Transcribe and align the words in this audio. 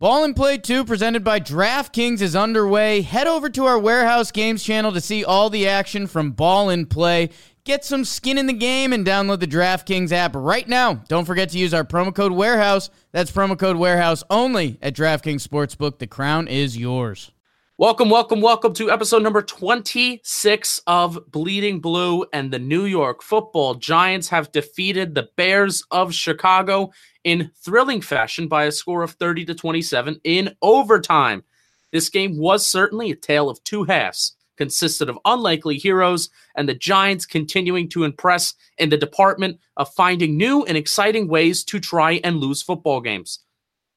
Ball 0.00 0.22
and 0.22 0.36
Play 0.36 0.58
2 0.58 0.84
presented 0.84 1.24
by 1.24 1.40
DraftKings 1.40 2.20
is 2.20 2.36
underway. 2.36 3.00
Head 3.00 3.26
over 3.26 3.50
to 3.50 3.64
our 3.64 3.80
Warehouse 3.80 4.30
Games 4.30 4.62
channel 4.62 4.92
to 4.92 5.00
see 5.00 5.24
all 5.24 5.50
the 5.50 5.66
action 5.66 6.06
from 6.06 6.30
Ball 6.30 6.70
and 6.70 6.88
Play. 6.88 7.30
Get 7.64 7.84
some 7.84 8.04
skin 8.04 8.38
in 8.38 8.46
the 8.46 8.52
game 8.52 8.92
and 8.92 9.04
download 9.04 9.40
the 9.40 9.48
DraftKings 9.48 10.12
app 10.12 10.36
right 10.36 10.68
now. 10.68 11.02
Don't 11.08 11.24
forget 11.24 11.48
to 11.48 11.58
use 11.58 11.74
our 11.74 11.82
promo 11.82 12.14
code 12.14 12.30
Warehouse. 12.30 12.90
That's 13.10 13.32
promo 13.32 13.58
code 13.58 13.76
Warehouse 13.76 14.22
only 14.30 14.78
at 14.82 14.94
DraftKings 14.94 15.44
Sportsbook. 15.44 15.98
The 15.98 16.06
crown 16.06 16.46
is 16.46 16.76
yours. 16.76 17.32
Welcome, 17.76 18.08
welcome, 18.08 18.40
welcome 18.40 18.74
to 18.74 18.92
episode 18.92 19.24
number 19.24 19.42
26 19.42 20.82
of 20.86 21.30
Bleeding 21.30 21.80
Blue. 21.80 22.24
And 22.32 22.52
the 22.52 22.58
New 22.60 22.84
York 22.84 23.22
football 23.22 23.74
Giants 23.74 24.28
have 24.28 24.52
defeated 24.52 25.16
the 25.16 25.28
Bears 25.36 25.82
of 25.90 26.14
Chicago 26.14 26.90
in 27.28 27.50
thrilling 27.62 28.00
fashion 28.00 28.48
by 28.48 28.64
a 28.64 28.72
score 28.72 29.02
of 29.02 29.10
30 29.10 29.44
to 29.44 29.54
27 29.54 30.18
in 30.24 30.56
overtime. 30.62 31.44
This 31.92 32.08
game 32.08 32.38
was 32.38 32.66
certainly 32.66 33.10
a 33.10 33.16
tale 33.16 33.50
of 33.50 33.62
two 33.64 33.84
halves, 33.84 34.34
consisted 34.56 35.10
of 35.10 35.18
unlikely 35.26 35.76
heroes 35.76 36.30
and 36.56 36.66
the 36.66 36.74
Giants 36.74 37.26
continuing 37.26 37.86
to 37.90 38.04
impress 38.04 38.54
in 38.78 38.88
the 38.88 38.96
department 38.96 39.60
of 39.76 39.92
finding 39.92 40.38
new 40.38 40.64
and 40.64 40.78
exciting 40.78 41.28
ways 41.28 41.64
to 41.64 41.78
try 41.78 42.18
and 42.24 42.38
lose 42.38 42.62
football 42.62 43.02
games. 43.02 43.40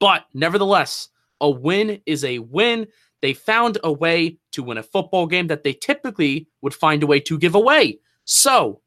But 0.02 0.26
nevertheless, 0.34 1.08
a 1.40 1.50
win 1.50 2.02
is 2.06 2.26
a 2.26 2.40
win. 2.40 2.86
They 3.22 3.34
found 3.34 3.78
a 3.82 3.94
way 3.94 4.40
to 4.52 4.62
win 4.62 4.78
a 4.78 4.84
football 4.84 5.26
game 5.26 5.48
that 5.48 5.64
they 5.64 5.74
typically 5.74 6.50
would 6.62 6.74
find 6.74 7.02
a 7.02 7.08
way 7.08 7.22
to 7.22 7.40
give 7.40 7.56
away. 7.56 8.02
So, 8.26 8.82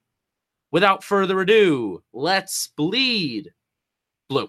without 0.71 1.03
further 1.03 1.41
ado, 1.41 2.03
let's 2.13 2.69
bleed 2.77 3.51
blue. 4.29 4.49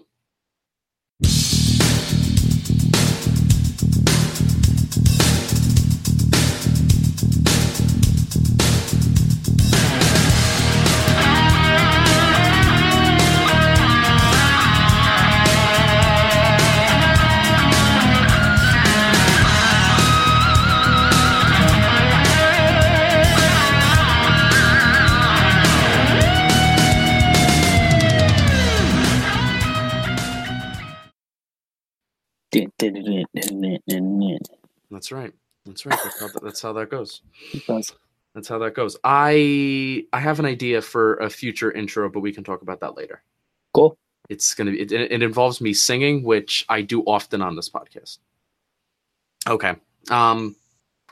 That's 34.90 35.12
right. 35.12 35.32
That's 35.66 35.84
right. 35.84 35.98
That's 36.02 36.20
how, 36.20 36.28
that's 36.42 36.62
how 36.62 36.72
that 36.74 36.90
goes. 36.90 37.22
That's 38.34 38.48
how 38.48 38.58
that 38.58 38.74
goes. 38.74 38.96
I 39.04 40.06
I 40.12 40.20
have 40.20 40.38
an 40.38 40.46
idea 40.46 40.80
for 40.82 41.16
a 41.16 41.28
future 41.28 41.72
intro, 41.72 42.08
but 42.08 42.20
we 42.20 42.32
can 42.32 42.44
talk 42.44 42.62
about 42.62 42.80
that 42.80 42.96
later. 42.96 43.22
Cool. 43.74 43.98
It's 44.28 44.54
gonna 44.54 44.70
be. 44.70 44.80
It, 44.80 44.92
it 44.92 45.22
involves 45.22 45.60
me 45.60 45.72
singing, 45.72 46.22
which 46.22 46.64
I 46.68 46.82
do 46.82 47.02
often 47.02 47.42
on 47.42 47.56
this 47.56 47.68
podcast. 47.68 48.18
Okay. 49.48 49.74
Um, 50.10 50.56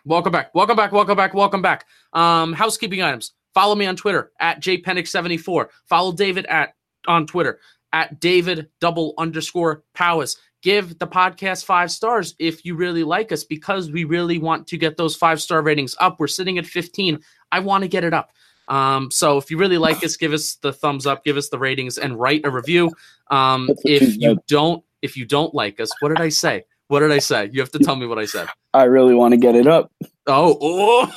welcome 0.04 0.32
back. 0.32 0.54
Welcome 0.54 0.76
back. 0.76 0.92
Welcome 0.92 1.16
back. 1.16 1.34
Welcome 1.34 1.62
back. 1.62 1.86
Um, 2.12 2.52
housekeeping 2.52 3.02
items. 3.02 3.32
Follow 3.54 3.74
me 3.74 3.86
on 3.86 3.96
Twitter 3.96 4.32
at 4.40 4.60
jpenix74. 4.60 5.68
Follow 5.86 6.12
David 6.12 6.46
at 6.46 6.74
on 7.06 7.26
Twitter 7.26 7.60
at 7.92 8.18
David 8.20 8.68
double 8.80 9.14
underscore 9.18 9.84
Powers 9.94 10.36
give 10.64 10.98
the 10.98 11.06
podcast 11.06 11.66
five 11.66 11.90
stars 11.90 12.34
if 12.38 12.64
you 12.64 12.74
really 12.74 13.04
like 13.04 13.30
us 13.30 13.44
because 13.44 13.90
we 13.90 14.04
really 14.04 14.38
want 14.38 14.66
to 14.66 14.78
get 14.78 14.96
those 14.96 15.14
five 15.14 15.40
star 15.40 15.60
ratings 15.60 15.94
up. 16.00 16.18
We're 16.18 16.26
sitting 16.26 16.56
at 16.56 16.64
15. 16.64 17.20
I 17.52 17.60
want 17.60 17.82
to 17.82 17.88
get 17.88 18.02
it 18.02 18.14
up. 18.14 18.30
Um, 18.68 19.10
so 19.10 19.36
if 19.36 19.50
you 19.50 19.58
really 19.58 19.76
like 19.76 20.02
us, 20.02 20.16
give 20.16 20.32
us 20.32 20.54
the 20.54 20.72
thumbs 20.72 21.06
up, 21.06 21.22
give 21.22 21.36
us 21.36 21.50
the 21.50 21.58
ratings, 21.58 21.98
and 21.98 22.18
write 22.18 22.46
a 22.46 22.50
review. 22.50 22.90
Um, 23.30 23.68
if 23.84 24.16
you 24.16 24.38
don't, 24.48 24.82
if 25.02 25.18
you 25.18 25.26
don't 25.26 25.54
like 25.54 25.80
us, 25.80 25.90
what 26.00 26.08
did 26.08 26.20
I 26.22 26.30
say? 26.30 26.64
What 26.88 27.00
did 27.00 27.12
I 27.12 27.18
say? 27.18 27.50
You 27.52 27.60
have 27.60 27.70
to 27.72 27.78
tell 27.78 27.96
me 27.96 28.06
what 28.06 28.18
I 28.18 28.24
said. 28.24 28.48
I 28.72 28.84
really 28.84 29.14
want 29.14 29.32
to 29.32 29.36
get 29.36 29.54
it 29.54 29.66
up. 29.66 29.92
Oh, 30.26 31.10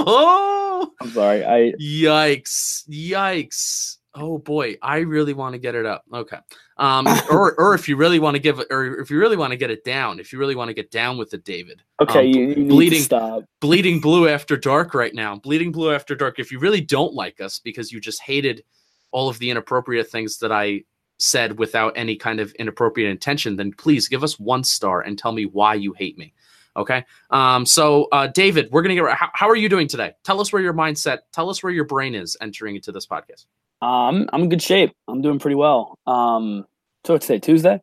oh. 0.00 0.90
I'm 1.02 1.10
sorry. 1.10 1.44
I 1.44 1.72
yikes, 1.78 2.88
yikes. 2.88 3.98
Oh 4.16 4.38
boy, 4.38 4.76
I 4.80 4.98
really 4.98 5.34
want 5.34 5.54
to 5.54 5.58
get 5.58 5.74
it 5.74 5.86
up. 5.86 6.04
Okay. 6.12 6.38
Um, 6.76 7.06
or 7.30 7.54
or 7.58 7.74
if 7.74 7.88
you 7.88 7.96
really 7.96 8.18
want 8.20 8.36
to 8.36 8.40
give 8.40 8.60
it, 8.60 8.68
or 8.70 9.00
if 9.00 9.10
you 9.10 9.18
really 9.18 9.36
want 9.36 9.50
to 9.50 9.56
get 9.56 9.70
it 9.70 9.84
down, 9.84 10.20
if 10.20 10.32
you 10.32 10.38
really 10.38 10.54
want 10.54 10.68
to 10.68 10.74
get 10.74 10.90
down 10.90 11.18
with 11.18 11.30
the 11.30 11.38
David. 11.38 11.82
Okay, 12.00 12.20
um, 12.20 12.26
you, 12.26 12.48
you 12.48 12.68
bleeding 12.68 13.02
stop. 13.02 13.44
Bleeding 13.60 14.00
blue 14.00 14.28
after 14.28 14.56
dark 14.56 14.94
right 14.94 15.14
now. 15.14 15.36
Bleeding 15.36 15.72
blue 15.72 15.92
after 15.92 16.14
dark. 16.14 16.38
If 16.38 16.52
you 16.52 16.60
really 16.60 16.80
don't 16.80 17.14
like 17.14 17.40
us 17.40 17.58
because 17.58 17.90
you 17.90 18.00
just 18.00 18.20
hated 18.20 18.64
all 19.10 19.28
of 19.28 19.38
the 19.38 19.50
inappropriate 19.50 20.08
things 20.08 20.38
that 20.38 20.52
I 20.52 20.84
said 21.18 21.58
without 21.58 21.92
any 21.96 22.16
kind 22.16 22.40
of 22.40 22.52
inappropriate 22.54 23.10
intention, 23.10 23.56
then 23.56 23.72
please 23.72 24.08
give 24.08 24.24
us 24.24 24.38
one 24.38 24.64
star 24.64 25.00
and 25.00 25.18
tell 25.18 25.32
me 25.32 25.46
why 25.46 25.74
you 25.74 25.92
hate 25.92 26.18
me. 26.18 26.34
Okay. 26.76 27.04
Um, 27.30 27.64
so, 27.64 28.08
uh, 28.10 28.26
David, 28.26 28.68
we're 28.72 28.82
going 28.82 28.96
to 28.96 29.02
get, 29.02 29.16
how, 29.16 29.30
how 29.32 29.48
are 29.48 29.56
you 29.56 29.68
doing 29.68 29.86
today? 29.86 30.14
Tell 30.24 30.40
us 30.40 30.52
where 30.52 30.60
your 30.60 30.74
mindset, 30.74 31.18
tell 31.32 31.48
us 31.48 31.62
where 31.62 31.72
your 31.72 31.84
brain 31.84 32.16
is 32.16 32.36
entering 32.40 32.74
into 32.74 32.90
this 32.90 33.06
podcast. 33.06 33.46
Um, 33.84 34.30
I'm 34.32 34.44
in 34.44 34.48
good 34.48 34.62
shape. 34.62 34.92
I'm 35.08 35.20
doing 35.20 35.38
pretty 35.38 35.56
well. 35.56 35.98
Um, 36.06 36.64
so 37.04 37.12
what's 37.12 37.26
today? 37.26 37.38
Tuesday? 37.38 37.80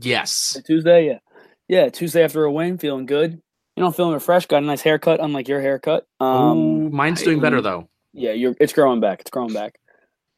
Yes. 0.00 0.58
Tuesday, 0.66 1.06
yeah. 1.06 1.18
Yeah, 1.68 1.88
Tuesday 1.90 2.22
after 2.22 2.44
a 2.44 2.52
win, 2.52 2.78
feeling 2.78 3.04
good. 3.04 3.40
You 3.76 3.82
know, 3.82 3.90
feeling 3.90 4.14
refreshed. 4.14 4.48
Got 4.48 4.62
a 4.62 4.66
nice 4.66 4.80
haircut, 4.80 5.20
unlike 5.20 5.48
your 5.48 5.60
haircut. 5.60 6.06
Um, 6.20 6.58
Ooh, 6.58 6.90
mine's 6.90 7.22
doing 7.22 7.40
better 7.40 7.60
though. 7.60 7.88
Yeah, 8.12 8.32
you're. 8.32 8.54
It's 8.60 8.72
growing 8.72 9.00
back. 9.00 9.20
It's 9.20 9.30
growing 9.30 9.52
back. 9.52 9.78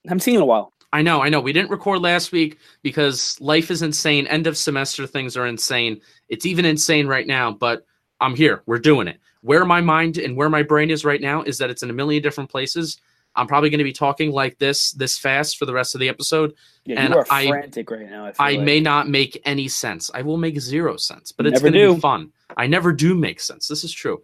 I 0.06 0.10
haven't 0.10 0.20
seen 0.20 0.34
you 0.34 0.40
in 0.40 0.42
a 0.42 0.46
while. 0.46 0.72
I 0.92 1.02
know, 1.02 1.22
I 1.22 1.28
know. 1.28 1.40
We 1.40 1.52
didn't 1.52 1.70
record 1.70 2.00
last 2.02 2.30
week 2.30 2.58
because 2.82 3.40
life 3.40 3.70
is 3.70 3.82
insane. 3.82 4.28
End 4.28 4.46
of 4.46 4.56
semester 4.56 5.06
things 5.08 5.36
are 5.36 5.46
insane. 5.46 6.00
It's 6.28 6.46
even 6.46 6.64
insane 6.64 7.08
right 7.08 7.26
now, 7.26 7.50
but 7.50 7.84
I'm 8.20 8.36
here. 8.36 8.62
We're 8.66 8.78
doing 8.78 9.08
it. 9.08 9.18
Where 9.40 9.64
my 9.64 9.80
mind 9.80 10.18
and 10.18 10.36
where 10.36 10.48
my 10.48 10.62
brain 10.62 10.90
is 10.90 11.04
right 11.04 11.20
now 11.20 11.42
is 11.42 11.58
that 11.58 11.70
it's 11.70 11.82
in 11.82 11.90
a 11.90 11.92
million 11.92 12.22
different 12.22 12.50
places. 12.50 13.00
I'm 13.36 13.46
probably 13.46 13.70
going 13.70 13.78
to 13.78 13.84
be 13.84 13.92
talking 13.92 14.30
like 14.30 14.58
this 14.58 14.92
this 14.92 15.18
fast 15.18 15.58
for 15.58 15.66
the 15.66 15.72
rest 15.72 15.94
of 15.94 16.00
the 16.00 16.08
episode. 16.08 16.54
Yeah, 16.84 17.00
and 17.00 17.14
you 17.14 17.20
are 17.20 17.26
I, 17.30 17.48
frantic 17.48 17.90
right 17.90 18.08
now. 18.08 18.26
I, 18.26 18.32
I 18.38 18.50
like. 18.52 18.60
may 18.60 18.80
not 18.80 19.08
make 19.08 19.40
any 19.44 19.68
sense. 19.68 20.10
I 20.14 20.22
will 20.22 20.36
make 20.36 20.60
zero 20.60 20.96
sense, 20.96 21.32
but 21.32 21.46
it's 21.46 21.60
going 21.60 21.72
to 21.72 21.94
be 21.94 22.00
fun. 22.00 22.32
I 22.56 22.66
never 22.66 22.92
do 22.92 23.14
make 23.14 23.40
sense. 23.40 23.66
This 23.68 23.84
is 23.84 23.92
true. 23.92 24.22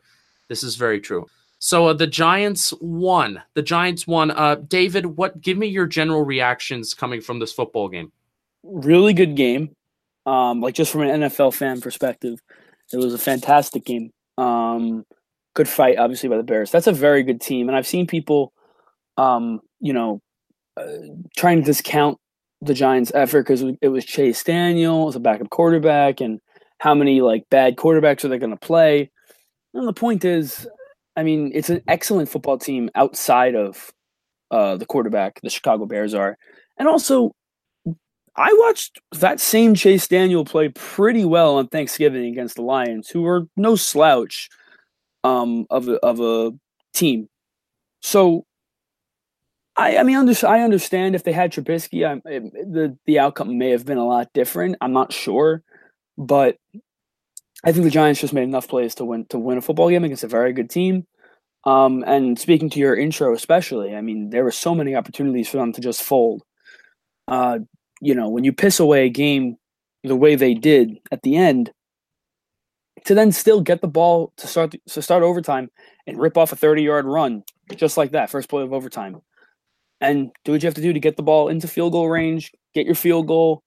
This 0.48 0.62
is 0.62 0.76
very 0.76 1.00
true. 1.00 1.26
So 1.58 1.86
uh, 1.86 1.92
the 1.92 2.06
Giants 2.06 2.72
won. 2.80 3.42
The 3.54 3.62
Giants 3.62 4.06
won. 4.06 4.30
Uh, 4.30 4.56
David, 4.56 5.06
what? 5.06 5.40
Give 5.40 5.58
me 5.58 5.66
your 5.66 5.86
general 5.86 6.24
reactions 6.24 6.94
coming 6.94 7.20
from 7.20 7.38
this 7.38 7.52
football 7.52 7.88
game. 7.88 8.12
Really 8.62 9.12
good 9.12 9.36
game. 9.36 9.74
Um, 10.26 10.60
like 10.60 10.74
just 10.74 10.92
from 10.92 11.02
an 11.02 11.22
NFL 11.22 11.54
fan 11.54 11.80
perspective, 11.80 12.40
it 12.92 12.96
was 12.96 13.14
a 13.14 13.18
fantastic 13.18 13.84
game. 13.84 14.10
Um, 14.38 15.04
good 15.54 15.68
fight, 15.68 15.98
obviously 15.98 16.28
by 16.28 16.36
the 16.36 16.42
Bears. 16.42 16.70
That's 16.70 16.86
a 16.86 16.92
very 16.92 17.22
good 17.22 17.40
team, 17.40 17.68
and 17.68 17.76
I've 17.76 17.86
seen 17.86 18.06
people 18.06 18.52
um, 19.20 19.60
you 19.80 19.92
know, 19.92 20.22
uh, 20.78 20.86
trying 21.36 21.58
to 21.58 21.64
discount 21.64 22.16
the 22.62 22.72
Giants' 22.72 23.12
effort 23.14 23.42
because 23.42 23.62
it 23.82 23.88
was 23.88 24.04
Chase 24.04 24.42
Daniel 24.42 25.08
as 25.08 25.16
a 25.16 25.20
backup 25.20 25.50
quarterback, 25.50 26.20
and 26.20 26.40
how 26.78 26.94
many 26.94 27.20
like 27.20 27.44
bad 27.50 27.76
quarterbacks 27.76 28.24
are 28.24 28.28
they 28.28 28.38
going 28.38 28.50
to 28.50 28.56
play? 28.56 29.10
And 29.74 29.86
the 29.86 29.92
point 29.92 30.24
is, 30.24 30.66
I 31.16 31.22
mean, 31.22 31.52
it's 31.54 31.68
an 31.68 31.82
excellent 31.86 32.30
football 32.30 32.56
team 32.56 32.90
outside 32.94 33.54
of 33.54 33.92
uh, 34.50 34.76
the 34.76 34.86
quarterback. 34.86 35.40
The 35.42 35.50
Chicago 35.50 35.84
Bears 35.84 36.14
are, 36.14 36.38
and 36.78 36.88
also 36.88 37.34
I 38.36 38.54
watched 38.58 39.00
that 39.12 39.38
same 39.38 39.74
Chase 39.74 40.08
Daniel 40.08 40.46
play 40.46 40.70
pretty 40.70 41.26
well 41.26 41.58
on 41.58 41.68
Thanksgiving 41.68 42.24
against 42.24 42.56
the 42.56 42.62
Lions, 42.62 43.10
who 43.10 43.26
are 43.26 43.46
no 43.58 43.76
slouch 43.76 44.48
um, 45.24 45.66
of 45.68 45.88
of 45.88 46.20
a 46.20 46.52
team. 46.94 47.28
So 48.00 48.46
I, 49.76 49.98
I 49.98 50.02
mean, 50.02 50.16
under, 50.16 50.34
I 50.46 50.60
understand 50.60 51.14
if 51.14 51.24
they 51.24 51.32
had 51.32 51.52
Trubisky, 51.52 52.06
I, 52.06 52.20
it, 52.28 52.52
the 52.52 52.98
the 53.06 53.18
outcome 53.18 53.56
may 53.56 53.70
have 53.70 53.86
been 53.86 53.98
a 53.98 54.06
lot 54.06 54.32
different. 54.32 54.76
I'm 54.80 54.92
not 54.92 55.12
sure, 55.12 55.62
but 56.18 56.56
I 57.64 57.72
think 57.72 57.84
the 57.84 57.90
Giants 57.90 58.20
just 58.20 58.32
made 58.32 58.44
enough 58.44 58.68
plays 58.68 58.94
to 58.96 59.04
win 59.04 59.26
to 59.26 59.38
win 59.38 59.58
a 59.58 59.62
football 59.62 59.88
game 59.88 60.04
against 60.04 60.24
a 60.24 60.28
very 60.28 60.52
good 60.52 60.70
team. 60.70 61.06
Um, 61.64 62.02
and 62.06 62.38
speaking 62.38 62.70
to 62.70 62.78
your 62.78 62.96
intro, 62.96 63.34
especially, 63.34 63.94
I 63.94 64.00
mean, 64.00 64.30
there 64.30 64.44
were 64.44 64.50
so 64.50 64.74
many 64.74 64.94
opportunities 64.94 65.48
for 65.48 65.58
them 65.58 65.72
to 65.74 65.80
just 65.80 66.02
fold. 66.02 66.42
Uh, 67.28 67.58
you 68.00 68.14
know, 68.14 68.30
when 68.30 68.44
you 68.44 68.52
piss 68.52 68.80
away 68.80 69.04
a 69.04 69.10
game 69.10 69.56
the 70.02 70.16
way 70.16 70.34
they 70.34 70.54
did 70.54 70.98
at 71.12 71.22
the 71.22 71.36
end, 71.36 71.70
to 73.04 73.14
then 73.14 73.30
still 73.30 73.60
get 73.60 73.82
the 73.82 73.88
ball 73.88 74.32
to 74.38 74.46
start 74.46 74.74
to 74.88 75.02
start 75.02 75.22
overtime 75.22 75.70
and 76.06 76.18
rip 76.18 76.36
off 76.36 76.52
a 76.52 76.56
30 76.56 76.82
yard 76.82 77.06
run 77.06 77.44
just 77.76 77.96
like 77.96 78.12
that, 78.12 78.30
first 78.30 78.48
play 78.48 78.62
of 78.62 78.72
overtime 78.72 79.22
and 80.00 80.30
do 80.44 80.52
what 80.52 80.62
you 80.62 80.66
have 80.66 80.74
to 80.74 80.82
do 80.82 80.92
to 80.92 81.00
get 81.00 81.16
the 81.16 81.22
ball 81.22 81.48
into 81.48 81.68
field 81.68 81.92
goal 81.92 82.08
range, 82.08 82.52
get 82.74 82.86
your 82.86 82.94
field 82.94 83.26
goal, 83.26 83.62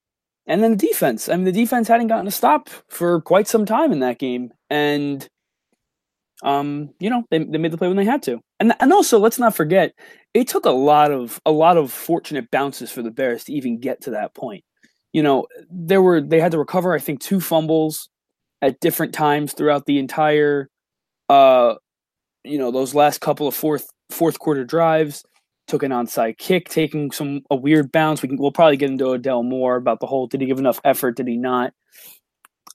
and 0.47 0.63
then 0.63 0.71
the 0.71 0.87
defense. 0.87 1.29
I 1.29 1.35
mean, 1.35 1.45
the 1.45 1.51
defense 1.51 1.87
hadn't 1.87 2.07
gotten 2.07 2.27
a 2.27 2.31
stop 2.31 2.69
for 2.89 3.21
quite 3.21 3.47
some 3.47 3.65
time 3.65 3.91
in 3.91 3.99
that 3.99 4.19
game, 4.19 4.51
and 4.69 5.27
um, 6.43 6.89
you 6.99 7.09
know, 7.09 7.23
they 7.31 7.39
they 7.39 7.57
made 7.57 7.71
the 7.71 7.77
play 7.77 7.87
when 7.87 7.97
they 7.97 8.05
had 8.05 8.23
to. 8.23 8.39
And 8.59 8.73
and 8.79 8.91
also, 8.91 9.17
let's 9.19 9.39
not 9.39 9.55
forget, 9.55 9.93
it 10.33 10.47
took 10.47 10.65
a 10.65 10.71
lot 10.71 11.11
of 11.11 11.39
a 11.45 11.51
lot 11.51 11.77
of 11.77 11.91
fortunate 11.91 12.51
bounces 12.51 12.91
for 12.91 13.01
the 13.01 13.11
Bears 13.11 13.45
to 13.45 13.53
even 13.53 13.79
get 13.79 14.01
to 14.01 14.11
that 14.11 14.35
point. 14.35 14.63
You 15.13 15.23
know, 15.23 15.47
there 15.69 16.01
were 16.01 16.21
they 16.21 16.39
had 16.39 16.51
to 16.51 16.59
recover, 16.59 16.93
I 16.93 16.99
think, 16.99 17.21
two 17.21 17.39
fumbles 17.39 18.09
at 18.61 18.79
different 18.79 19.13
times 19.13 19.53
throughout 19.53 19.85
the 19.85 19.99
entire, 19.99 20.69
uh, 21.29 21.75
you 22.43 22.57
know, 22.57 22.71
those 22.71 22.95
last 22.95 23.21
couple 23.21 23.47
of 23.47 23.55
fourth 23.55 23.87
fourth 24.09 24.39
quarter 24.39 24.65
drives. 24.65 25.23
Took 25.67 25.83
an 25.83 25.91
onside 25.91 26.37
kick, 26.37 26.69
taking 26.69 27.11
some 27.11 27.41
a 27.49 27.55
weird 27.55 27.91
bounce. 27.91 28.21
We 28.21 28.29
can 28.29 28.37
we'll 28.37 28.51
probably 28.51 28.77
get 28.77 28.91
into 28.91 29.05
Odell 29.05 29.43
more 29.43 29.75
about 29.75 29.99
the 29.99 30.07
whole. 30.07 30.27
Did 30.27 30.41
he 30.41 30.47
give 30.47 30.59
enough 30.59 30.81
effort? 30.83 31.15
Did 31.15 31.27
he 31.27 31.37
not? 31.37 31.73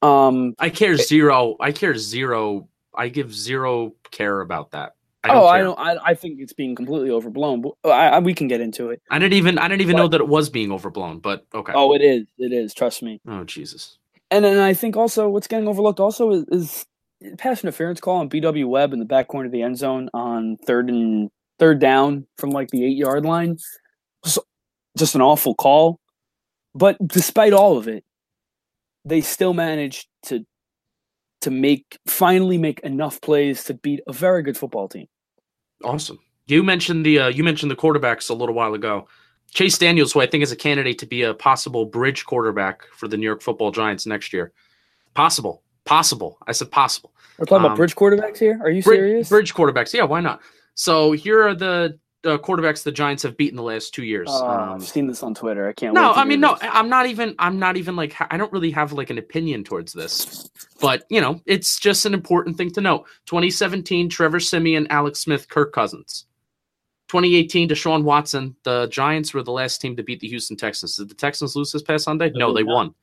Um, 0.01 0.55
I 0.59 0.71
care 0.71 0.97
zero. 0.97 1.57
I 1.61 1.73
care 1.73 1.97
zero. 1.97 2.69
I 2.95 3.09
give 3.09 3.35
zero 3.35 3.95
care 4.11 4.41
about 4.41 4.71
that. 4.71 4.95
I 5.25 5.35
oh, 5.35 5.47
I 5.47 5.59
don't. 5.59 5.79
I, 5.79 5.97
I 6.05 6.15
think 6.15 6.41
it's 6.41 6.53
being 6.53 6.75
completely 6.75 7.11
overblown. 7.11 7.61
But 7.61 7.73
I, 7.85 8.09
I, 8.09 8.19
we 8.21 8.35
can 8.35 8.49
get 8.49 8.61
into 8.61 8.91
it. 8.91 9.03
I 9.11 9.19
didn't 9.19 9.35
even. 9.35 9.59
I 9.59 9.69
didn't 9.69 9.83
even 9.83 9.97
but, 9.97 10.03
know 10.03 10.09
that 10.09 10.21
it 10.21 10.29
was 10.29 10.49
being 10.49 10.71
overblown. 10.71 11.19
But 11.19 11.45
okay. 11.55 11.73
Oh, 11.75 11.93
it 11.95 12.03
is. 12.03 12.27
It 12.39 12.53
is. 12.53 12.73
Trust 12.73 13.03
me. 13.03 13.21
Oh 13.27 13.45
Jesus. 13.45 13.99
And 14.31 14.45
then 14.45 14.59
I 14.59 14.75
think 14.75 14.97
also 14.97 15.29
what's 15.29 15.47
getting 15.47 15.69
overlooked 15.69 16.01
also 16.01 16.31
is, 16.31 16.45
is 16.49 16.87
pass 17.39 17.65
interference 17.65 18.01
call 18.01 18.19
on 18.19 18.29
BW 18.29 18.69
Webb 18.69 18.93
in 18.93 18.99
the 18.99 19.05
back 19.05 19.29
corner 19.29 19.47
of 19.47 19.53
the 19.53 19.63
end 19.63 19.79
zone 19.79 20.09
on 20.15 20.57
third 20.59 20.89
and 20.89 21.31
third 21.59 21.81
down 21.81 22.27
from 22.37 22.51
like 22.51 22.71
the 22.71 22.85
eight 22.85 22.97
yard 22.97 23.25
line. 23.25 23.59
Just, 24.25 24.39
just 24.97 25.15
an 25.15 25.21
awful 25.21 25.55
call. 25.55 26.01
But 26.75 26.97
despite 27.07 27.53
all 27.53 27.77
of 27.77 27.89
it, 27.89 28.05
they 29.05 29.21
still 29.21 29.55
managed 29.55 30.09
to 30.25 30.45
to 31.41 31.51
make 31.51 31.99
finally 32.07 32.59
make 32.59 32.81
enough 32.81 33.21
plays 33.21 33.65
to 33.65 33.75
beat 33.75 34.01
a 34.07 34.13
very 34.13 34.43
good 34.43 34.57
football 34.57 34.89
team. 34.89 35.07
Awesome. 35.85 36.19
You 36.47 36.63
mentioned 36.63 37.05
the 37.07 37.19
uh, 37.19 37.29
you 37.29 37.45
mentioned 37.45 37.71
the 37.71 37.77
quarterbacks 37.77 38.31
a 38.31 38.35
little 38.35 38.55
while 38.55 38.75
ago. 38.75 39.09
Chase 39.51 39.79
Daniels, 39.79 40.13
who 40.13 40.21
I 40.21 40.27
think 40.27 40.43
is 40.43 40.53
a 40.53 40.57
candidate 40.57 40.99
to 40.99 41.07
be 41.07 41.23
a 41.23 41.33
possible 41.33 41.87
bridge 41.87 42.27
quarterback 42.27 42.83
for 42.93 43.09
the 43.09 43.17
New 43.17 43.25
York 43.25 43.41
Football 43.41 43.71
Giants 43.71 44.05
next 44.05 44.33
year. 44.33 44.53
Possible, 45.15 45.63
possible. 45.85 46.39
I 46.47 46.53
said 46.53 46.71
possible. 46.71 47.13
We're 47.39 47.47
talking 47.47 47.59
um, 47.59 47.65
about 47.67 47.77
bridge 47.77 47.97
quarterbacks 47.97 48.39
here. 48.39 48.59
Are 48.63 48.71
you 48.71 48.83
serious? 48.83 49.29
Bridge 49.29 49.55
quarterbacks. 49.55 49.95
Yeah, 49.95 50.05
why 50.05 50.21
not? 50.21 50.43
So 50.79 51.11
here 51.11 51.43
are 51.43 51.57
the 51.57 51.99
uh, 52.25 52.39
quarterbacks 52.39 52.85
the 52.85 52.93
Giants 52.93 53.25
have 53.25 53.37
beaten 53.37 53.57
the 53.57 53.65
last 53.65 53.93
two 53.93 54.05
years. 54.05 54.29
Uh, 54.31 54.47
um, 54.47 54.75
I've 54.75 54.85
seen 54.85 55.09
this 55.09 55.25
on 55.25 55.35
Twitter. 55.35 55.69
I 55.69 55.73
can't. 55.73 55.93
No, 55.93 56.13
I 56.13 56.25
mean, 56.25 56.39
no, 56.39 56.55
this. 56.55 56.71
I'm 56.73 56.89
not 56.89 57.07
even. 57.07 57.35
I'm 57.41 57.59
not 57.59 57.77
even 57.77 57.97
like. 57.97 58.15
I 58.31 58.37
don't 58.37 58.53
really 58.53 58.71
have 58.71 58.93
like 58.93 59.11
an 59.11 59.19
opinion 59.19 59.65
towards 59.65 59.93
this, 59.93 60.49
but 60.81 61.03
you 61.11 61.21
know, 61.21 61.41
it's 61.47 61.81
just 61.81 62.07
an 62.07 62.15
important 62.15 62.57
thing 62.57 62.71
to 62.71 62.81
note. 62.81 63.07
2017, 63.27 64.09
Trevor 64.09 64.39
Siemian, 64.39 64.87
Alex 64.89 65.19
Smith, 65.19 65.49
Kirk 65.49 65.73
Cousins. 65.73 66.27
2018, 67.09 67.71
Deshaun 67.71 68.05
Watson. 68.05 68.55
The 68.63 68.87
Giants 68.87 69.35
were 69.35 69.43
the 69.43 69.51
last 69.51 69.81
team 69.81 69.97
to 69.97 70.05
beat 70.05 70.21
the 70.21 70.29
Houston 70.29 70.57
Texans. 70.57 70.95
Did 70.95 71.09
the 71.09 71.15
Texans 71.15 71.57
lose 71.57 71.73
this 71.73 71.83
past 71.83 72.05
Sunday? 72.05 72.31
No, 72.37 72.55
they 72.55 72.63
won. 72.63 72.95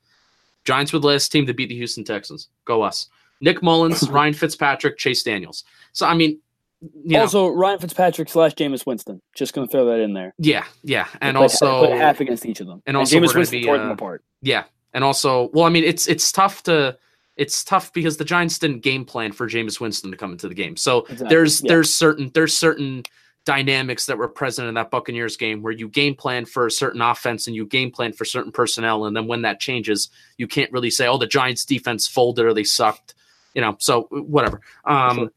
Giants 0.63 0.93
were 0.93 0.99
the 0.99 1.07
last 1.07 1.29
team 1.29 1.45
to 1.45 1.53
beat 1.53 1.67
the 1.67 1.75
Houston 1.75 2.05
Texans. 2.05 2.47
Go 2.63 2.83
us. 2.83 3.09
Nick 3.41 3.61
Mullens, 3.61 4.03
Ryan 4.09 4.33
Fitzpatrick, 4.33 4.97
Chase 4.97 5.23
Daniels. 5.23 5.65
So 5.91 6.07
I 6.07 6.13
mean, 6.15 6.39
you 6.81 7.17
also, 7.17 7.47
know, 7.47 7.53
Ryan 7.53 7.79
Fitzpatrick 7.79 8.29
slash 8.29 8.53
Jameis 8.53 8.85
Winston. 8.85 9.21
Just 9.35 9.53
going 9.53 9.67
to 9.67 9.71
throw 9.71 9.85
that 9.85 9.99
in 9.99 10.13
there. 10.13 10.33
Yeah, 10.37 10.65
yeah, 10.83 11.07
and 11.21 11.37
also 11.37 11.89
half 11.91 12.19
against 12.19 12.45
each 12.45 12.59
of 12.59 12.67
them. 12.67 12.81
And, 12.85 12.95
and 12.95 12.97
also, 12.97 13.17
Jameis 13.17 13.35
Winston 13.35 13.59
be, 13.59 13.65
tore 13.65 13.75
uh, 13.75 13.79
them 13.79 13.91
apart. 13.91 14.23
Yeah, 14.41 14.65
and 14.93 15.03
also, 15.03 15.49
well, 15.53 15.65
I 15.65 15.69
mean, 15.69 15.83
it's 15.83 16.07
it's 16.07 16.31
tough 16.31 16.63
to 16.63 16.97
it's 17.37 17.63
tough 17.63 17.91
because 17.93 18.17
the 18.17 18.25
Giants 18.25 18.59
didn't 18.59 18.79
game 18.79 19.05
plan 19.05 19.31
for 19.31 19.47
Jameis 19.47 19.79
Winston 19.79 20.11
to 20.11 20.17
come 20.17 20.31
into 20.31 20.47
the 20.47 20.55
game. 20.55 20.77
So 20.77 20.99
exactly. 21.01 21.27
there's 21.29 21.63
yeah. 21.63 21.69
there's 21.69 21.93
certain 21.93 22.31
there's 22.33 22.55
certain 22.55 23.03
dynamics 23.45 24.07
that 24.07 24.17
were 24.17 24.27
present 24.27 24.67
in 24.67 24.73
that 24.73 24.89
Buccaneers 24.89 25.37
game 25.37 25.61
where 25.61 25.73
you 25.73 25.87
game 25.87 26.15
plan 26.15 26.45
for 26.45 26.65
a 26.65 26.71
certain 26.71 27.01
offense 27.01 27.45
and 27.45 27.55
you 27.55 27.65
game 27.65 27.91
plan 27.91 28.13
for 28.13 28.25
certain 28.25 28.51
personnel, 28.51 29.05
and 29.05 29.15
then 29.15 29.27
when 29.27 29.43
that 29.43 29.59
changes, 29.59 30.09
you 30.37 30.47
can't 30.47 30.71
really 30.71 30.89
say, 30.89 31.07
"Oh, 31.07 31.17
the 31.17 31.27
Giants' 31.27 31.65
defense 31.65 32.07
folded 32.07 32.45
or 32.45 32.53
they 32.53 32.63
sucked," 32.63 33.15
you 33.53 33.61
know. 33.61 33.75
So 33.79 34.03
whatever. 34.11 34.61
Um, 34.85 35.29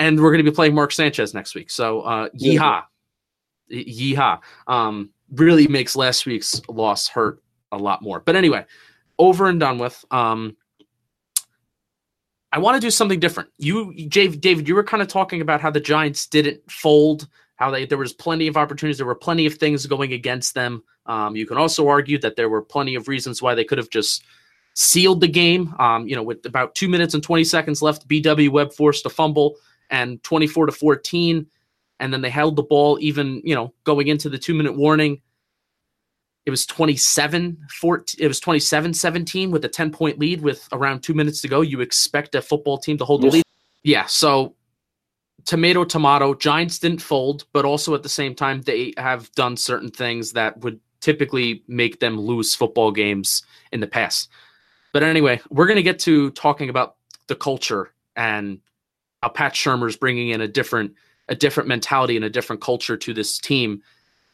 and 0.00 0.18
we're 0.18 0.32
going 0.32 0.44
to 0.44 0.50
be 0.50 0.54
playing 0.54 0.74
Mark 0.74 0.92
Sanchez 0.92 1.34
next 1.34 1.54
week. 1.54 1.70
So 1.70 2.00
uh, 2.00 2.28
yeehaw, 2.30 2.84
yeehaw. 3.70 4.40
Um, 4.66 5.10
really 5.30 5.68
makes 5.68 5.94
last 5.94 6.26
week's 6.26 6.60
loss 6.68 7.06
hurt 7.06 7.42
a 7.70 7.76
lot 7.76 8.02
more. 8.02 8.18
But 8.18 8.34
anyway, 8.34 8.64
over 9.18 9.48
and 9.48 9.60
done 9.60 9.78
with. 9.78 10.04
Um, 10.10 10.56
I 12.52 12.58
want 12.58 12.74
to 12.74 12.80
do 12.80 12.90
something 12.90 13.20
different. 13.20 13.50
You, 13.58 14.08
Dave, 14.08 14.40
David, 14.40 14.66
you 14.66 14.74
were 14.74 14.82
kind 14.82 15.02
of 15.02 15.08
talking 15.08 15.40
about 15.40 15.60
how 15.60 15.70
the 15.70 15.78
Giants 15.78 16.26
didn't 16.26 16.68
fold, 16.68 17.28
how 17.56 17.70
they 17.70 17.84
there 17.86 17.98
was 17.98 18.12
plenty 18.12 18.48
of 18.48 18.56
opportunities, 18.56 18.96
there 18.96 19.06
were 19.06 19.14
plenty 19.14 19.46
of 19.46 19.54
things 19.54 19.86
going 19.86 20.14
against 20.14 20.54
them. 20.54 20.82
Um, 21.06 21.36
you 21.36 21.46
can 21.46 21.58
also 21.58 21.86
argue 21.86 22.18
that 22.20 22.36
there 22.36 22.48
were 22.48 22.62
plenty 22.62 22.96
of 22.96 23.06
reasons 23.06 23.40
why 23.40 23.54
they 23.54 23.64
could 23.64 23.78
have 23.78 23.90
just 23.90 24.24
sealed 24.74 25.20
the 25.20 25.28
game. 25.28 25.74
Um, 25.78 26.08
you 26.08 26.16
know, 26.16 26.22
with 26.22 26.44
about 26.44 26.74
two 26.74 26.88
minutes 26.88 27.14
and 27.14 27.22
twenty 27.22 27.44
seconds 27.44 27.82
left, 27.82 28.08
BW 28.08 28.48
Webb 28.48 28.72
forced 28.72 29.06
a 29.06 29.10
fumble 29.10 29.56
and 29.90 30.22
24 30.22 30.66
to 30.66 30.72
14 30.72 31.46
and 32.00 32.12
then 32.12 32.22
they 32.22 32.30
held 32.30 32.56
the 32.56 32.62
ball 32.62 32.98
even 33.00 33.40
you 33.44 33.54
know 33.54 33.72
going 33.84 34.08
into 34.08 34.28
the 34.28 34.38
two 34.38 34.54
minute 34.54 34.76
warning. 34.76 35.20
It 36.46 36.50
was 36.50 36.66
27 36.66 37.58
14 37.80 38.24
it 38.24 38.26
was 38.26 38.40
27 38.40 38.94
17 38.94 39.50
with 39.50 39.64
a 39.64 39.68
10 39.68 39.92
point 39.92 40.18
lead 40.18 40.40
with 40.40 40.66
around 40.72 41.02
two 41.02 41.14
minutes 41.14 41.40
to 41.42 41.48
go. 41.48 41.60
You 41.60 41.80
expect 41.80 42.34
a 42.34 42.42
football 42.42 42.78
team 42.78 42.98
to 42.98 43.04
hold 43.04 43.22
the 43.22 43.28
lead. 43.28 43.44
Yeah 43.82 44.06
so 44.06 44.56
tomato 45.44 45.84
tomato. 45.84 46.34
Giants 46.34 46.78
didn't 46.78 47.02
fold 47.02 47.44
but 47.52 47.64
also 47.64 47.94
at 47.94 48.02
the 48.02 48.08
same 48.08 48.34
time 48.34 48.62
they 48.62 48.92
have 48.96 49.30
done 49.32 49.56
certain 49.56 49.90
things 49.90 50.32
that 50.32 50.58
would 50.60 50.80
typically 51.00 51.62
make 51.66 52.00
them 52.00 52.18
lose 52.18 52.54
football 52.54 52.90
games 52.90 53.42
in 53.72 53.80
the 53.80 53.86
past. 53.86 54.30
But 54.92 55.02
anyway 55.02 55.40
we're 55.50 55.66
going 55.66 55.76
to 55.76 55.82
get 55.82 55.98
to 56.00 56.30
talking 56.30 56.70
about 56.70 56.96
the 57.26 57.36
culture 57.36 57.92
and 58.16 58.60
how 59.22 59.28
Pat 59.28 59.54
Shurmur's 59.54 59.96
bringing 59.96 60.30
in 60.30 60.40
a 60.40 60.48
different 60.48 60.94
a 61.28 61.34
different 61.34 61.68
mentality 61.68 62.16
and 62.16 62.24
a 62.24 62.30
different 62.30 62.60
culture 62.60 62.96
to 62.96 63.14
this 63.14 63.38
team. 63.38 63.82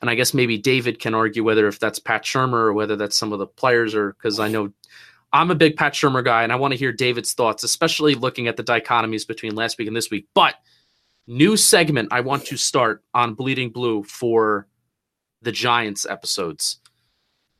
And 0.01 0.09
I 0.09 0.15
guess 0.15 0.33
maybe 0.33 0.57
David 0.57 0.99
can 0.99 1.15
argue 1.15 1.45
whether 1.45 1.69
if 1.69 1.79
that's 1.79 1.99
Pat 1.99 2.25
Shurmur 2.25 2.55
or 2.55 2.73
whether 2.73 2.97
that's 2.97 3.17
some 3.17 3.33
of 3.33 3.39
the 3.39 3.47
players 3.47 3.95
or 3.95 4.13
because 4.15 4.41
I 4.41 4.49
know 4.49 4.73
I'm 5.33 5.51
a 5.51 5.55
big 5.55 5.77
Pat 5.77 5.93
Shurmur 5.93 6.25
guy 6.25 6.43
and 6.43 6.53
I 6.53 6.57
want 6.57 6.73
to 6.73 6.79
hear 6.79 6.93
David's 6.93 7.35
thoughts, 7.35 7.65
especially 7.65 8.15
looking 8.15 8.49
at 8.49 8.57
the 8.57 8.65
dichotomies 8.65 9.27
between 9.27 9.55
last 9.55 9.77
week 9.79 9.89
and 9.89 9.97
this 9.97 10.11
week. 10.11 10.27
But 10.35 10.55
new 11.27 11.57
segment 11.57 12.09
I 12.13 12.21
want 12.21 12.47
to 12.47 12.57
start 12.57 13.05
on 13.13 13.35
Bleeding 13.35 13.71
Blue 13.71 14.03
for 14.05 14.67
the 15.43 15.53
Giants 15.53 16.07
episodes. 16.07 16.81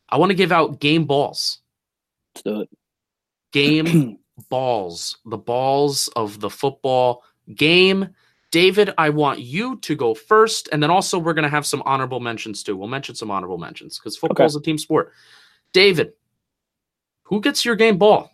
I 0.09 0.17
want 0.17 0.31
to 0.31 0.37
give 0.37 0.53
out 0.53 0.81
game 0.81 1.05
balls. 1.05 1.59
Let's 2.35 2.43
do 2.43 2.61
it. 2.63 2.71
Game 3.53 4.19
balls, 4.49 5.19
the 5.25 5.39
balls 5.39 6.09
of 6.17 6.41
the 6.41 6.51
football 6.51 7.23
game. 7.55 8.09
David, 8.51 8.91
I 8.97 9.11
want 9.11 9.41
you 9.41 9.77
to 9.79 9.95
go 9.95 10.15
first, 10.15 10.69
and 10.73 10.83
then 10.83 10.91
also 10.91 11.19
we're 11.19 11.35
going 11.35 11.43
to 11.43 11.49
have 11.49 11.67
some 11.67 11.83
honorable 11.85 12.21
mentions 12.21 12.63
too. 12.63 12.77
We'll 12.77 12.89
mention 12.89 13.15
some 13.15 13.31
honorable 13.31 13.59
mentions 13.59 13.99
because 13.99 14.17
football 14.17 14.47
is 14.47 14.57
okay. 14.57 14.63
a 14.63 14.65
team 14.65 14.79
sport. 14.79 15.13
David, 15.73 16.13
who 17.25 17.41
gets 17.41 17.65
your 17.65 17.77
game 17.77 17.99
ball? 17.99 18.31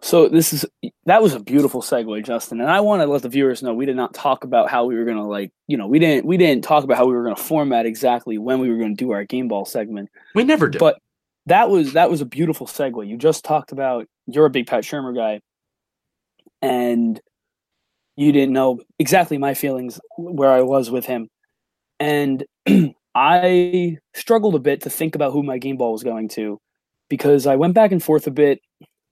So 0.00 0.28
this 0.28 0.52
is 0.52 0.64
that 1.06 1.22
was 1.22 1.34
a 1.34 1.40
beautiful 1.40 1.82
segue, 1.82 2.24
Justin, 2.24 2.60
and 2.60 2.70
I 2.70 2.80
want 2.80 3.02
to 3.02 3.06
let 3.06 3.22
the 3.22 3.28
viewers 3.28 3.62
know 3.62 3.74
we 3.74 3.86
did 3.86 3.96
not 3.96 4.14
talk 4.14 4.44
about 4.44 4.70
how 4.70 4.84
we 4.84 4.94
were 4.94 5.04
going 5.04 5.16
to 5.16 5.24
like, 5.24 5.50
you 5.66 5.76
know, 5.76 5.88
we 5.88 5.98
didn't 5.98 6.24
we 6.24 6.36
didn't 6.36 6.62
talk 6.62 6.84
about 6.84 6.98
how 6.98 7.06
we 7.06 7.14
were 7.14 7.24
going 7.24 7.34
to 7.34 7.42
format 7.42 7.84
exactly 7.84 8.38
when 8.38 8.60
we 8.60 8.70
were 8.70 8.76
going 8.76 8.96
to 8.96 9.04
do 9.04 9.10
our 9.10 9.24
game 9.24 9.48
ball 9.48 9.64
segment. 9.64 10.08
We 10.36 10.44
never 10.44 10.68
did, 10.68 10.78
but 10.78 11.00
that 11.48 11.70
was 11.70 11.94
that 11.94 12.10
was 12.10 12.20
a 12.20 12.26
beautiful 12.26 12.66
segue. 12.66 13.06
You 13.08 13.16
just 13.16 13.44
talked 13.44 13.72
about 13.72 14.06
you're 14.26 14.46
a 14.46 14.50
big 14.50 14.66
Pat 14.66 14.84
Shurmur 14.84 15.14
guy, 15.14 15.40
and 16.62 17.20
you 18.16 18.32
didn't 18.32 18.52
know 18.52 18.80
exactly 18.98 19.38
my 19.38 19.54
feelings 19.54 20.00
where 20.16 20.50
I 20.50 20.62
was 20.62 20.90
with 20.90 21.06
him, 21.06 21.28
and 21.98 22.44
I 23.14 23.96
struggled 24.14 24.54
a 24.54 24.60
bit 24.60 24.82
to 24.82 24.90
think 24.90 25.14
about 25.14 25.32
who 25.32 25.42
my 25.42 25.58
game 25.58 25.76
ball 25.76 25.92
was 25.92 26.02
going 26.02 26.28
to 26.30 26.58
because 27.08 27.46
I 27.46 27.56
went 27.56 27.74
back 27.74 27.92
and 27.92 28.02
forth 28.02 28.26
a 28.26 28.30
bit. 28.30 28.60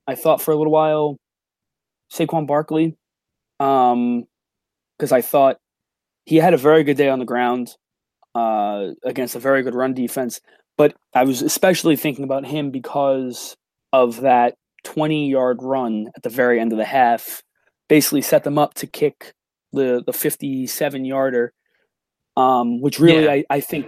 I 0.07 0.15
thought 0.15 0.43
for 0.43 0.53
a 0.53 0.57
little 0.57 0.73
while 0.73 1.17
Saquon 2.13 2.47
Barkley, 2.47 2.97
um, 3.59 4.25
because 4.99 5.13
I 5.13 5.23
thought 5.23 5.57
he 6.25 6.37
had 6.37 6.55
a 6.55 6.59
very 6.59 6.85
good 6.85 6.97
day 6.97 7.09
on 7.09 7.19
the 7.19 7.25
ground 7.25 7.75
uh, 8.35 8.89
against 9.05 9.35
a 9.35 9.41
very 9.41 9.63
good 9.63 9.75
run 9.75 9.95
defense. 9.95 10.41
But 10.77 10.95
I 11.15 11.25
was 11.25 11.43
especially 11.43 11.97
thinking 11.97 12.25
about 12.25 12.47
him 12.47 12.71
because 12.71 13.57
of 13.93 14.21
that 14.21 14.57
20 14.85 15.29
yard 15.31 15.63
run 15.63 16.11
at 16.15 16.23
the 16.23 16.29
very 16.29 16.61
end 16.61 16.73
of 16.73 16.79
the 16.79 16.85
half, 16.85 17.43
basically 17.89 18.23
set 18.23 18.45
them 18.45 18.59
up 18.59 18.75
to 18.75 18.87
kick 18.87 19.33
the, 19.73 20.03
the 20.05 20.13
57 20.13 21.05
yarder, 21.05 21.53
um, 22.37 22.81
which 22.81 22.99
really, 22.99 23.25
yeah. 23.25 23.31
I, 23.33 23.45
I 23.51 23.61
think, 23.61 23.87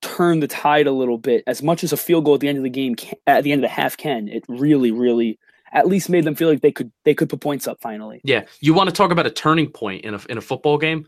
turned 0.00 0.42
the 0.42 0.48
tide 0.48 0.86
a 0.86 0.92
little 0.92 1.18
bit. 1.18 1.42
As 1.46 1.62
much 1.62 1.82
as 1.82 1.92
a 1.92 1.96
field 1.96 2.24
goal 2.24 2.34
at 2.34 2.40
the 2.40 2.48
end 2.48 2.58
of 2.58 2.64
the 2.64 2.70
game, 2.70 2.94
can, 2.94 3.18
at 3.26 3.44
the 3.44 3.52
end 3.52 3.64
of 3.64 3.68
the 3.68 3.74
half 3.74 3.96
can, 3.96 4.28
it 4.28 4.44
really, 4.48 4.90
really 4.90 5.38
at 5.72 5.86
least 5.86 6.08
made 6.08 6.24
them 6.24 6.34
feel 6.34 6.48
like 6.48 6.62
they 6.62 6.72
could 6.72 6.90
they 7.04 7.14
could 7.14 7.28
put 7.28 7.40
points 7.40 7.66
up 7.66 7.78
finally. 7.80 8.20
Yeah, 8.24 8.44
you 8.60 8.74
want 8.74 8.88
to 8.88 8.94
talk 8.94 9.10
about 9.10 9.26
a 9.26 9.30
turning 9.30 9.70
point 9.70 10.04
in 10.04 10.14
a 10.14 10.20
in 10.28 10.38
a 10.38 10.40
football 10.40 10.78
game? 10.78 11.06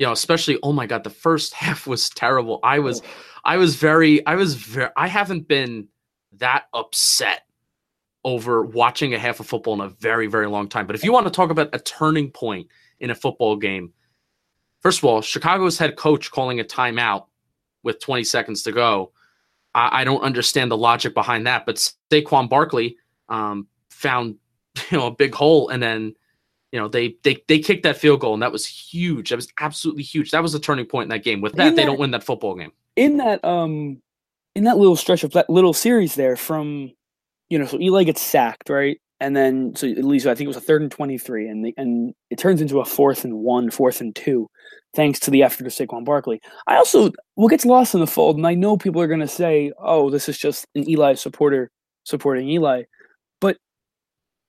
You 0.00 0.06
know, 0.06 0.12
especially 0.12 0.58
oh 0.62 0.72
my 0.72 0.86
god, 0.86 1.04
the 1.04 1.10
first 1.10 1.52
half 1.62 1.86
was 1.86 2.08
terrible. 2.08 2.58
I 2.62 2.78
was 2.78 3.02
I 3.44 3.58
was 3.58 3.76
very 3.76 4.26
I 4.26 4.34
was 4.34 4.54
very 4.54 4.88
I 4.96 5.06
haven't 5.08 5.46
been 5.46 5.88
that 6.38 6.64
upset 6.72 7.42
over 8.24 8.62
watching 8.64 9.12
a 9.12 9.18
half 9.18 9.40
of 9.40 9.46
football 9.46 9.74
in 9.74 9.80
a 9.82 9.90
very 9.90 10.26
very 10.26 10.46
long 10.46 10.70
time. 10.70 10.86
But 10.86 10.96
if 10.96 11.04
you 11.04 11.12
want 11.12 11.26
to 11.26 11.30
talk 11.30 11.50
about 11.50 11.68
a 11.74 11.78
turning 11.78 12.30
point 12.30 12.68
in 12.98 13.10
a 13.10 13.14
football 13.14 13.56
game, 13.56 13.92
first 14.80 15.00
of 15.00 15.04
all, 15.04 15.20
Chicago's 15.20 15.76
head 15.76 15.96
coach 15.96 16.30
calling 16.30 16.60
a 16.60 16.64
timeout 16.64 17.26
with 17.82 18.00
20 18.00 18.24
seconds 18.24 18.62
to 18.62 18.72
go. 18.72 19.12
I, 19.74 20.00
I 20.00 20.04
don't 20.04 20.22
understand 20.22 20.70
the 20.70 20.78
logic 20.78 21.12
behind 21.12 21.46
that, 21.46 21.66
but 21.66 21.76
Saquon 22.10 22.48
Barkley 22.48 22.96
um, 23.28 23.68
found 23.90 24.36
you 24.90 24.96
know 24.96 25.08
a 25.08 25.14
big 25.14 25.34
hole 25.34 25.68
and 25.68 25.82
then 25.82 26.14
you 26.72 26.78
know 26.78 26.88
they 26.88 27.16
they 27.22 27.42
they 27.48 27.58
kicked 27.58 27.82
that 27.82 27.96
field 27.96 28.20
goal 28.20 28.34
and 28.34 28.42
that 28.42 28.52
was 28.52 28.66
huge. 28.66 29.30
That 29.30 29.36
was 29.36 29.48
absolutely 29.60 30.02
huge. 30.02 30.30
That 30.30 30.42
was 30.42 30.52
the 30.52 30.60
turning 30.60 30.86
point 30.86 31.04
in 31.04 31.08
that 31.10 31.24
game. 31.24 31.40
With 31.40 31.54
that, 31.54 31.64
that 31.64 31.76
they 31.76 31.84
don't 31.84 31.98
win 31.98 32.12
that 32.12 32.24
football 32.24 32.54
game. 32.54 32.72
In 32.96 33.16
that 33.18 33.44
um 33.44 34.00
in 34.54 34.64
that 34.64 34.78
little 34.78 34.96
stretch 34.96 35.24
of 35.24 35.32
that 35.32 35.50
little 35.50 35.72
series 35.72 36.14
there 36.14 36.36
from 36.36 36.92
you 37.48 37.58
know 37.58 37.66
so 37.66 37.80
eli 37.80 38.04
gets 38.04 38.22
sacked 38.22 38.68
right? 38.68 39.00
And 39.22 39.36
then 39.36 39.74
so 39.76 39.86
at 39.86 40.04
least 40.04 40.26
i 40.26 40.34
think 40.34 40.46
it 40.46 40.48
was 40.48 40.56
a 40.56 40.62
third 40.62 40.80
and 40.80 40.90
23 40.90 41.46
and 41.48 41.64
the, 41.64 41.74
and 41.76 42.14
it 42.30 42.38
turns 42.38 42.62
into 42.62 42.80
a 42.80 42.84
fourth 42.86 43.22
and 43.24 43.34
one 43.34 43.70
fourth 43.70 44.00
and 44.00 44.14
two 44.16 44.48
thanks 44.94 45.20
to 45.20 45.30
the 45.30 45.42
effort 45.42 45.66
of 45.66 45.72
Saquon 45.72 46.04
Barkley. 46.04 46.40
I 46.66 46.76
also 46.76 47.10
what 47.34 47.48
gets 47.50 47.64
lost 47.64 47.94
in 47.94 48.00
the 48.00 48.06
fold, 48.06 48.36
and 48.36 48.46
I 48.46 48.54
know 48.54 48.76
people 48.76 49.00
are 49.00 49.06
going 49.06 49.20
to 49.20 49.28
say, 49.28 49.72
"Oh, 49.78 50.10
this 50.10 50.28
is 50.28 50.38
just 50.38 50.66
an 50.74 50.88
Eli 50.88 51.14
supporter 51.14 51.70
supporting 52.04 52.48
Eli," 52.48 52.84
but 53.40 53.56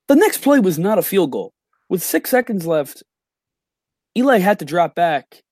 The 0.08 0.16
next 0.16 0.40
play 0.40 0.60
was 0.60 0.78
not 0.80 0.98
a 1.00 1.04
field 1.04 1.32
goal. 1.32 1.54
With 1.92 2.02
six 2.02 2.30
seconds 2.30 2.66
left, 2.66 3.04
Eli 4.18 4.38
had 4.38 4.60
to 4.60 4.66
drop 4.66 4.96
back, 4.96 5.44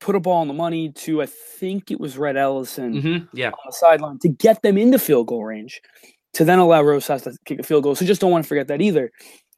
put 0.00 0.14
a 0.14 0.20
ball 0.20 0.42
on 0.42 0.46
the 0.46 0.54
money 0.54 0.92
to 0.92 1.22
I 1.22 1.26
think 1.26 1.90
it 1.90 1.98
was 1.98 2.16
Rhett 2.16 2.36
Ellison 2.36 2.94
mm-hmm. 2.94 3.36
yeah. 3.36 3.48
on 3.48 3.58
the 3.66 3.72
sideline 3.72 4.20
to 4.20 4.28
get 4.28 4.62
them 4.62 4.78
into 4.78 4.96
field 4.96 5.26
goal 5.26 5.44
range, 5.44 5.82
to 6.34 6.44
then 6.44 6.60
allow 6.60 6.80
Rosas 6.82 7.22
to 7.22 7.36
kick 7.46 7.58
a 7.58 7.64
field 7.64 7.82
goal. 7.82 7.96
So 7.96 8.06
just 8.06 8.20
don't 8.20 8.30
want 8.30 8.44
to 8.44 8.48
forget 8.48 8.68
that 8.68 8.80
either. 8.80 9.10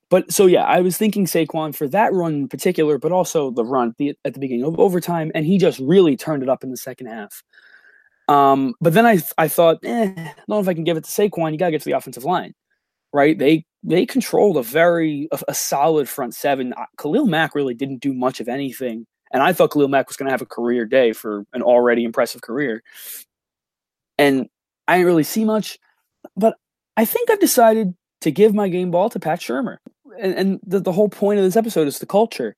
But 0.08 0.32
so 0.32 0.46
yeah, 0.46 0.64
I 0.64 0.80
was 0.80 0.96
thinking 0.96 1.26
Saquon 1.26 1.74
for 1.74 1.86
that 1.88 2.14
run 2.14 2.32
in 2.32 2.48
particular, 2.48 2.96
but 2.96 3.12
also 3.12 3.50
the 3.50 3.62
run 3.64 3.88
at 3.88 3.96
the, 3.98 4.14
at 4.24 4.32
the 4.32 4.40
beginning 4.40 4.64
of 4.64 4.80
overtime, 4.80 5.30
and 5.34 5.44
he 5.44 5.58
just 5.58 5.78
really 5.78 6.16
turned 6.16 6.42
it 6.42 6.48
up 6.48 6.64
in 6.64 6.70
the 6.70 6.78
second 6.78 7.08
half. 7.08 7.42
Um, 8.28 8.72
but 8.80 8.94
then 8.94 9.04
I 9.04 9.20
I 9.36 9.46
thought, 9.46 9.80
eh, 9.84 10.04
I 10.04 10.14
don't 10.14 10.48
know 10.48 10.60
if 10.60 10.68
I 10.68 10.72
can 10.72 10.84
give 10.84 10.96
it 10.96 11.04
to 11.04 11.10
Saquon. 11.10 11.52
You 11.52 11.58
gotta 11.58 11.72
get 11.72 11.82
to 11.82 11.90
the 11.90 11.98
offensive 11.98 12.24
line 12.24 12.54
right? 13.12 13.38
They 13.38 13.64
they 13.82 14.06
controlled 14.06 14.56
a 14.56 14.62
very 14.62 15.28
a, 15.32 15.40
a, 15.48 15.54
solid 15.54 16.08
front 16.08 16.34
seven. 16.34 16.72
Khalil 16.98 17.26
Mack 17.26 17.54
really 17.54 17.74
didn't 17.74 18.00
do 18.00 18.14
much 18.14 18.40
of 18.40 18.48
anything, 18.48 19.06
and 19.32 19.42
I 19.42 19.52
thought 19.52 19.72
Khalil 19.72 19.88
Mack 19.88 20.08
was 20.08 20.16
going 20.16 20.26
to 20.26 20.32
have 20.32 20.42
a 20.42 20.46
career 20.46 20.84
day 20.84 21.12
for 21.12 21.44
an 21.52 21.62
already 21.62 22.04
impressive 22.04 22.42
career. 22.42 22.82
And 24.18 24.48
I 24.86 24.96
didn't 24.96 25.06
really 25.06 25.24
see 25.24 25.44
much, 25.44 25.78
but 26.36 26.56
I 26.96 27.04
think 27.04 27.30
I've 27.30 27.40
decided 27.40 27.94
to 28.20 28.30
give 28.30 28.54
my 28.54 28.68
game 28.68 28.90
ball 28.90 29.10
to 29.10 29.18
Pat 29.18 29.40
Shurmur. 29.40 29.78
And, 30.20 30.34
and 30.34 30.60
the, 30.64 30.80
the 30.80 30.92
whole 30.92 31.08
point 31.08 31.38
of 31.38 31.44
this 31.44 31.56
episode 31.56 31.88
is 31.88 31.98
the 31.98 32.06
culture. 32.06 32.54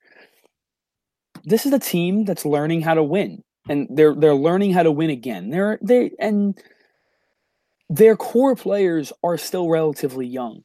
This 1.45 1.65
is 1.65 1.73
a 1.73 1.79
team 1.79 2.25
that's 2.25 2.45
learning 2.45 2.83
how 2.83 2.95
to 2.95 3.03
win, 3.03 3.43
and 3.69 3.87
they're 3.91 4.15
they're 4.15 4.35
learning 4.35 4.73
how 4.73 4.83
to 4.83 4.93
win 4.93 5.11
again. 5.11 5.51
They're 5.51 5.79
they 5.83 6.11
and 6.19 6.59
their 7.89 8.17
core 8.17 8.57
players 8.57 9.13
are 9.23 9.37
still 9.39 9.69
relatively 9.69 10.27
young. 10.27 10.65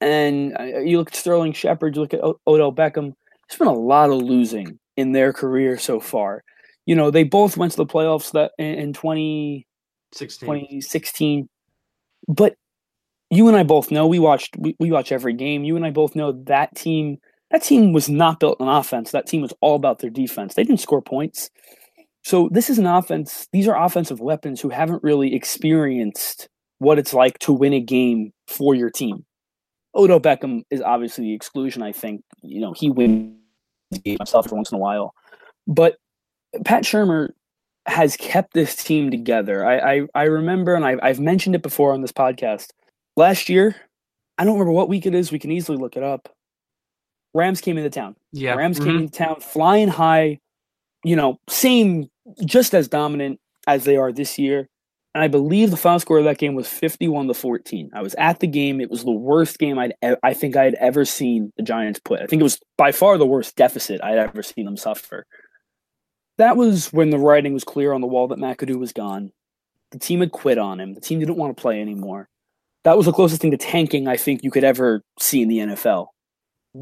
And 0.00 0.56
uh, 0.58 0.80
you 0.80 0.98
look 0.98 1.08
at 1.08 1.16
Sterling 1.16 1.52
Shepard, 1.52 1.94
you 1.94 2.02
look 2.02 2.14
at 2.14 2.22
Odell 2.22 2.72
Beckham, 2.72 3.14
there's 3.48 3.58
been 3.58 3.68
a 3.68 3.72
lot 3.72 4.10
of 4.10 4.22
losing 4.22 4.78
in 4.96 5.12
their 5.12 5.32
career 5.32 5.78
so 5.78 6.00
far. 6.00 6.42
You 6.84 6.94
know, 6.94 7.10
they 7.10 7.24
both 7.24 7.56
went 7.56 7.72
to 7.72 7.78
the 7.78 7.86
playoffs 7.86 8.32
that 8.32 8.52
in, 8.58 8.74
in 8.74 8.92
20, 8.92 9.66
2016. 10.12 11.48
But 12.28 12.56
you 13.30 13.48
and 13.48 13.56
I 13.56 13.62
both 13.62 13.90
know 13.90 14.06
we 14.06 14.18
watched 14.18 14.56
we, 14.56 14.76
we 14.78 14.90
watch 14.90 15.12
every 15.12 15.32
game. 15.32 15.64
You 15.64 15.76
and 15.76 15.84
I 15.84 15.90
both 15.90 16.14
know 16.14 16.32
that 16.44 16.74
team 16.74 17.18
that 17.50 17.62
team 17.62 17.92
was 17.92 18.08
not 18.08 18.40
built 18.40 18.60
on 18.60 18.68
offense. 18.68 19.12
That 19.12 19.26
team 19.26 19.42
was 19.42 19.52
all 19.60 19.76
about 19.76 20.00
their 20.00 20.10
defense. 20.10 20.54
They 20.54 20.64
didn't 20.64 20.80
score 20.80 21.02
points. 21.02 21.50
So 22.22 22.48
this 22.50 22.68
is 22.68 22.78
an 22.78 22.86
offense. 22.86 23.46
These 23.52 23.68
are 23.68 23.80
offensive 23.80 24.20
weapons 24.20 24.60
who 24.60 24.68
haven't 24.68 25.04
really 25.04 25.34
experienced 25.34 26.48
what 26.78 26.98
it's 26.98 27.14
like 27.14 27.38
to 27.40 27.52
win 27.52 27.72
a 27.72 27.80
game 27.80 28.32
for 28.48 28.74
your 28.74 28.90
team. 28.90 29.24
Odell 29.96 30.20
Beckham 30.20 30.62
is 30.70 30.82
obviously 30.82 31.24
the 31.24 31.34
exclusion. 31.34 31.82
I 31.82 31.92
think 31.92 32.22
you 32.42 32.60
know 32.60 32.72
he 32.76 32.90
wins 32.90 33.34
himself 34.04 34.46
every 34.46 34.56
once 34.56 34.70
in 34.70 34.76
a 34.76 34.80
while, 34.80 35.14
but 35.66 35.96
Pat 36.64 36.84
Shurmur 36.84 37.30
has 37.86 38.16
kept 38.16 38.52
this 38.52 38.76
team 38.76 39.10
together. 39.10 39.64
I 39.64 39.78
I, 39.78 40.06
I 40.14 40.22
remember, 40.24 40.74
and 40.74 40.84
I, 40.84 40.96
I've 41.02 41.20
mentioned 41.20 41.54
it 41.54 41.62
before 41.62 41.92
on 41.92 42.02
this 42.02 42.12
podcast. 42.12 42.68
Last 43.16 43.48
year, 43.48 43.74
I 44.38 44.44
don't 44.44 44.54
remember 44.54 44.72
what 44.72 44.88
week 44.88 45.06
it 45.06 45.14
is. 45.14 45.32
We 45.32 45.38
can 45.38 45.50
easily 45.50 45.78
look 45.78 45.96
it 45.96 46.02
up. 46.02 46.28
Rams 47.34 47.60
came 47.60 47.78
into 47.78 47.90
town. 47.90 48.16
Yeah, 48.32 48.54
Rams 48.54 48.78
mm-hmm. 48.78 48.86
came 48.86 48.98
into 49.00 49.12
town 49.12 49.40
flying 49.40 49.88
high. 49.88 50.38
You 51.04 51.16
know, 51.16 51.38
same 51.48 52.08
just 52.44 52.74
as 52.74 52.88
dominant 52.88 53.40
as 53.66 53.84
they 53.84 53.96
are 53.96 54.12
this 54.12 54.38
year. 54.38 54.68
And 55.16 55.24
I 55.24 55.28
believe 55.28 55.70
the 55.70 55.78
final 55.78 55.98
score 55.98 56.18
of 56.18 56.24
that 56.24 56.36
game 56.36 56.54
was 56.54 56.68
51 56.68 57.28
to 57.28 57.32
14. 57.32 57.88
I 57.94 58.02
was 58.02 58.14
at 58.16 58.40
the 58.40 58.46
game. 58.46 58.82
It 58.82 58.90
was 58.90 59.02
the 59.02 59.12
worst 59.12 59.58
game 59.58 59.78
I'd 59.78 59.94
e- 60.04 60.12
I 60.22 60.34
think 60.34 60.56
I 60.56 60.64
had 60.64 60.74
ever 60.74 61.06
seen 61.06 61.54
the 61.56 61.62
Giants 61.62 61.98
put. 61.98 62.20
I 62.20 62.26
think 62.26 62.40
it 62.40 62.42
was 62.42 62.60
by 62.76 62.92
far 62.92 63.16
the 63.16 63.24
worst 63.24 63.56
deficit 63.56 64.04
I'd 64.04 64.18
ever 64.18 64.42
seen 64.42 64.66
them 64.66 64.76
suffer. 64.76 65.24
That 66.36 66.58
was 66.58 66.92
when 66.92 67.08
the 67.08 67.18
writing 67.18 67.54
was 67.54 67.64
clear 67.64 67.94
on 67.94 68.02
the 68.02 68.06
wall 68.06 68.28
that 68.28 68.38
McAdoo 68.38 68.78
was 68.78 68.92
gone. 68.92 69.32
The 69.90 69.98
team 69.98 70.20
had 70.20 70.32
quit 70.32 70.58
on 70.58 70.80
him. 70.80 70.92
The 70.92 71.00
team 71.00 71.18
didn't 71.18 71.38
want 71.38 71.56
to 71.56 71.62
play 71.62 71.80
anymore. 71.80 72.28
That 72.84 72.98
was 72.98 73.06
the 73.06 73.12
closest 73.12 73.40
thing 73.40 73.52
to 73.52 73.56
tanking 73.56 74.08
I 74.08 74.18
think 74.18 74.44
you 74.44 74.50
could 74.50 74.64
ever 74.64 75.02
see 75.18 75.40
in 75.40 75.48
the 75.48 75.60
NFL 75.60 76.08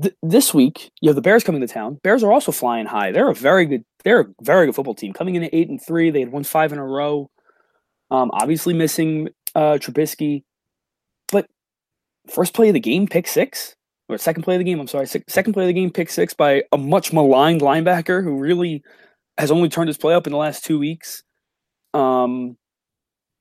th- 0.03 0.17
this 0.25 0.53
week 0.53 0.91
you 1.01 1.09
have 1.09 1.15
the 1.15 1.23
Bears 1.23 1.45
coming 1.45 1.61
to 1.61 1.67
town. 1.67 2.01
Bears 2.03 2.25
are 2.25 2.33
also 2.33 2.51
flying 2.51 2.87
high. 2.87 3.13
They're 3.13 3.31
a 3.31 3.35
very 3.35 3.65
good. 3.67 3.85
They're 4.03 4.23
a 4.23 4.27
very 4.43 4.67
good 4.67 4.75
football 4.75 4.95
team. 4.95 5.13
Coming 5.13 5.37
in 5.37 5.45
at 5.45 5.55
eight 5.55 5.69
and 5.69 5.81
three, 5.81 6.11
they 6.11 6.21
had 6.21 6.33
won 6.33 6.43
five 6.45 6.73
in 6.73 6.79
a 6.79 6.85
row. 6.85 7.31
Um, 8.15 8.31
obviously 8.33 8.75
missing 8.75 9.31
uh, 9.57 9.77
Trubisky, 9.81 10.45
but 11.33 11.49
first 12.29 12.55
play 12.55 12.69
of 12.69 12.75
the 12.75 12.79
game, 12.81 13.09
pick 13.09 13.27
six, 13.27 13.75
or 14.09 14.19
second 14.19 14.45
play 14.45 14.55
of 14.55 14.61
the 14.61 14.65
game. 14.65 14.79
I'm 14.79 14.87
sorry, 14.87 15.07
second 15.07 15.53
play 15.53 15.65
of 15.65 15.67
the 15.67 15.73
game, 15.73 15.91
pick 15.91 16.09
six 16.11 16.33
by 16.33 16.63
a 16.71 16.79
much 16.79 17.13
maligned 17.13 17.61
linebacker 17.61 18.23
who 18.23 18.39
really 18.39 18.85
has 19.37 19.51
only 19.51 19.69
turned 19.69 19.89
his 19.89 19.99
play 19.99 20.15
up 20.15 20.29
in 20.29 20.31
the 20.31 20.39
last 20.39 20.65
two 20.65 20.79
weeks, 20.79 21.25
um, 21.93 22.57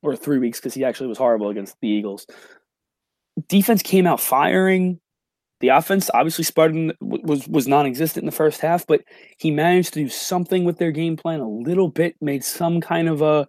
or 0.02 0.16
three 0.16 0.40
weeks 0.40 0.60
because 0.60 0.74
he 0.74 0.84
actually 0.84 1.08
was 1.08 1.20
horrible 1.20 1.50
against 1.50 1.76
the 1.80 1.88
Eagles. 1.88 2.26
Defense 3.48 3.84
came 3.84 4.08
out 4.08 4.20
firing. 4.20 5.00
The 5.60 5.70
offense 5.70 6.10
obviously 6.16 6.46
Spartan 6.46 6.94
was 7.00 7.48
was 7.48 7.68
non-existent 7.68 8.24
in 8.24 8.26
the 8.26 8.32
first 8.32 8.60
half, 8.60 8.88
but 8.88 9.02
he 9.38 9.52
managed 9.52 9.94
to 9.94 10.00
do 10.00 10.10
something 10.10 10.64
with 10.64 10.80
their 10.80 10.92
game 10.92 11.16
plan 11.16 11.42
a 11.42 11.48
little 11.48 11.90
bit, 11.90 12.16
made 12.22 12.44
some 12.44 12.82
kind 12.82 13.08
of 13.08 13.22
a 13.22 13.46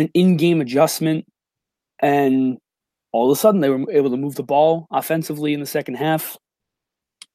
an 0.00 0.10
in-game 0.14 0.60
adjustment, 0.60 1.24
and 2.00 2.58
all 3.12 3.30
of 3.30 3.36
a 3.36 3.40
sudden 3.40 3.60
they 3.60 3.70
were 3.70 3.90
able 3.90 4.10
to 4.10 4.16
move 4.16 4.34
the 4.34 4.42
ball 4.42 4.86
offensively 4.90 5.52
in 5.52 5.60
the 5.60 5.66
second 5.66 5.94
half. 5.94 6.36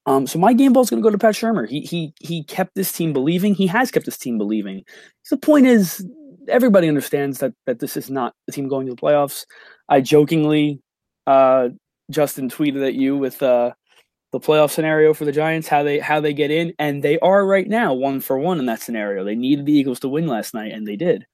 Um, 0.06 0.28
so 0.28 0.38
my 0.38 0.54
game 0.54 0.74
ball 0.74 0.84
is 0.84 0.90
going 0.90 1.02
to 1.02 1.06
go 1.06 1.12
to 1.12 1.18
Pat 1.18 1.34
Shurmur. 1.34 1.68
He 1.68 1.82
he 1.82 2.14
he 2.20 2.44
kept 2.44 2.76
this 2.76 2.92
team 2.92 3.12
believing. 3.12 3.56
He 3.56 3.68
has 3.68 3.90
kept 3.90 4.06
this 4.06 4.18
team 4.18 4.38
believing. 4.38 4.84
So 5.24 5.36
the 5.36 5.42
point 5.42 5.66
is, 5.66 6.06
everybody 6.48 6.88
understands 6.88 7.40
that 7.40 7.54
that 7.66 7.80
this 7.80 7.98
is 7.98 8.10
not 8.10 8.34
the 8.46 8.52
team 8.52 8.68
going 8.68 8.86
to 8.86 8.94
the 8.94 9.02
playoffs. 9.02 9.46
I 9.90 10.02
jokingly, 10.02 10.80
uh, 11.26 11.70
Justin 12.12 12.50
tweeted 12.50 12.86
at 12.88 12.94
you 12.94 13.18
with 13.18 13.42
uh, 13.42 13.72
the 14.32 14.40
playoff 14.40 14.72
scenario 14.72 15.14
for 15.14 15.26
the 15.26 15.32
Giants, 15.32 15.68
how 15.68 15.82
they 15.82 15.98
how 15.98 16.20
they 16.20 16.34
get 16.34 16.52
in, 16.52 16.74
and 16.78 17.02
they 17.02 17.18
are 17.20 17.46
right 17.46 17.68
now 17.68 17.94
one 17.94 18.22
for 18.22 18.38
one 18.38 18.60
in 18.60 18.68
that 18.68 18.82
scenario. 18.82 19.24
They 19.24 19.36
needed 19.36 19.66
the 19.66 19.74
Eagles 19.74 20.00
to 20.02 20.10
win 20.10 20.28
last 20.28 20.54
night, 20.54 20.72
and 20.72 20.88
they 20.88 20.96
did. 20.96 21.26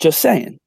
Just 0.00 0.20
saying. 0.20 0.58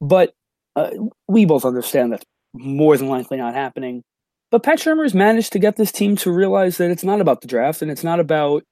But 0.00 0.34
uh, 0.76 0.90
we 1.28 1.44
both 1.44 1.64
understand 1.64 2.12
that's 2.12 2.24
more 2.54 2.96
than 2.96 3.08
likely 3.08 3.36
not 3.36 3.54
happening. 3.54 4.02
But 4.50 4.62
Pat 4.62 4.78
Shurmur 4.78 5.04
has 5.04 5.14
managed 5.14 5.52
to 5.52 5.58
get 5.58 5.76
this 5.76 5.92
team 5.92 6.16
to 6.16 6.30
realize 6.30 6.76
that 6.76 6.90
it's 6.90 7.04
not 7.04 7.20
about 7.20 7.40
the 7.40 7.48
draft 7.48 7.80
and 7.80 7.90
it's 7.90 8.04
not 8.04 8.20
about 8.20 8.64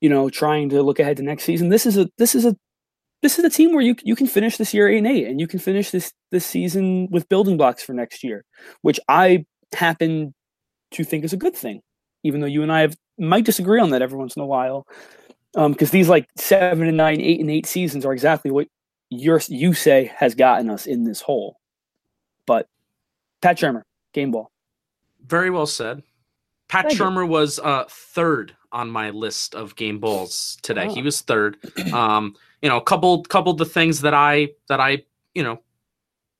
you 0.00 0.08
know 0.08 0.30
trying 0.30 0.68
to 0.70 0.82
look 0.82 0.98
ahead 0.98 1.16
to 1.18 1.22
next 1.22 1.44
season. 1.44 1.68
This 1.68 1.86
is 1.86 1.96
a 1.96 2.08
this 2.18 2.34
is 2.34 2.44
a 2.44 2.56
this 3.22 3.38
is 3.38 3.44
a 3.44 3.50
team 3.50 3.72
where 3.72 3.82
you 3.82 3.94
you 4.02 4.16
can 4.16 4.26
finish 4.26 4.56
this 4.56 4.74
year 4.74 4.88
eight 4.88 4.98
and 4.98 5.06
eight, 5.06 5.26
and 5.26 5.40
you 5.40 5.46
can 5.46 5.58
finish 5.58 5.90
this 5.90 6.12
this 6.30 6.44
season 6.44 7.08
with 7.10 7.28
building 7.28 7.56
blocks 7.56 7.82
for 7.82 7.92
next 7.92 8.24
year, 8.24 8.44
which 8.82 8.98
I 9.08 9.44
happen 9.74 10.34
to 10.92 11.04
think 11.04 11.24
is 11.24 11.32
a 11.32 11.36
good 11.36 11.54
thing, 11.54 11.82
even 12.24 12.40
though 12.40 12.46
you 12.46 12.62
and 12.62 12.72
I 12.72 12.80
have 12.80 12.96
might 13.18 13.44
disagree 13.44 13.80
on 13.80 13.90
that 13.90 14.02
every 14.02 14.18
once 14.18 14.36
in 14.36 14.42
a 14.42 14.46
while. 14.46 14.86
because 15.54 15.88
um, 15.88 15.92
these 15.92 16.08
like 16.08 16.26
seven 16.36 16.88
and 16.88 16.96
nine, 16.96 17.20
eight 17.20 17.40
and 17.40 17.50
eight 17.50 17.66
seasons 17.66 18.04
are 18.04 18.12
exactly 18.12 18.50
what 18.50 18.68
you 19.10 19.38
you 19.48 19.74
say 19.74 20.12
has 20.16 20.34
gotten 20.34 20.70
us 20.70 20.86
in 20.86 21.04
this 21.04 21.20
hole. 21.20 21.58
But 22.46 22.68
Pat 23.40 23.58
Shurmur, 23.58 23.82
game 24.12 24.30
ball. 24.30 24.50
Very 25.24 25.50
well 25.50 25.66
said. 25.66 26.02
Pat 26.68 26.86
Thank 26.86 26.98
Shurmur 26.98 27.24
you. 27.24 27.30
was 27.30 27.58
uh, 27.58 27.84
third 27.88 28.54
on 28.72 28.90
my 28.90 29.10
list 29.10 29.54
of 29.54 29.74
game 29.76 29.98
balls 29.98 30.58
today. 30.62 30.86
Oh. 30.88 30.94
He 30.94 31.02
was 31.02 31.20
third. 31.22 31.56
Um, 31.92 32.34
you 32.60 32.68
know, 32.68 32.80
coupled 32.80 33.28
coupled 33.28 33.58
the 33.58 33.64
things 33.64 34.02
that 34.02 34.14
I 34.14 34.48
that 34.68 34.80
I 34.80 35.04
you 35.34 35.42
know 35.42 35.62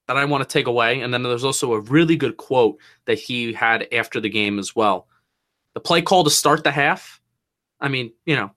that 0.06 0.16
I 0.16 0.24
want 0.24 0.42
to 0.42 0.52
take 0.52 0.66
away, 0.66 1.00
and 1.00 1.12
then 1.12 1.22
there's 1.22 1.44
also 1.44 1.74
a 1.74 1.80
really 1.80 2.16
good 2.16 2.36
quote 2.36 2.78
that 3.06 3.18
he 3.18 3.52
had 3.52 3.86
after 3.92 4.20
the 4.20 4.28
game 4.28 4.58
as 4.58 4.74
well. 4.74 5.06
The 5.74 5.80
play 5.80 6.02
call 6.02 6.24
to 6.24 6.30
start 6.30 6.64
the 6.64 6.70
half. 6.70 7.20
I 7.80 7.88
mean, 7.88 8.12
you 8.26 8.34
know, 8.36 8.50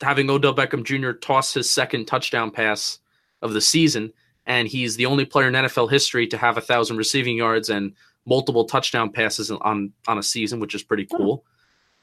having 0.00 0.30
Odell 0.30 0.54
Beckham 0.54 0.84
Jr. 0.84 1.12
toss 1.12 1.52
his 1.52 1.68
second 1.68 2.06
touchdown 2.06 2.50
pass 2.50 2.98
of 3.42 3.52
the 3.52 3.60
season, 3.60 4.12
and 4.46 4.68
he's 4.68 4.96
the 4.96 5.06
only 5.06 5.24
player 5.24 5.48
in 5.48 5.54
NFL 5.54 5.90
history 5.90 6.26
to 6.28 6.38
have 6.38 6.56
a 6.56 6.60
thousand 6.60 6.96
receiving 6.96 7.36
yards 7.36 7.70
and 7.70 7.94
multiple 8.26 8.64
touchdown 8.64 9.10
passes 9.10 9.50
on 9.50 9.92
on 10.06 10.18
a 10.18 10.22
season, 10.22 10.60
which 10.60 10.74
is 10.74 10.82
pretty 10.82 11.06
cool. 11.06 11.44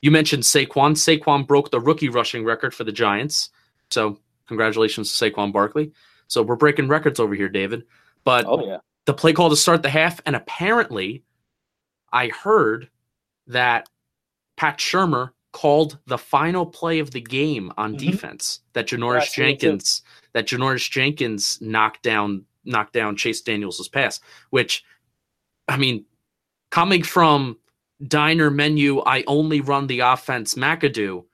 You 0.02 0.12
mentioned 0.12 0.44
Saquon. 0.44 0.94
Saquon 0.94 1.48
broke 1.48 1.72
the 1.72 1.80
rookie 1.80 2.10
rushing 2.10 2.44
record 2.44 2.74
for 2.74 2.84
the 2.84 2.92
Giants. 2.92 3.50
So 3.90 4.20
congratulations 4.48 5.16
to 5.16 5.32
Saquon 5.32 5.52
Barkley. 5.52 5.92
So 6.28 6.44
we're 6.44 6.56
breaking 6.56 6.88
records 6.88 7.20
over 7.20 7.34
here, 7.34 7.50
David. 7.50 7.84
But 8.24 8.46
oh, 8.48 8.66
yeah. 8.66 8.78
the 9.06 9.14
play 9.14 9.34
call 9.34 9.50
to 9.50 9.56
start 9.56 9.82
the 9.82 9.90
half, 9.90 10.20
and 10.26 10.36
apparently 10.36 11.24
I 12.12 12.28
heard 12.28 12.90
that 13.48 13.88
Pat 14.58 14.78
Shurmur 14.78 15.32
called 15.54 15.98
the 16.08 16.18
final 16.18 16.66
play 16.66 17.00
of 17.00 17.12
the 17.12 17.22
game 17.22 17.72
on 17.78 17.96
mm-hmm. 17.96 18.12
defense 18.12 18.60
that 18.74 18.88
Janoris 18.88 19.34
Jenkins 19.34 20.02
that 20.34 20.48
Janoris 20.48 20.90
Jenkins 20.90 21.58
knocked 21.62 22.04
down 22.04 22.46
knocked 22.66 22.94
down 22.94 23.16
Chase 23.16 23.42
Daniels' 23.42 23.88
pass, 23.88 24.20
which 24.50 24.84
I 25.68 25.78
mean, 25.78 26.06
coming 26.70 27.04
from 27.04 27.58
diner 28.06 28.50
menu, 28.50 29.02
I 29.02 29.24
only 29.28 29.62
run 29.62 29.88
the 29.88 30.02
offense 30.02 30.56
McAdoo 30.56 31.26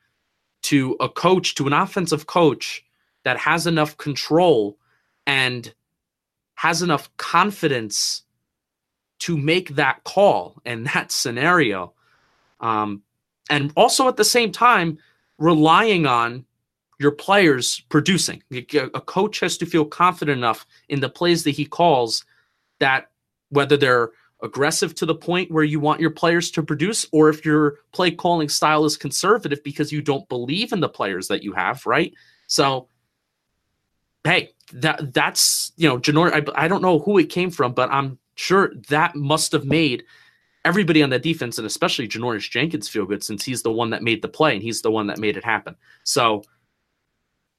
to 0.64 0.98
a 1.00 1.10
coach, 1.10 1.56
to 1.56 1.68
an 1.68 1.74
offensive 1.74 2.26
coach 2.26 2.84
that 3.24 3.38
has 3.38 3.68
enough 3.68 3.98
control 3.98 4.78
and 5.28 5.74
has 6.56 6.82
enough 6.82 7.16
confidence 7.18 8.24
to 9.20 9.38
make 9.38 9.76
that 9.76 10.04
call 10.04 10.62
in 10.66 10.84
that 10.86 11.12
scenario. 11.12 11.94
Um, 12.60 13.04
and 13.50 13.72
also 13.76 14.08
at 14.08 14.18
the 14.18 14.24
same 14.24 14.52
time, 14.52 14.98
relying 15.38 16.06
on 16.06 16.46
your 17.00 17.12
players 17.12 17.82
producing. 17.90 18.42
A 18.52 19.02
coach 19.02 19.40
has 19.42 19.58
to 19.58 19.66
feel 19.66 19.86
confident 19.86 20.38
enough 20.38 20.66
in 20.90 21.00
the 21.00 21.10
plays 21.10 21.44
that 21.44 21.52
he 21.52 21.66
calls 21.66 22.24
that 22.80 23.12
whether 23.50 23.78
they're 23.78 24.12
aggressive 24.42 24.94
to 24.96 25.06
the 25.06 25.16
point 25.16 25.52
where 25.52 25.64
you 25.64 25.80
want 25.80 26.02
your 26.02 26.12
players 26.12 26.52
to 26.52 26.64
produce, 26.64 27.08
or 27.12 27.30
if 27.30 27.46
your 27.46 27.80
play 27.94 28.12
calling 28.12 28.50
style 28.50 28.86
is 28.86 28.98
conservative 28.98 29.64
because 29.64 29.92
you 29.92 30.02
don't 30.02 30.28
believe 30.30 30.74
in 30.74 30.80
the 30.80 30.90
players 30.90 31.28
that 31.30 31.44
you 31.44 31.54
have, 31.54 31.86
right? 31.86 32.14
So, 32.48 32.88
hey, 34.24 34.52
that 34.74 35.14
that's 35.14 35.72
you 35.78 35.88
know, 35.88 35.98
Janor. 35.98 36.34
I, 36.34 36.66
I 36.66 36.68
don't 36.68 36.82
know 36.82 37.00
who 37.00 37.18
it 37.18 37.30
came 37.30 37.52
from, 37.52 37.74
but 37.74 37.90
I'm 37.92 38.20
sure 38.36 38.74
that 38.90 39.16
must 39.16 39.52
have 39.54 39.66
made 39.66 40.04
everybody 40.66 41.04
on 41.04 41.10
that 41.10 41.24
defense 41.24 41.58
and 41.58 41.68
especially 41.68 42.08
Janoris 42.08 42.50
Jenkins 42.50 42.88
feel 42.88 43.06
good 43.06 43.24
since 43.24 43.44
he's 43.44 43.64
the 43.64 43.72
one 43.72 43.90
that 43.90 44.04
made 44.04 44.22
the 44.22 44.28
play 44.28 44.54
and 44.54 44.64
he's 44.64 44.82
the 44.82 44.92
one 44.92 45.08
that 45.08 45.20
made 45.20 45.38
it 45.38 45.44
happen. 45.44 45.76
So 46.04 46.44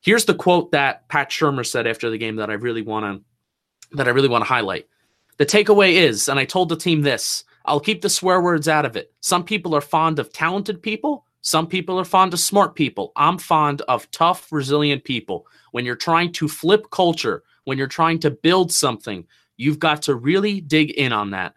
here's 0.01 0.25
the 0.25 0.35
quote 0.35 0.71
that 0.73 1.09
Pat 1.09 1.31
Shurmur 1.31 1.67
said 1.67 1.87
after 1.87 2.11
the 2.11 2.19
game 2.19 2.37
that 2.37 2.51
I 2.51 2.55
really 2.55 2.83
want 2.83 3.05
to 3.05 3.97
that 3.97 4.09
I 4.09 4.13
really 4.13 4.29
want 4.29 4.43
to 4.43 4.49
highlight. 4.49 4.89
The 5.37 5.47
takeaway 5.47 5.95
is, 5.95 6.29
and 6.29 6.39
I 6.39 6.45
told 6.45 6.69
the 6.69 6.77
team 6.77 7.03
this 7.03 7.45
I'll 7.67 7.81
keep 7.81 8.03
the 8.03 8.11
swear 8.11 8.41
words 8.41 8.69
out 8.69 8.85
of 8.85 8.97
it. 8.97 9.13
Some 9.21 9.45
people 9.45 9.75
are 9.75 9.81
fond 9.81 10.19
of 10.19 10.33
talented 10.33 10.83
people, 10.83 11.25
some 11.45 11.67
people 11.67 12.01
are 12.01 12.07
fond 12.07 12.33
of 12.33 12.41
smart 12.41 12.75
people. 12.75 13.13
I'm 13.17 13.37
fond 13.37 13.83
of 13.83 14.11
tough, 14.11 14.51
resilient 14.51 15.05
people. 15.05 15.47
When 15.73 15.85
you're 15.85 15.95
trying 15.95 16.33
to 16.33 16.49
flip 16.49 16.91
culture, 16.91 17.43
when 17.65 17.77
you're 17.77 17.87
trying 17.87 18.19
to 18.21 18.31
build 18.31 18.73
something, 18.73 19.27
you've 19.59 19.79
got 19.79 20.01
to 20.03 20.15
really 20.15 20.63
dig 20.63 20.93
in 20.93 21.13
on 21.13 21.33
that. 21.33 21.55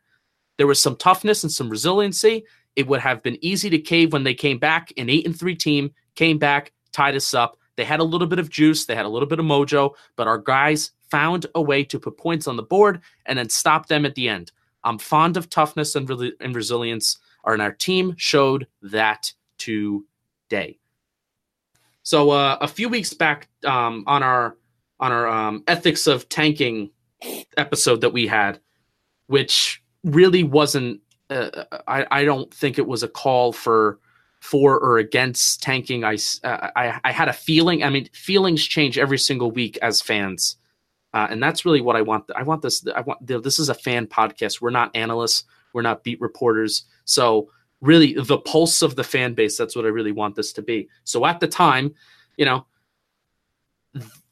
There 0.57 0.67
was 0.67 0.81
some 0.81 0.95
toughness 0.95 1.43
and 1.43 1.51
some 1.51 1.69
resiliency. 1.69 2.45
It 2.75 2.87
would 2.87 2.99
have 2.99 3.23
been 3.23 3.37
easy 3.41 3.69
to 3.69 3.79
cave 3.79 4.13
when 4.13 4.23
they 4.23 4.33
came 4.33 4.59
back. 4.59 4.91
An 4.97 5.09
eight 5.09 5.25
and 5.25 5.37
three 5.37 5.55
team 5.55 5.91
came 6.15 6.37
back, 6.37 6.73
tied 6.91 7.15
us 7.15 7.33
up. 7.33 7.57
They 7.75 7.85
had 7.85 7.99
a 7.99 8.03
little 8.03 8.27
bit 8.27 8.39
of 8.39 8.49
juice, 8.49 8.85
they 8.85 8.95
had 8.95 9.05
a 9.05 9.09
little 9.09 9.27
bit 9.27 9.39
of 9.39 9.45
mojo, 9.45 9.93
but 10.15 10.27
our 10.27 10.39
guys 10.39 10.91
found 11.09 11.45
a 11.55 11.61
way 11.61 11.83
to 11.83 11.99
put 11.99 12.17
points 12.17 12.47
on 12.47 12.57
the 12.57 12.63
board 12.63 13.01
and 13.27 13.37
then 13.37 13.49
stop 13.49 13.87
them 13.87 14.05
at 14.05 14.15
the 14.15 14.27
end. 14.27 14.51
I'm 14.83 14.97
fond 14.97 15.37
of 15.37 15.49
toughness 15.49 15.95
and, 15.95 16.09
re- 16.09 16.33
and 16.39 16.55
resilience, 16.55 17.17
and 17.45 17.61
our 17.61 17.71
team 17.71 18.15
showed 18.17 18.67
that 18.81 19.31
today. 19.57 20.79
So 22.03 22.31
uh, 22.31 22.57
a 22.61 22.67
few 22.67 22.89
weeks 22.89 23.13
back 23.13 23.49
um, 23.65 24.03
on 24.07 24.23
our 24.23 24.57
on 24.99 25.11
our 25.11 25.27
um, 25.27 25.63
ethics 25.67 26.07
of 26.07 26.27
tanking 26.29 26.89
episode 27.57 28.01
that 28.01 28.13
we 28.13 28.25
had, 28.25 28.59
which 29.27 29.83
really 30.07 30.43
wasn't. 30.43 31.01
Uh, 31.29 31.65
I 31.87 32.05
I 32.09 32.25
don't 32.25 32.51
think 32.53 32.79
it 32.79 32.87
was 32.87 33.03
a 33.03 33.07
call 33.07 33.51
for 33.51 33.99
for 34.39 34.79
or 34.79 34.97
against 34.97 35.61
tanking. 35.61 36.03
I, 36.03 36.17
uh, 36.43 36.69
I 36.75 36.99
I 37.03 37.11
had 37.11 37.27
a 37.27 37.33
feeling. 37.33 37.83
I 37.83 37.89
mean, 37.89 38.09
feelings 38.13 38.63
change 38.65 38.97
every 38.97 39.17
single 39.17 39.51
week 39.51 39.77
as 39.81 40.01
fans. 40.01 40.57
Uh, 41.13 41.27
and 41.29 41.41
that's 41.41 41.65
really 41.65 41.81
what 41.81 41.95
I 41.95 42.01
want. 42.01 42.25
I 42.35 42.43
want 42.43 42.61
this. 42.61 42.85
I 42.95 43.01
want 43.01 43.25
this 43.25 43.59
is 43.59 43.69
a 43.69 43.73
fan 43.73 44.07
podcast. 44.07 44.61
We're 44.61 44.69
not 44.69 44.95
analysts. 44.95 45.45
We're 45.73 45.81
not 45.81 46.03
beat 46.03 46.21
reporters. 46.21 46.85
So 47.05 47.49
really, 47.81 48.13
the 48.13 48.37
pulse 48.37 48.81
of 48.81 48.95
the 48.95 49.03
fan 49.03 49.33
base. 49.33 49.57
That's 49.57 49.75
what 49.75 49.85
I 49.85 49.89
really 49.89 50.11
want 50.11 50.35
this 50.35 50.53
to 50.53 50.61
be. 50.61 50.89
So 51.03 51.25
at 51.25 51.39
the 51.39 51.47
time, 51.47 51.93
you 52.37 52.45
know, 52.45 52.65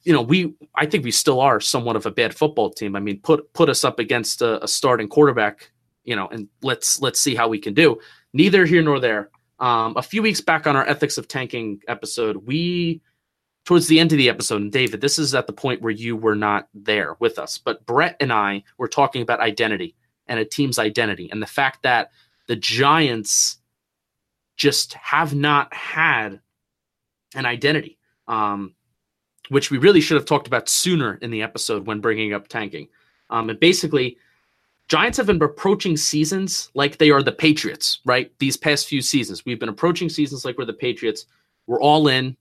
you 0.05 0.13
know, 0.13 0.21
we 0.21 0.53
I 0.75 0.85
think 0.85 1.03
we 1.03 1.11
still 1.11 1.41
are 1.41 1.59
somewhat 1.59 1.95
of 1.95 2.05
a 2.05 2.11
bad 2.11 2.33
football 2.33 2.69
team. 2.69 2.95
I 2.95 2.99
mean, 2.99 3.19
put 3.19 3.51
put 3.53 3.69
us 3.69 3.83
up 3.83 3.99
against 3.99 4.41
a, 4.41 4.63
a 4.63 4.67
starting 4.67 5.09
quarterback, 5.09 5.71
you 6.03 6.15
know, 6.15 6.27
and 6.27 6.47
let's 6.61 7.01
let's 7.01 7.19
see 7.19 7.35
how 7.35 7.49
we 7.49 7.59
can 7.59 7.73
do. 7.73 7.99
Neither 8.31 8.65
here 8.65 8.83
nor 8.83 8.99
there. 8.99 9.31
Um, 9.59 9.95
a 9.97 10.01
few 10.01 10.21
weeks 10.21 10.41
back 10.41 10.67
on 10.67 10.75
our 10.75 10.87
ethics 10.87 11.17
of 11.17 11.27
tanking 11.27 11.81
episode, 11.87 12.37
we 12.45 13.01
towards 13.65 13.87
the 13.87 13.99
end 13.99 14.11
of 14.11 14.19
the 14.19 14.29
episode, 14.29 14.61
and 14.61 14.71
David, 14.71 15.01
this 15.01 15.17
is 15.17 15.33
at 15.33 15.47
the 15.47 15.53
point 15.53 15.81
where 15.81 15.91
you 15.91 16.15
were 16.15 16.35
not 16.35 16.67
there 16.73 17.15
with 17.19 17.39
us, 17.39 17.57
but 17.57 17.83
Brett 17.85 18.15
and 18.19 18.31
I 18.31 18.63
were 18.77 18.87
talking 18.87 19.23
about 19.23 19.39
identity 19.39 19.95
and 20.27 20.39
a 20.39 20.45
team's 20.45 20.77
identity 20.77 21.29
and 21.31 21.41
the 21.41 21.47
fact 21.47 21.81
that 21.83 22.11
the 22.47 22.55
Giants 22.55 23.57
just 24.55 24.93
have 24.93 25.33
not 25.33 25.73
had 25.73 26.41
an 27.33 27.45
identity, 27.45 27.97
um, 28.27 28.75
which 29.49 29.71
we 29.71 29.77
really 29.77 30.01
should 30.01 30.15
have 30.15 30.25
talked 30.25 30.47
about 30.47 30.69
sooner 30.69 31.15
in 31.21 31.31
the 31.31 31.41
episode 31.41 31.85
when 31.85 31.99
bringing 32.01 32.33
up 32.33 32.47
tanking. 32.47 32.87
Um, 33.29 33.49
and 33.49 33.59
basically, 33.59 34.17
Giants 34.87 35.17
have 35.17 35.27
been 35.27 35.41
approaching 35.41 35.97
seasons 35.97 36.69
like 36.75 36.97
they 36.97 37.09
are 37.09 37.23
the 37.23 37.31
Patriots, 37.31 37.99
right? 38.05 38.31
These 38.39 38.57
past 38.57 38.87
few 38.87 39.01
seasons, 39.01 39.43
we've 39.45 39.59
been 39.59 39.69
approaching 39.69 40.09
seasons 40.09 40.45
like 40.45 40.57
we're 40.57 40.65
the 40.65 40.73
Patriots. 40.73 41.25
We're 41.65 41.81
all 41.81 42.07
in 42.07 42.37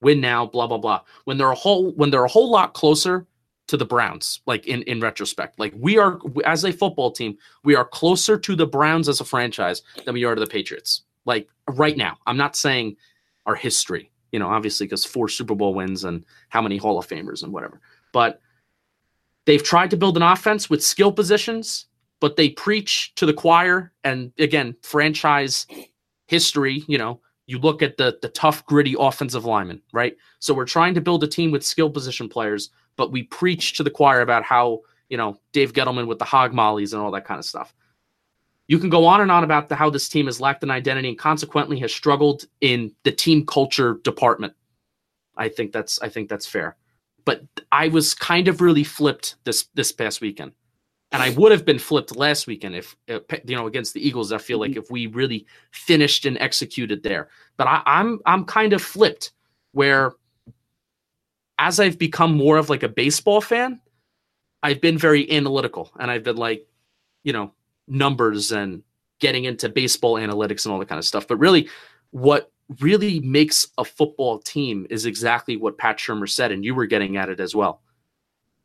win 0.00 0.20
now, 0.20 0.46
blah 0.46 0.66
blah 0.66 0.78
blah. 0.78 1.00
When 1.24 1.38
they're 1.38 1.50
a 1.50 1.54
whole 1.54 1.92
when 1.92 2.10
they're 2.10 2.24
a 2.24 2.28
whole 2.28 2.50
lot 2.50 2.74
closer 2.74 3.26
to 3.68 3.76
the 3.76 3.84
Browns, 3.84 4.40
like 4.46 4.66
in 4.66 4.82
in 4.82 5.00
retrospect, 5.00 5.58
like 5.58 5.74
we 5.76 5.98
are 5.98 6.18
as 6.44 6.64
a 6.64 6.72
football 6.72 7.10
team, 7.10 7.36
we 7.64 7.74
are 7.74 7.84
closer 7.84 8.38
to 8.38 8.54
the 8.54 8.66
Browns 8.66 9.08
as 9.08 9.20
a 9.20 9.24
franchise 9.24 9.82
than 10.04 10.14
we 10.14 10.24
are 10.24 10.34
to 10.34 10.40
the 10.40 10.46
Patriots. 10.46 11.02
Like 11.24 11.48
right 11.68 11.96
now, 11.96 12.18
I'm 12.26 12.36
not 12.36 12.56
saying 12.56 12.96
our 13.46 13.54
history, 13.54 14.10
you 14.32 14.38
know, 14.38 14.48
obviously 14.48 14.86
because 14.86 15.04
four 15.04 15.28
Super 15.28 15.54
Bowl 15.54 15.74
wins 15.74 16.04
and 16.04 16.24
how 16.48 16.62
many 16.62 16.76
Hall 16.76 16.98
of 16.98 17.06
Famers 17.06 17.42
and 17.42 17.52
whatever, 17.52 17.80
but 18.12 18.40
they've 19.44 19.62
tried 19.62 19.90
to 19.90 19.96
build 19.96 20.16
an 20.16 20.22
offense 20.22 20.68
with 20.68 20.84
skill 20.84 21.12
positions, 21.12 21.86
but 22.20 22.36
they 22.36 22.50
preach 22.50 23.14
to 23.14 23.26
the 23.26 23.34
choir 23.34 23.92
and 24.04 24.32
again 24.38 24.74
franchise 24.82 25.66
history, 26.26 26.84
you 26.88 26.98
know 26.98 27.20
you 27.46 27.58
look 27.58 27.82
at 27.82 27.96
the 27.96 28.18
the 28.22 28.28
tough, 28.28 28.64
gritty 28.66 28.94
offensive 28.98 29.44
lineman, 29.44 29.80
right? 29.92 30.16
So 30.40 30.52
we're 30.52 30.66
trying 30.66 30.94
to 30.94 31.00
build 31.00 31.24
a 31.24 31.28
team 31.28 31.50
with 31.50 31.64
skill 31.64 31.90
position 31.90 32.28
players, 32.28 32.70
but 32.96 33.12
we 33.12 33.22
preach 33.24 33.74
to 33.74 33.82
the 33.82 33.90
choir 33.90 34.20
about 34.20 34.42
how 34.42 34.80
you 35.08 35.16
know 35.16 35.38
Dave 35.52 35.72
Gettleman 35.72 36.06
with 36.06 36.18
the 36.18 36.24
hog 36.24 36.52
mollies 36.52 36.92
and 36.92 37.00
all 37.00 37.12
that 37.12 37.24
kind 37.24 37.38
of 37.38 37.44
stuff. 37.44 37.74
You 38.68 38.78
can 38.78 38.90
go 38.90 39.06
on 39.06 39.20
and 39.20 39.30
on 39.30 39.44
about 39.44 39.68
the, 39.68 39.76
how 39.76 39.90
this 39.90 40.08
team 40.08 40.26
has 40.26 40.40
lacked 40.40 40.64
an 40.64 40.70
identity 40.70 41.08
and 41.08 41.18
consequently 41.18 41.78
has 41.80 41.92
struggled 41.94 42.46
in 42.60 42.92
the 43.04 43.12
team 43.12 43.46
culture 43.46 44.00
department. 44.02 44.54
I 45.36 45.48
think 45.48 45.72
that's 45.72 46.00
I 46.00 46.08
think 46.08 46.28
that's 46.28 46.46
fair. 46.46 46.76
But 47.24 47.42
I 47.70 47.88
was 47.88 48.14
kind 48.14 48.48
of 48.48 48.60
really 48.60 48.84
flipped 48.84 49.36
this 49.44 49.66
this 49.74 49.92
past 49.92 50.20
weekend 50.20 50.52
and 51.12 51.22
I 51.22 51.30
would 51.30 51.52
have 51.52 51.64
been 51.64 51.78
flipped 51.78 52.16
last 52.16 52.46
weekend 52.46 52.74
if 52.74 52.96
you 53.08 53.56
know 53.56 53.66
against 53.66 53.94
the 53.94 54.06
Eagles. 54.06 54.32
I 54.32 54.38
feel 54.38 54.58
like 54.58 54.72
mm-hmm. 54.72 54.80
if 54.80 54.90
we 54.90 55.06
really 55.06 55.46
finished 55.70 56.26
and 56.26 56.36
executed 56.38 57.02
there, 57.02 57.28
but 57.56 57.66
I, 57.66 57.82
I'm 57.86 58.20
I'm 58.26 58.44
kind 58.44 58.72
of 58.72 58.82
flipped 58.82 59.32
where 59.72 60.12
as 61.58 61.80
I've 61.80 61.98
become 61.98 62.36
more 62.36 62.58
of 62.58 62.68
like 62.68 62.82
a 62.82 62.88
baseball 62.88 63.40
fan, 63.40 63.80
I've 64.62 64.80
been 64.80 64.98
very 64.98 65.30
analytical 65.30 65.90
and 65.98 66.10
I've 66.10 66.22
been 66.22 66.36
like, 66.36 66.66
you 67.22 67.32
know, 67.32 67.52
numbers 67.88 68.52
and 68.52 68.82
getting 69.18 69.44
into 69.44 69.68
baseball 69.68 70.14
analytics 70.14 70.64
and 70.64 70.72
all 70.72 70.78
that 70.78 70.88
kind 70.88 70.98
of 70.98 71.04
stuff. 71.04 71.26
But 71.26 71.38
really, 71.38 71.68
what 72.10 72.50
really 72.80 73.20
makes 73.20 73.68
a 73.78 73.84
football 73.84 74.38
team 74.38 74.86
is 74.90 75.06
exactly 75.06 75.56
what 75.56 75.78
Pat 75.78 75.98
Shurmur 75.98 76.28
said, 76.28 76.52
and 76.52 76.64
you 76.64 76.74
were 76.74 76.86
getting 76.86 77.16
at 77.16 77.28
it 77.28 77.40
as 77.40 77.54
well. 77.54 77.82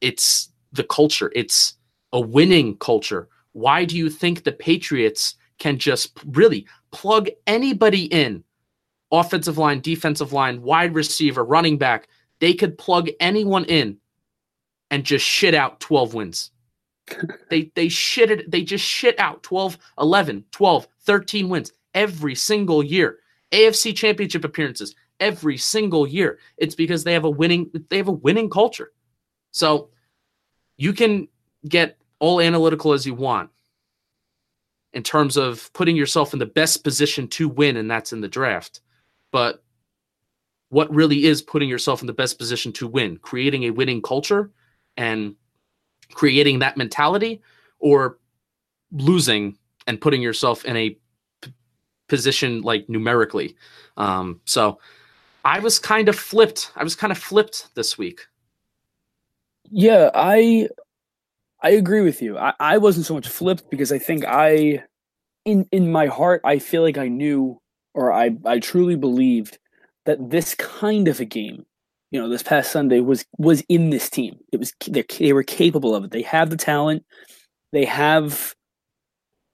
It's 0.02 0.50
the 0.72 0.84
culture, 0.84 1.32
it's 1.36 1.76
a 2.14 2.20
winning 2.20 2.78
culture. 2.78 3.28
Why 3.54 3.86
do 3.86 3.98
you 3.98 4.10
think 4.10 4.44
the 4.44 4.52
Patriots 4.52 5.36
can 5.60 5.78
just 5.78 6.18
really 6.26 6.66
plug 6.92 7.30
anybody 7.46 8.06
in? 8.06 8.44
Offensive 9.12 9.58
line, 9.58 9.82
defensive 9.82 10.32
line, 10.32 10.62
wide 10.62 10.96
receiver, 10.96 11.44
running 11.44 11.78
back. 11.78 12.08
They 12.40 12.54
could 12.54 12.78
plug 12.78 13.10
anyone 13.20 13.66
in 13.66 13.98
and 14.90 15.04
just 15.04 15.26
shit 15.26 15.54
out 15.54 15.80
12 15.82 16.14
wins. 16.14 16.52
They 17.50 17.72
they 17.76 17.90
shit 17.90 18.32
it 18.32 18.50
they 18.50 18.64
just 18.64 18.86
shit 18.86 19.20
out 19.20 19.44
12, 19.44 19.78
11, 20.00 20.46
12, 20.52 20.88
13 21.02 21.50
wins 21.50 21.74
every 21.94 22.36
single 22.36 22.84
year. 22.84 23.18
AFC 23.52 23.96
championship 23.96 24.46
appearances 24.46 24.96
every 25.20 25.58
single 25.58 26.08
year. 26.08 26.40
It's 26.58 26.76
because 26.76 27.04
they 27.04 27.14
have 27.14 27.26
a 27.26 27.30
winning 27.30 27.72
they 27.90 27.98
have 27.98 28.08
a 28.08 28.14
winning 28.14 28.50
culture. 28.50 28.92
So 29.52 29.90
you 30.78 30.94
can 30.94 31.28
get 31.68 31.98
all 32.20 32.42
analytical 32.42 32.94
as 32.94 33.06
you 33.06 33.14
want 33.14 33.50
in 34.94 35.04
terms 35.04 35.38
of 35.38 35.72
putting 35.74 35.96
yourself 35.96 36.34
in 36.34 36.40
the 36.40 36.46
best 36.46 36.84
position 36.84 37.28
to 37.28 37.48
win 37.48 37.78
and 37.78 37.90
that's 37.90 38.14
in 38.14 38.22
the 38.22 38.28
draft. 38.28 38.82
But 39.32 39.64
what 40.70 40.94
really 40.94 41.26
is 41.26 41.42
putting 41.42 41.70
yourself 41.70 42.02
in 42.02 42.08
the 42.08 42.14
best 42.14 42.38
position 42.38 42.72
to 42.74 42.88
win? 42.88 43.18
Creating 43.18 43.64
a 43.64 43.72
winning 43.72 44.02
culture 44.02 44.52
and 44.98 45.36
creating 46.14 46.60
that 46.60 46.78
mentality 46.78 47.42
or 47.80 48.18
losing 48.92 49.58
and 49.88 50.00
putting 50.00 50.22
yourself 50.22 50.66
in 50.66 50.76
a 50.76 50.98
p- 51.42 51.54
position 52.08 52.62
like 52.62 52.88
numerically. 52.90 53.56
Um, 53.98 54.42
so 54.46 54.80
I 55.44 55.60
was 55.60 55.80
kind 55.80 56.10
of 56.10 56.16
flipped. 56.16 56.72
I 56.76 56.84
was 56.84 56.96
kind 56.96 57.12
of 57.12 57.18
flipped 57.18 57.74
this 57.76 57.98
week. 57.98 58.22
Yeah, 59.70 60.10
I 60.14 60.70
I 61.64 61.72
agree 61.72 62.02
with 62.02 62.22
you. 62.22 62.38
I, 62.38 62.54
I 62.60 62.78
wasn't 62.78 63.06
so 63.06 63.14
much 63.14 63.28
flipped 63.28 63.70
because 63.70 63.92
I 63.92 64.00
think 64.00 64.26
I 64.28 64.84
in 65.46 65.68
in 65.72 65.92
my 65.92 66.08
heart 66.08 66.42
I 66.44 66.60
feel 66.60 66.82
like 66.82 66.98
I 66.98 67.08
knew 67.08 67.60
or 67.94 68.12
I 68.12 68.36
I 68.46 68.60
truly 68.60 68.96
believed 68.96 69.58
that 70.06 70.30
this 70.30 70.56
kind 70.56 71.08
of 71.08 71.20
a 71.20 71.26
game, 71.26 71.66
you 72.12 72.20
know, 72.20 72.30
this 72.30 72.44
past 72.44 72.72
Sunday 72.72 73.00
was 73.00 73.26
was 73.38 73.62
in 73.70 73.90
this 73.90 74.10
team. 74.10 74.38
It 74.52 74.60
was 74.60 74.74
they 74.90 75.34
were 75.34 75.44
capable 75.44 75.96
of 75.96 76.04
it. 76.04 76.12
They 76.12 76.22
have 76.24 76.50
the 76.50 76.58
talent. 76.58 77.06
They 77.72 77.86
have 77.86 78.54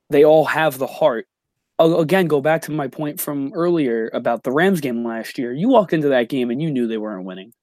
they 0.09 0.25
all 0.25 0.45
have 0.45 0.79
the 0.79 0.87
heart. 0.87 1.27
I'll 1.79 1.99
again 1.99 2.25
go 2.25 2.41
back 2.41 2.63
to 2.63 2.71
my 2.71 2.87
point 2.87 3.21
from 3.21 3.53
earlier 3.53 4.09
about 4.11 4.43
the 4.43 4.51
Rams 4.51 4.81
game 4.81 5.05
last 5.05 5.37
year. 5.37 5.53
You 5.53 5.69
walked 5.69 5.93
into 5.93 6.09
that 6.09 6.29
game 6.29 6.49
and 6.49 6.61
you 6.61 6.71
knew 6.71 6.87
they 6.87 6.97
weren't 6.97 7.25
winning. 7.25 7.53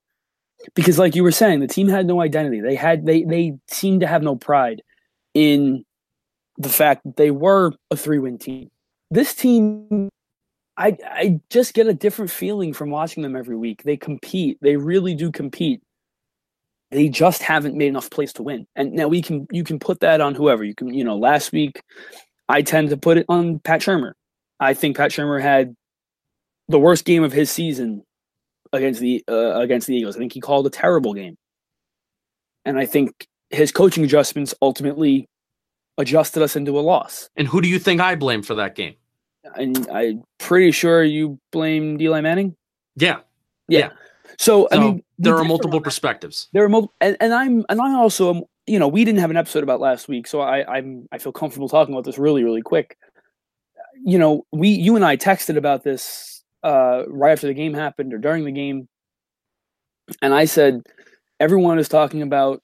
Because 0.75 0.99
like 0.99 1.17
you 1.17 1.25
were 1.25 1.33
saying, 1.33 1.61
the 1.61 1.67
team 1.67 1.89
had 1.89 2.07
no 2.07 2.21
identity. 2.21 2.61
They 2.61 2.77
had 2.77 3.05
they 3.05 3.25
they 3.25 3.59
seemed 3.69 4.01
to 4.03 4.07
have 4.07 4.23
no 4.23 4.37
pride 4.37 4.83
in 5.35 5.85
the 6.57 6.69
fact 6.69 7.03
that 7.05 7.17
they 7.17 7.33
were 7.33 7.73
a 7.91 7.97
three-win 7.97 8.39
team. 8.39 8.71
This 9.11 9.35
team 9.35 10.09
I 10.77 10.97
I 11.05 11.41
just 11.51 11.75
get 11.75 11.87
a 11.87 11.95
different 11.95 12.31
feeling 12.31 12.73
from 12.73 12.91
watching 12.91 13.23
them 13.23 13.37
every 13.37 13.57
week. 13.57 13.83
They 13.83 13.97
compete. 13.97 14.59
They 14.61 14.77
really 14.77 15.15
do 15.15 15.31
compete. 15.31 15.83
They 16.91 17.09
just 17.09 17.43
haven't 17.43 17.77
made 17.77 17.89
enough 17.89 18.11
plays 18.11 18.33
to 18.35 18.43
win. 18.43 18.67
And 18.77 18.93
now 18.93 19.09
we 19.09 19.23
can 19.23 19.47
you 19.51 19.65
can 19.65 19.79
put 19.79 20.01
that 20.01 20.21
on 20.21 20.35
whoever. 20.35 20.65
You 20.65 20.75
can, 20.75 20.93
you 20.93 21.05
know, 21.05 21.17
last 21.17 21.53
week 21.53 21.83
I 22.49 22.63
tend 22.63 22.91
to 22.91 22.97
put 22.97 23.19
it 23.19 23.27
on 23.29 23.59
Pat 23.61 23.81
Shurmur. 23.81 24.13
I 24.61 24.75
think 24.75 24.97
Pat 24.97 25.11
Shurmur 25.11 25.41
had 25.41 25.75
the 26.69 26.79
worst 26.79 27.05
game 27.05 27.23
of 27.23 27.33
his 27.33 27.51
season 27.51 28.03
against 28.73 29.01
the 29.01 29.25
uh, 29.29 29.61
against 29.61 29.87
the 29.87 29.97
Eagles. 29.97 30.17
I 30.17 30.19
think 30.19 30.33
he 30.33 30.41
called 30.41 30.67
a 30.67 30.71
terrible 30.71 31.15
game. 31.15 31.37
And 32.65 32.79
I 32.79 32.87
think 32.87 33.27
his 33.51 33.71
coaching 33.71 34.05
adjustments 34.05 34.55
ultimately 34.63 35.29
adjusted 35.99 36.43
us 36.43 36.57
into 36.57 36.79
a 36.79 36.81
loss. 36.81 37.29
And 37.37 37.47
who 37.47 37.61
do 37.61 37.69
you 37.69 37.79
think 37.79 38.01
I 38.01 38.15
blame 38.15 38.43
for 38.43 38.55
that 38.55 38.75
game? 38.75 38.95
And 39.57 39.89
I'm 39.91 40.23
pretty 40.39 40.71
sure 40.71 41.03
you 41.03 41.39
blame 41.53 42.01
Eli 42.01 42.21
Manning. 42.21 42.57
Yeah. 42.97 43.21
Yeah. 43.69 43.79
Yeah. 43.79 43.91
So, 44.39 44.69
I 44.73 44.79
mean, 44.79 45.05
there 45.19 45.37
are 45.37 45.45
multiple 45.45 45.81
perspectives. 45.81 46.49
There 46.53 46.65
are 46.65 46.69
multiple, 46.69 46.95
and, 47.01 47.17
and 47.21 47.33
I'm 47.33 47.65
and 47.69 47.81
I 47.81 47.95
also 47.95 48.35
am. 48.35 48.43
You 48.67 48.79
know, 48.79 48.89
we 48.89 49.05
didn't 49.05 49.21
have 49.21 49.31
an 49.31 49.37
episode 49.37 49.63
about 49.63 49.81
last 49.81 50.09
week, 50.09 50.27
so 50.27 50.41
I 50.41 50.65
I'm 50.67 51.07
I 51.13 51.19
feel 51.19 51.33
comfortable 51.33 51.69
talking 51.69 51.95
about 51.95 52.05
this 52.05 52.19
really 52.19 52.43
really 52.43 52.63
quick. 52.63 52.97
You 54.05 54.19
know, 54.19 54.47
we 54.53 54.69
you 54.71 54.97
and 54.97 55.05
I 55.05 55.17
texted 55.17 55.57
about 55.57 55.85
this 55.85 56.43
uh, 56.63 57.05
right 57.07 57.33
after 57.33 57.47
the 57.47 57.55
game 57.55 57.75
happened 57.75 58.13
or 58.15 58.19
during 58.19 58.45
the 58.45 58.53
game, 58.53 58.89
and 60.23 60.35
I 60.35 60.47
said 60.47 60.83
everyone 61.39 61.79
is 61.79 61.89
talking 61.89 62.23
about 62.23 62.63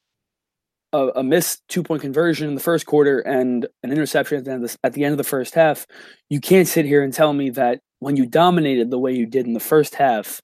a, 0.92 1.09
a 1.16 1.22
missed 1.22 1.62
two 1.68 1.83
point 1.83 2.03
conversion 2.03 2.48
in 2.48 2.55
the 2.55 2.61
first 2.61 2.87
quarter 2.87 3.20
and 3.20 3.66
an 3.83 3.92
interception 3.92 4.38
at 4.38 4.44
the, 4.44 4.53
end 4.53 4.64
of 4.64 4.70
the, 4.70 4.76
at 4.85 4.92
the 4.92 5.05
end 5.05 5.12
of 5.12 5.18
the 5.18 5.24
first 5.24 5.55
half. 5.55 5.87
You 6.29 6.40
can't 6.40 6.68
sit 6.68 6.85
here 6.85 7.03
and 7.03 7.12
tell 7.12 7.33
me 7.33 7.50
that 7.50 7.81
when 8.00 8.16
you 8.16 8.26
dominated 8.26 8.90
the 8.90 8.98
way 8.98 9.12
you 9.12 9.26
did 9.26 9.46
in 9.46 9.53
the 9.53 9.61
first 9.61 9.94
half, 9.94 10.40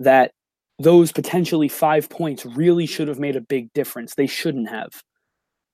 that 0.00 0.32
those 0.78 1.12
potentially 1.12 1.68
five 1.68 2.08
points 2.08 2.44
really 2.46 2.86
should 2.86 3.08
have 3.08 3.18
made 3.18 3.36
a 3.36 3.40
big 3.40 3.72
difference. 3.72 4.14
They 4.14 4.26
shouldn't 4.26 4.68
have. 4.68 5.02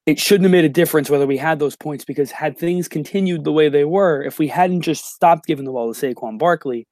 It 0.06 0.18
shouldn't 0.18 0.44
have 0.44 0.52
made 0.52 0.64
a 0.66 0.70
difference 0.70 1.08
whether 1.08 1.26
we 1.26 1.38
had 1.38 1.58
those 1.58 1.76
points 1.76 2.04
because 2.04 2.30
had 2.30 2.58
things 2.58 2.88
continued 2.88 3.44
the 3.44 3.52
way 3.52 3.68
they 3.68 3.84
were, 3.84 4.22
if 4.22 4.38
we 4.38 4.48
hadn't 4.48 4.82
just 4.82 5.06
stopped 5.06 5.46
giving 5.46 5.64
the 5.64 5.72
ball 5.72 5.92
to 5.92 5.98
Saquon 5.98 6.38
Barkley, 6.38 6.86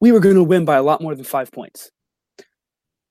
we 0.00 0.12
were 0.12 0.20
going 0.20 0.36
to 0.36 0.42
win 0.42 0.64
by 0.64 0.76
a 0.76 0.82
lot 0.82 1.02
more 1.02 1.14
than 1.14 1.24
five 1.24 1.52
points. 1.52 1.90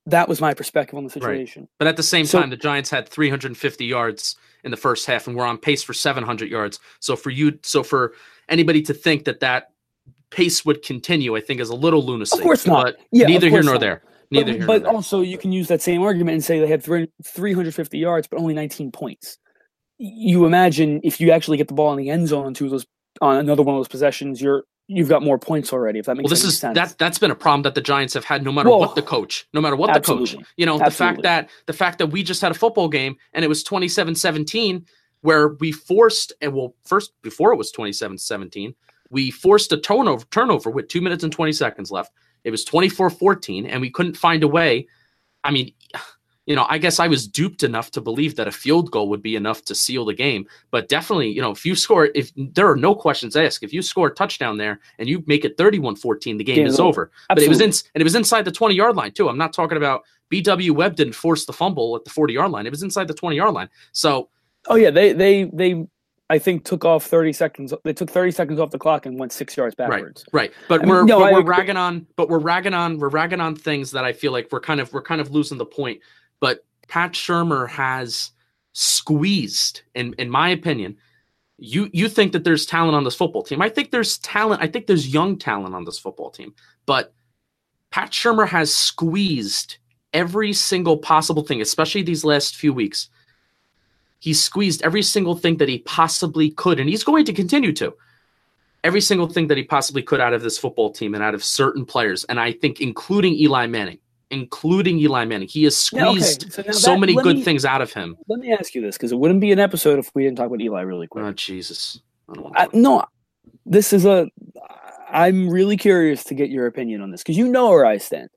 That 0.09 0.27
was 0.29 0.41
my 0.41 0.53
perspective 0.53 0.97
on 0.97 1.03
the 1.03 1.09
situation. 1.09 1.67
But 1.77 1.87
at 1.87 1.97
the 1.97 2.03
same 2.03 2.25
So- 2.25 2.39
time, 2.39 2.49
the 2.49 2.57
Giants 2.57 2.89
had 2.89 3.07
350 3.07 3.85
yards 3.85 4.35
in 4.63 4.71
the 4.71 4.77
first 4.77 5.05
half, 5.05 5.27
and 5.27 5.35
we're 5.35 5.45
on 5.45 5.57
pace 5.57 5.83
for 5.83 5.93
700 5.93 6.49
yards. 6.49 6.79
So 6.99 7.15
for 7.15 7.29
you, 7.29 7.57
so 7.63 7.83
for 7.83 8.13
anybody 8.49 8.81
to 8.83 8.93
think 8.93 9.25
that 9.25 9.39
that 9.39 9.71
pace 10.31 10.65
would 10.65 10.83
continue, 10.83 11.35
I 11.35 11.41
think 11.41 11.59
is 11.61 11.69
a 11.69 11.75
little 11.75 12.03
lunacy. 12.03 12.37
Of 12.37 12.43
course 12.43 12.65
not. 12.67 12.83
But 12.85 12.97
Yeah, 13.11 13.27
neither 13.27 13.49
here 13.49 13.63
nor 13.63 13.73
not. 13.73 13.79
there. 13.81 14.03
Neither 14.31 14.51
but, 14.53 14.57
here 14.57 14.67
but 14.67 14.73
nor 14.73 14.79
there. 14.79 14.91
also, 14.91 15.21
you 15.21 15.37
can 15.37 15.51
use 15.51 15.67
that 15.69 15.81
same 15.81 16.01
argument 16.01 16.35
and 16.35 16.43
say 16.43 16.59
they 16.59 16.67
had 16.67 16.83
three- 16.83 17.09
350 17.23 17.97
yards, 17.97 18.27
but 18.27 18.39
only 18.39 18.53
19 18.53 18.91
points. 18.91 19.37
You 19.97 20.45
imagine 20.45 21.01
if 21.03 21.19
you 21.19 21.31
actually 21.31 21.57
get 21.57 21.67
the 21.67 21.73
ball 21.73 21.91
in 21.91 21.97
the 21.97 22.09
end 22.09 22.27
zone 22.27 22.45
on 22.45 22.53
two 22.53 22.65
of 22.65 22.71
those, 22.71 22.85
on 23.21 23.37
another 23.37 23.63
one 23.63 23.75
of 23.75 23.79
those 23.79 23.87
possessions, 23.87 24.41
you're 24.41 24.63
you've 24.89 25.08
got 25.08 25.21
more 25.21 25.38
points 25.38 25.71
already. 25.71 25.99
If 25.99 26.08
that 26.08 26.15
makes 26.17 26.25
Well, 26.25 26.30
this 26.30 26.43
is 26.43 26.58
sense. 26.58 26.75
that 26.75 26.97
that's 26.97 27.19
been 27.19 27.32
a 27.32 27.36
problem 27.36 27.62
that 27.62 27.75
the 27.75 27.82
Giants 27.82 28.13
have 28.15 28.25
had 28.25 28.43
no 28.43 28.52
matter 28.52 28.69
what 28.69 28.95
the 28.95 29.02
coach, 29.02 29.47
no 29.54 29.62
matter 29.62 29.75
what 29.75 29.93
the 29.93 30.02
coach. 30.02 30.36
You 30.58 30.65
know, 30.65 30.78
the 30.78 30.91
fact 30.91 31.21
that 31.21 31.49
the 31.67 31.73
fact 31.73 31.99
that 31.99 32.08
we 32.08 32.23
just 32.23 32.41
had 32.41 32.52
a 32.52 32.56
football 32.56 32.89
game 32.89 33.15
and 33.34 33.45
it 33.45 33.47
was 33.47 33.63
27-17 33.63 34.86
where 35.21 35.49
we 35.49 35.71
forced 35.71 36.34
and 36.41 36.54
well 36.54 36.75
first 36.84 37.13
before 37.21 37.54
it 37.54 37.58
was 37.58 37.71
27-17, 37.71 38.73
we 39.12 39.32
forced 39.32 39.71
a 39.71 39.80
turnover 39.80 40.25
turnover 40.32 40.69
with 40.71 40.88
2 40.88 41.02
minutes 41.02 41.23
and 41.23 41.32
20 41.32 41.52
seconds 41.54 41.91
left. 41.91 42.12
It 42.43 42.52
was 42.52 42.65
24-14 42.65 43.67
and 43.69 43.82
we 43.82 43.91
couldn't 43.91 44.17
find 44.17 44.43
a 44.43 44.47
way. 44.47 44.88
I 45.43 45.52
mean, 45.52 45.71
you 46.49 46.55
know, 46.55 46.65
I 46.67 46.79
guess 46.79 46.99
I 46.99 47.07
was 47.07 47.27
duped 47.27 47.62
enough 47.62 47.91
to 47.91 48.01
believe 48.01 48.35
that 48.35 48.47
a 48.47 48.51
field 48.51 48.89
goal 48.89 49.07
would 49.09 49.21
be 49.21 49.35
enough 49.35 49.63
to 49.65 49.75
seal 49.75 50.03
the 50.03 50.15
game. 50.15 50.47
But 50.71 50.89
definitely, 50.89 51.29
you 51.29 51.41
know, 51.41 51.51
if 51.51 51.63
you 51.63 51.75
score, 51.75 52.09
if 52.15 52.31
there 52.35 52.67
are 52.67 52.75
no 52.75 52.95
questions 52.95 53.35
asked, 53.35 53.63
if 53.63 53.71
you 53.71 53.83
score 53.83 54.07
a 54.07 54.13
touchdown 54.13 54.57
there 54.57 54.79
and 54.97 55.07
you 55.07 55.23
make 55.27 55.45
it 55.45 55.57
31 55.57 55.95
14, 55.95 56.38
the 56.38 56.43
game, 56.43 56.65
is 56.65 56.79
over. 56.79 56.88
over. 56.88 57.12
But 57.29 57.43
it 57.43 57.49
was 57.49 57.62
in, 57.62 57.69
and 57.69 58.01
it 58.01 58.03
was 58.03 58.15
inside 58.15 58.45
the 58.45 58.51
20 58.51 58.73
yard 58.73 58.95
line, 58.95 59.12
too. 59.12 59.29
I'm 59.29 59.38
not 59.38 59.53
talking 59.53 59.77
about 59.77 60.03
BW 60.31 60.71
Webb 60.71 60.95
didn't 60.95 61.13
force 61.13 61.45
the 61.45 61.53
fumble 61.53 61.95
at 61.95 62.03
the 62.03 62.09
40 62.09 62.33
yard 62.33 62.49
line. 62.49 62.65
It 62.65 62.71
was 62.71 62.81
inside 62.81 63.07
the 63.07 63.13
20 63.13 63.35
yard 63.35 63.53
line. 63.53 63.69
So, 63.91 64.29
Oh 64.67 64.75
yeah, 64.75 64.91
they 64.91 65.13
they 65.13 65.45
they 65.45 65.85
I 66.29 66.38
think 66.38 66.63
took 66.63 66.85
off 66.85 67.05
30 67.05 67.33
seconds. 67.33 67.73
They 67.83 67.93
took 67.93 68.09
30 68.09 68.31
seconds 68.31 68.59
off 68.59 68.69
the 68.69 68.77
clock 68.77 69.07
and 69.07 69.17
went 69.17 69.31
six 69.31 69.57
yards 69.57 69.73
backwards. 69.73 70.25
right. 70.31 70.41
right. 70.41 70.53
But 70.67 70.83
I 70.83 70.88
we're, 70.88 71.03
no, 71.03 71.19
but 71.19 71.25
I 71.25 71.31
we're 71.33 71.39
agree. 71.39 71.55
ragging 71.57 71.77
on, 71.77 72.05
but 72.15 72.29
we're 72.29 72.39
ragging 72.39 72.75
on, 72.75 72.99
we're 72.99 73.09
ragging 73.09 73.41
on 73.41 73.55
things 73.55 73.89
that 73.91 74.05
I 74.05 74.13
feel 74.13 74.31
like 74.31 74.47
we're 74.51 74.59
kind 74.59 74.79
of, 74.79 74.93
we're 74.93 75.01
kind 75.01 75.21
of 75.21 75.31
losing 75.31 75.57
the 75.57 75.65
point. 75.65 75.99
But 76.39 76.65
Pat 76.88 77.13
Shurmur 77.13 77.69
has 77.69 78.32
squeezed, 78.73 79.82
in, 79.95 80.13
in 80.17 80.30
my 80.30 80.49
opinion, 80.49 80.97
you 81.58 81.89
you 81.91 82.08
think 82.08 82.32
that 82.32 82.43
there's 82.45 82.65
talent 82.65 82.95
on 82.95 83.04
this 83.04 83.15
football 83.15 83.43
team. 83.43 83.62
I 83.62 83.69
think 83.69 83.91
there's 83.91 84.17
talent. 84.19 84.62
I 84.62 84.67
think 84.67 84.88
there's 84.88 85.13
young 85.13 85.38
talent 85.38 85.75
on 85.75 85.84
this 85.86 85.99
football 85.99 86.32
team. 86.32 86.54
But 86.86 87.13
Pat 87.91 88.12
Shurmur 88.12 88.47
has 88.47 88.73
squeezed 88.75 89.78
every 90.13 90.54
single 90.54 90.97
possible 90.97 91.43
thing, 91.43 91.62
especially 91.62 92.04
these 92.04 92.23
last 92.23 92.56
few 92.56 92.73
weeks. 92.73 93.10
He 94.19 94.34
squeezed 94.34 94.82
every 94.84 95.02
single 95.02 95.36
thing 95.36 95.58
that 95.58 95.69
he 95.69 95.80
possibly 95.80 96.52
could, 96.52 96.80
and 96.80 96.89
he's 96.89 97.04
going 97.04 97.25
to 97.25 97.34
continue 97.34 97.73
to. 97.73 97.93
every 98.84 99.02
single 99.02 99.28
thing 99.28 99.47
that 99.47 99.58
he 99.58 99.63
possibly 99.63 100.02
could 100.02 100.19
out 100.19 100.34
of 100.34 100.41
this 100.41 100.58
football 100.58 100.91
team 100.91 101.13
and 101.13 101.23
out 101.23 101.36
of 101.36 101.43
certain 101.43 101.86
players. 101.86 102.23
And 102.25 102.39
I 102.39 102.52
think 102.54 102.82
including 102.82 103.34
Eli 103.34 103.67
Manning, 103.67 103.99
including 104.31 104.99
Eli 104.99 105.25
Manning, 105.25 105.47
he 105.47 105.63
has 105.63 105.75
squeezed 105.75 106.43
okay. 106.59 106.71
so, 106.71 106.71
so 106.71 106.91
that, 106.91 106.99
many 106.99 107.15
good 107.15 107.37
me, 107.37 107.43
things 107.43 107.65
out 107.65 107.81
of 107.81 107.91
him. 107.91 108.17
Let 108.27 108.39
me 108.39 108.53
ask 108.53 108.75
you 108.75 108.81
this 108.81 108.97
because 108.97 109.11
it 109.11 109.17
wouldn't 109.17 109.41
be 109.41 109.51
an 109.51 109.59
episode 109.59 109.99
if 109.99 110.11
we 110.13 110.23
didn't 110.23 110.37
talk 110.37 110.47
about 110.47 110.61
Eli 110.61 110.81
really 110.81 111.07
quick. 111.07 111.23
Oh 111.23 111.31
Jesus! 111.33 112.01
I 112.29 112.63
I, 112.63 112.67
no, 112.73 113.05
this 113.65 113.93
is 113.93 114.05
a. 114.05 114.27
I'm 115.11 115.49
really 115.49 115.77
curious 115.77 116.23
to 116.25 116.35
get 116.35 116.49
your 116.49 116.67
opinion 116.67 117.01
on 117.01 117.11
this 117.11 117.21
because 117.21 117.37
you 117.37 117.47
know 117.47 117.69
where 117.69 117.85
I 117.85 117.97
stand, 117.97 118.29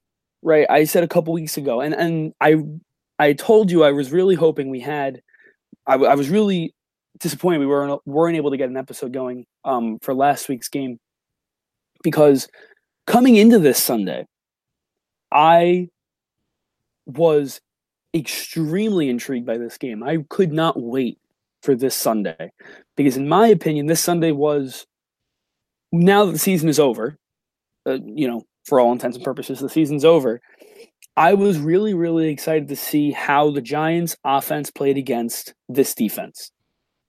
right? 0.43 0.67
I 0.71 0.85
said 0.85 1.05
a 1.05 1.09
couple 1.09 1.33
weeks 1.35 1.57
ago, 1.57 1.81
and 1.81 1.95
and 1.95 2.33
I 2.41 2.57
I 3.19 3.35
told 3.35 3.71
you 3.71 3.85
I 3.85 3.93
was 3.93 4.11
really 4.11 4.35
hoping 4.35 4.71
we 4.71 4.81
had. 4.81 5.23
I, 5.87 5.95
I 5.95 6.15
was 6.15 6.31
really 6.31 6.75
disappointed 7.19 7.59
we 7.59 7.67
weren't 7.67 8.01
weren't 8.07 8.37
able 8.37 8.51
to 8.51 8.57
get 8.57 8.69
an 8.69 8.77
episode 8.77 9.13
going 9.13 9.47
um, 9.65 9.99
for 10.01 10.15
last 10.15 10.49
week's 10.49 10.69
game 10.69 10.99
because 12.03 12.49
coming 13.07 13.37
into 13.37 13.59
this 13.59 13.83
Sunday, 13.83 14.27
I 15.33 15.89
was 17.07 17.61
extremely 18.15 19.09
intrigued 19.09 19.47
by 19.47 19.59
this 19.59 19.79
game. 19.79 20.03
I 20.03 20.19
could 20.29 20.53
not 20.53 20.81
wait 20.81 21.19
for 21.63 21.75
this 21.75 21.95
Sunday 21.95 22.53
because, 22.97 23.17
in 23.17 23.29
my 23.29 23.47
opinion, 23.49 23.87
this 23.87 24.01
Sunday 24.01 24.33
was 24.33 24.87
now 25.91 26.25
that 26.25 26.33
the 26.33 26.39
season 26.39 26.69
is 26.69 26.79
over. 26.79 27.19
Uh, 27.87 27.99
you 28.05 28.29
know, 28.29 28.43
for 28.65 28.79
all 28.79 28.93
intents 28.93 29.17
and 29.17 29.25
purposes, 29.25 29.61
the 29.61 29.69
season's 29.69 30.05
over. 30.05 30.41
I 31.17 31.35
was 31.35 31.59
really, 31.59 31.95
really 31.95 32.29
excited 32.29 32.69
to 32.69 32.77
see 32.77 33.11
how 33.11 33.51
the 33.51 33.61
Giants' 33.61 34.17
offense 34.25 34.71
played 34.71 34.97
against 34.97 35.53
this 35.69 35.95
defense 35.95 36.53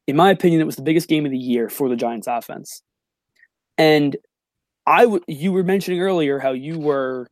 in 0.08 0.16
my 0.16 0.32
opinion, 0.32 0.62
it 0.62 0.66
was 0.66 0.76
the 0.76 0.84
biggest 0.84 1.08
game 1.08 1.26
of 1.26 1.32
the 1.32 1.38
year 1.38 1.70
for 1.70 1.90
the 1.90 1.96
Giants 1.96 2.28
offense. 2.28 2.82
And 3.78 4.18
I 4.86 5.04
w- 5.04 5.24
you 5.28 5.52
were 5.52 5.64
mentioning 5.64 6.02
earlier 6.02 6.40
how 6.40 6.52
you 6.52 6.78
were 6.78 7.28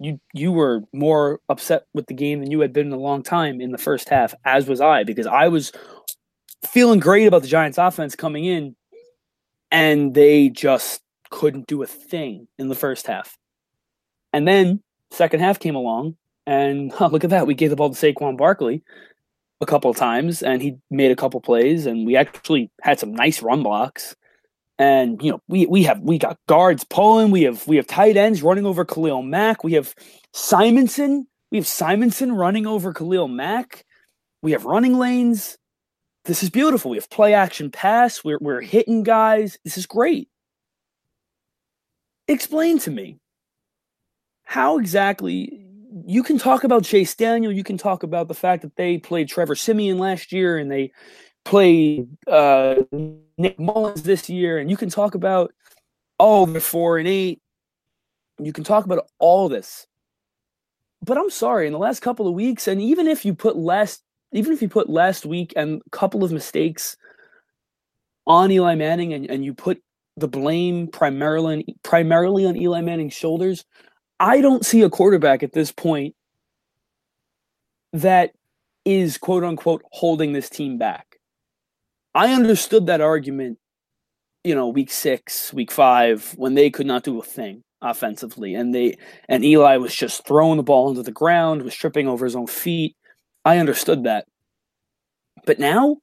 you 0.00 0.20
you 0.32 0.52
were 0.52 0.82
more 0.92 1.40
upset 1.48 1.84
with 1.94 2.06
the 2.06 2.14
game 2.14 2.40
than 2.40 2.50
you 2.50 2.60
had 2.60 2.72
been 2.72 2.88
in 2.88 2.92
a 2.92 2.98
long 2.98 3.22
time 3.22 3.60
in 3.60 3.70
the 3.70 3.78
first 3.78 4.08
half, 4.08 4.34
as 4.44 4.66
was 4.66 4.80
I, 4.80 5.04
because 5.04 5.26
I 5.26 5.48
was 5.48 5.72
feeling 6.66 7.00
great 7.00 7.26
about 7.26 7.42
the 7.42 7.48
Giants 7.48 7.78
offense 7.78 8.16
coming 8.16 8.44
in, 8.44 8.74
and 9.70 10.14
they 10.14 10.48
just 10.48 11.02
couldn't 11.30 11.66
do 11.66 11.82
a 11.82 11.86
thing 11.86 12.48
in 12.58 12.68
the 12.68 12.74
first 12.74 13.06
half. 13.06 13.36
And 14.32 14.46
then 14.46 14.82
second 15.10 15.40
half 15.40 15.60
came 15.60 15.76
along, 15.76 16.16
and 16.46 16.92
oh, 16.98 17.08
look 17.08 17.24
at 17.24 17.30
that, 17.30 17.46
we 17.46 17.54
gave 17.54 17.70
the 17.70 17.76
ball 17.76 17.92
to 17.92 17.94
Saquon 17.94 18.36
Barkley, 18.36 18.82
a 19.60 19.66
couple 19.66 19.90
of 19.90 19.96
times 19.96 20.42
and 20.42 20.62
he 20.62 20.76
made 20.90 21.10
a 21.10 21.16
couple 21.16 21.40
plays 21.40 21.86
and 21.86 22.06
we 22.06 22.16
actually 22.16 22.70
had 22.80 22.98
some 22.98 23.12
nice 23.12 23.42
run 23.42 23.62
blocks. 23.62 24.16
And 24.80 25.22
you 25.22 25.30
know, 25.30 25.42
we 25.46 25.66
we 25.66 25.82
have 25.82 26.00
we 26.00 26.16
got 26.16 26.38
guards 26.48 26.84
pulling, 26.84 27.30
we 27.30 27.42
have 27.42 27.66
we 27.68 27.76
have 27.76 27.86
tight 27.86 28.16
ends 28.16 28.42
running 28.42 28.64
over 28.64 28.82
Khalil 28.86 29.20
Mack, 29.20 29.62
we 29.62 29.74
have 29.74 29.94
Simonson, 30.32 31.26
we 31.52 31.58
have 31.58 31.66
Simonson 31.66 32.32
running 32.32 32.66
over 32.66 32.94
Khalil 32.94 33.28
Mack, 33.28 33.84
we 34.40 34.52
have 34.52 34.64
running 34.64 34.98
lanes. 34.98 35.58
This 36.24 36.42
is 36.42 36.48
beautiful. 36.48 36.90
We 36.90 36.96
have 36.96 37.10
play 37.10 37.34
action 37.34 37.70
pass. 37.70 38.24
We're 38.24 38.38
we're 38.40 38.62
hitting 38.62 39.02
guys. 39.02 39.58
This 39.64 39.76
is 39.76 39.84
great. 39.84 40.30
Explain 42.26 42.78
to 42.78 42.90
me 42.90 43.18
how 44.44 44.78
exactly 44.78 45.62
you 46.06 46.22
can 46.22 46.38
talk 46.38 46.64
about 46.64 46.84
Chase 46.84 47.14
Daniel. 47.14 47.52
You 47.52 47.64
can 47.64 47.76
talk 47.76 48.02
about 48.02 48.28
the 48.28 48.34
fact 48.34 48.62
that 48.62 48.76
they 48.76 48.96
played 48.96 49.28
Trevor 49.28 49.56
Siemian 49.56 49.98
last 49.98 50.32
year 50.32 50.56
and 50.56 50.72
they 50.72 50.90
played 51.44 52.08
uh, 52.26 52.76
Nick 53.38 53.58
Mullens 53.58 54.02
this 54.02 54.28
year. 54.28 54.58
And 54.58 54.70
you 54.70 54.76
can 54.76 54.90
talk 54.90 55.14
about, 55.14 55.52
oh, 56.18 56.46
they're 56.46 56.60
four 56.60 56.98
and 56.98 57.08
eight. 57.08 57.40
You 58.38 58.52
can 58.52 58.64
talk 58.64 58.84
about 58.84 59.06
all 59.18 59.48
this. 59.48 59.86
But 61.02 61.18
I'm 61.18 61.30
sorry, 61.30 61.66
in 61.66 61.72
the 61.72 61.78
last 61.78 62.00
couple 62.00 62.28
of 62.28 62.34
weeks, 62.34 62.68
and 62.68 62.80
even 62.80 63.06
if 63.06 63.24
you 63.24 63.34
put 63.34 63.56
last, 63.56 64.02
even 64.32 64.52
if 64.52 64.60
you 64.60 64.68
put 64.68 64.90
last 64.90 65.24
week 65.24 65.52
and 65.56 65.80
a 65.86 65.90
couple 65.90 66.22
of 66.22 66.30
mistakes 66.32 66.96
on 68.26 68.50
Eli 68.50 68.74
Manning 68.74 69.12
and, 69.14 69.28
and 69.30 69.44
you 69.44 69.54
put 69.54 69.82
the 70.16 70.28
blame 70.28 70.88
primarily 70.88 71.64
primarily 71.82 72.44
on 72.44 72.56
Eli 72.56 72.82
Manning's 72.82 73.14
shoulders, 73.14 73.64
I 74.18 74.42
don't 74.42 74.64
see 74.64 74.82
a 74.82 74.90
quarterback 74.90 75.42
at 75.42 75.52
this 75.52 75.72
point 75.72 76.14
that 77.92 78.32
is 78.84 79.18
quote 79.18 79.44
unquote 79.44 79.82
holding 79.90 80.32
this 80.32 80.50
team 80.50 80.78
back. 80.78 81.09
I 82.14 82.32
understood 82.32 82.86
that 82.86 83.00
argument, 83.00 83.58
you 84.44 84.54
know, 84.54 84.68
week 84.68 84.90
six, 84.90 85.52
week 85.52 85.70
five, 85.70 86.32
when 86.36 86.54
they 86.54 86.70
could 86.70 86.86
not 86.86 87.04
do 87.04 87.18
a 87.20 87.22
thing 87.22 87.62
offensively. 87.80 88.54
And 88.54 88.74
they 88.74 88.96
and 89.28 89.44
Eli 89.44 89.76
was 89.76 89.94
just 89.94 90.26
throwing 90.26 90.56
the 90.56 90.62
ball 90.62 90.90
into 90.90 91.02
the 91.02 91.12
ground, 91.12 91.62
was 91.62 91.74
tripping 91.74 92.08
over 92.08 92.24
his 92.24 92.36
own 92.36 92.46
feet. 92.46 92.96
I 93.44 93.58
understood 93.58 94.04
that. 94.04 94.26
But 95.46 95.58
now 95.58 95.98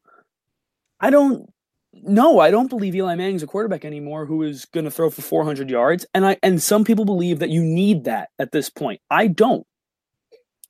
I 0.99 1.09
don't 1.09 1.49
no, 1.93 2.39
I 2.39 2.51
don't 2.51 2.69
believe 2.69 2.95
Eli 2.95 3.15
Manning's 3.15 3.43
a 3.43 3.47
quarterback 3.47 3.83
anymore 3.83 4.25
who 4.25 4.43
is 4.43 4.65
going 4.65 4.83
to 4.85 4.91
throw 4.91 5.09
for 5.09 5.21
400 5.23 5.69
yards. 5.69 6.05
And 6.13 6.25
I 6.25 6.37
and 6.43 6.61
some 6.61 6.83
people 6.83 7.05
believe 7.05 7.39
that 7.39 7.49
you 7.49 7.63
need 7.63 8.05
that 8.05 8.29
at 8.39 8.51
this 8.51 8.69
point. 8.69 9.01
I 9.09 9.27
don't. 9.27 9.65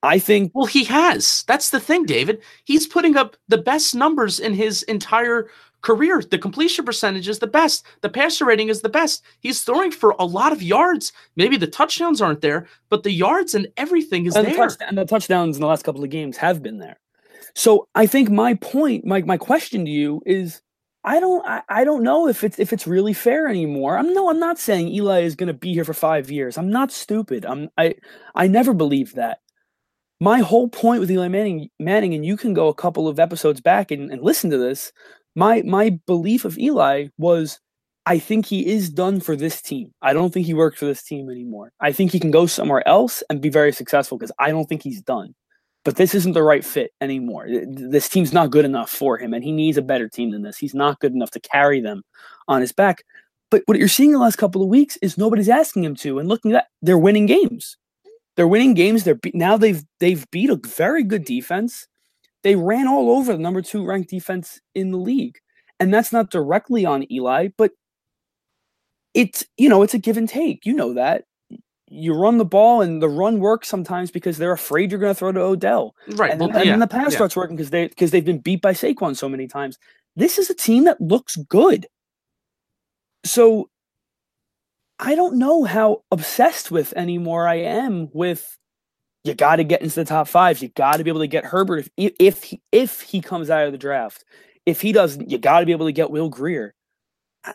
I 0.03 0.19
think. 0.19 0.51
Well, 0.53 0.65
he 0.65 0.83
has. 0.85 1.43
That's 1.47 1.69
the 1.69 1.79
thing, 1.79 2.05
David. 2.05 2.41
He's 2.65 2.87
putting 2.87 3.17
up 3.17 3.35
the 3.47 3.57
best 3.57 3.95
numbers 3.95 4.39
in 4.39 4.53
his 4.53 4.83
entire 4.83 5.49
career. 5.81 6.21
The 6.21 6.37
completion 6.37 6.85
percentage 6.85 7.27
is 7.27 7.39
the 7.39 7.47
best. 7.47 7.85
The 8.01 8.09
passer 8.09 8.45
rating 8.45 8.69
is 8.69 8.81
the 8.81 8.89
best. 8.89 9.23
He's 9.39 9.63
throwing 9.63 9.91
for 9.91 10.15
a 10.19 10.25
lot 10.25 10.51
of 10.51 10.61
yards. 10.61 11.13
Maybe 11.35 11.57
the 11.57 11.67
touchdowns 11.67 12.21
aren't 12.21 12.41
there, 12.41 12.67
but 12.89 13.03
the 13.03 13.11
yards 13.11 13.55
and 13.55 13.67
everything 13.77 14.25
is 14.25 14.35
and 14.35 14.47
there. 14.47 14.53
The 14.53 14.59
touch, 14.59 14.87
and 14.87 14.97
the 14.97 15.05
touchdowns 15.05 15.57
in 15.57 15.61
the 15.61 15.67
last 15.67 15.83
couple 15.83 16.03
of 16.03 16.09
games 16.09 16.37
have 16.37 16.61
been 16.61 16.77
there. 16.77 16.99
So 17.55 17.87
I 17.95 18.05
think 18.05 18.29
my 18.29 18.53
point, 18.55 19.05
my 19.05 19.21
my 19.23 19.37
question 19.37 19.85
to 19.85 19.91
you 19.91 20.21
is 20.25 20.61
I 21.03 21.19
don't 21.19 21.45
I, 21.47 21.61
I 21.69 21.83
don't 21.83 22.03
know 22.03 22.27
if 22.27 22.43
it's 22.43 22.59
if 22.59 22.71
it's 22.73 22.85
really 22.85 23.13
fair 23.13 23.47
anymore. 23.47 23.97
I'm 23.97 24.13
no 24.13 24.29
I'm 24.29 24.39
not 24.39 24.59
saying 24.59 24.89
Eli 24.89 25.21
is 25.21 25.35
going 25.35 25.47
to 25.47 25.53
be 25.53 25.73
here 25.73 25.85
for 25.85 25.93
5 25.93 26.29
years. 26.29 26.57
I'm 26.57 26.69
not 26.69 26.91
stupid. 26.91 27.45
I'm 27.45 27.69
I 27.77 27.95
I 28.35 28.47
never 28.47 28.73
believed 28.73 29.15
that. 29.15 29.39
My 30.19 30.39
whole 30.39 30.67
point 30.67 30.99
with 30.99 31.11
Eli 31.11 31.27
Manning 31.27 31.69
Manning 31.79 32.13
and 32.13 32.25
you 32.25 32.37
can 32.37 32.53
go 32.53 32.67
a 32.67 32.73
couple 32.73 33.07
of 33.07 33.19
episodes 33.19 33.61
back 33.61 33.91
and, 33.91 34.11
and 34.11 34.21
listen 34.21 34.49
to 34.49 34.57
this. 34.57 34.91
My 35.35 35.61
my 35.63 35.99
belief 36.07 36.45
of 36.45 36.57
Eli 36.57 37.07
was 37.17 37.59
I 38.05 38.19
think 38.19 38.45
he 38.45 38.67
is 38.67 38.89
done 38.89 39.19
for 39.19 39.35
this 39.35 39.61
team. 39.61 39.93
I 40.01 40.13
don't 40.13 40.33
think 40.33 40.45
he 40.45 40.53
works 40.53 40.79
for 40.79 40.85
this 40.85 41.03
team 41.03 41.29
anymore. 41.29 41.71
I 41.81 41.91
think 41.91 42.11
he 42.11 42.19
can 42.19 42.31
go 42.31 42.45
somewhere 42.47 42.87
else 42.87 43.21
and 43.29 43.41
be 43.41 43.49
very 43.49 43.71
successful 43.71 44.17
because 44.17 44.31
I 44.39 44.49
don't 44.49 44.65
think 44.65 44.81
he's 44.81 45.01
done 45.01 45.35
but 45.87 45.95
this 45.95 46.13
isn't 46.13 46.33
the 46.33 46.43
right 46.43 46.65
fit 46.65 46.91
anymore. 46.99 47.47
This 47.47 48.09
team's 48.09 48.33
not 48.33 48.51
good 48.51 48.65
enough 48.65 48.89
for 48.89 49.17
him, 49.17 49.33
and 49.33 49.41
he 49.41 49.53
needs 49.53 49.77
a 49.77 49.81
better 49.81 50.09
team 50.09 50.31
than 50.31 50.41
this. 50.41 50.57
He's 50.57 50.73
not 50.73 50.99
good 50.99 51.13
enough 51.13 51.31
to 51.31 51.39
carry 51.39 51.79
them 51.79 52.03
on 52.49 52.59
his 52.59 52.73
back. 52.73 53.05
But 53.49 53.63
what 53.67 53.77
you're 53.77 53.87
seeing 53.87 54.11
the 54.11 54.19
last 54.19 54.35
couple 54.35 54.61
of 54.61 54.67
weeks 54.67 54.97
is 55.01 55.17
nobody's 55.17 55.47
asking 55.47 55.85
him 55.85 55.95
to, 55.95 56.19
and 56.19 56.27
looking 56.27 56.51
at 56.51 56.55
that, 56.55 56.67
they're 56.81 56.97
winning 56.97 57.25
games. 57.25 57.77
They're 58.37 58.47
winning 58.47 58.75
games. 58.75 59.03
They're 59.03 59.15
be- 59.15 59.31
now 59.33 59.57
they've 59.57 59.83
they've 59.99 60.25
beat 60.31 60.49
a 60.49 60.55
very 60.55 61.03
good 61.03 61.25
defense. 61.25 61.87
They 62.43 62.55
ran 62.55 62.87
all 62.87 63.11
over 63.11 63.33
the 63.33 63.39
number 63.39 63.61
two 63.61 63.85
ranked 63.85 64.09
defense 64.09 64.61
in 64.73 64.91
the 64.91 64.97
league, 64.97 65.39
and 65.79 65.93
that's 65.93 66.13
not 66.13 66.29
directly 66.29 66.85
on 66.85 67.11
Eli, 67.11 67.49
but 67.57 67.71
it's 69.13 69.43
you 69.57 69.67
know 69.67 69.81
it's 69.81 69.95
a 69.95 69.99
give 69.99 70.17
and 70.17 70.29
take. 70.29 70.65
You 70.65 70.73
know 70.73 70.93
that 70.93 71.25
you 71.89 72.13
run 72.13 72.37
the 72.37 72.45
ball 72.45 72.81
and 72.81 73.01
the 73.01 73.09
run 73.09 73.39
works 73.39 73.67
sometimes 73.67 74.11
because 74.11 74.37
they're 74.37 74.51
afraid 74.51 74.91
you're 74.91 74.99
going 74.99 75.13
to 75.13 75.17
throw 75.17 75.31
to 75.31 75.39
Odell. 75.39 75.95
Right. 76.11 76.31
And, 76.31 76.39
well, 76.39 76.49
then, 76.49 76.67
yeah, 76.67 76.73
and 76.73 76.81
the 76.81 76.87
pass 76.87 77.11
yeah. 77.11 77.17
starts 77.17 77.35
working 77.35 77.55
because 77.55 77.69
they 77.69 77.87
because 77.87 78.11
they've 78.11 78.25
been 78.25 78.39
beat 78.39 78.61
by 78.61 78.73
Saquon 78.73 79.15
so 79.15 79.29
many 79.29 79.47
times. 79.47 79.77
This 80.15 80.37
is 80.37 80.49
a 80.49 80.55
team 80.55 80.83
that 80.85 80.99
looks 80.99 81.35
good. 81.35 81.87
So 83.25 83.69
I 84.99 85.15
don't 85.15 85.37
know 85.37 85.63
how 85.63 86.03
obsessed 86.11 86.71
with 86.71 86.93
anymore 86.93 87.47
I 87.47 87.55
am 87.55 88.09
with 88.13 88.57
you 89.23 89.33
got 89.33 89.57
to 89.57 89.63
get 89.63 89.81
into 89.81 89.95
the 89.95 90.05
top 90.05 90.27
5. 90.27 90.61
You 90.61 90.69
got 90.69 90.97
to 90.97 91.03
be 91.03 91.09
able 91.09 91.19
to 91.19 91.27
get 91.27 91.45
Herbert 91.45 91.89
if 91.97 92.13
if 92.19 92.43
he, 92.43 92.61
if 92.71 93.01
he 93.01 93.21
comes 93.21 93.49
out 93.49 93.65
of 93.65 93.71
the 93.71 93.77
draft. 93.77 94.23
If 94.65 94.81
he 94.81 94.91
doesn't, 94.91 95.29
you 95.29 95.37
got 95.37 95.61
to 95.61 95.65
be 95.65 95.71
able 95.71 95.85
to 95.85 95.91
get 95.91 96.11
Will 96.11 96.29
Grier. 96.29 96.73
I, 97.43 97.53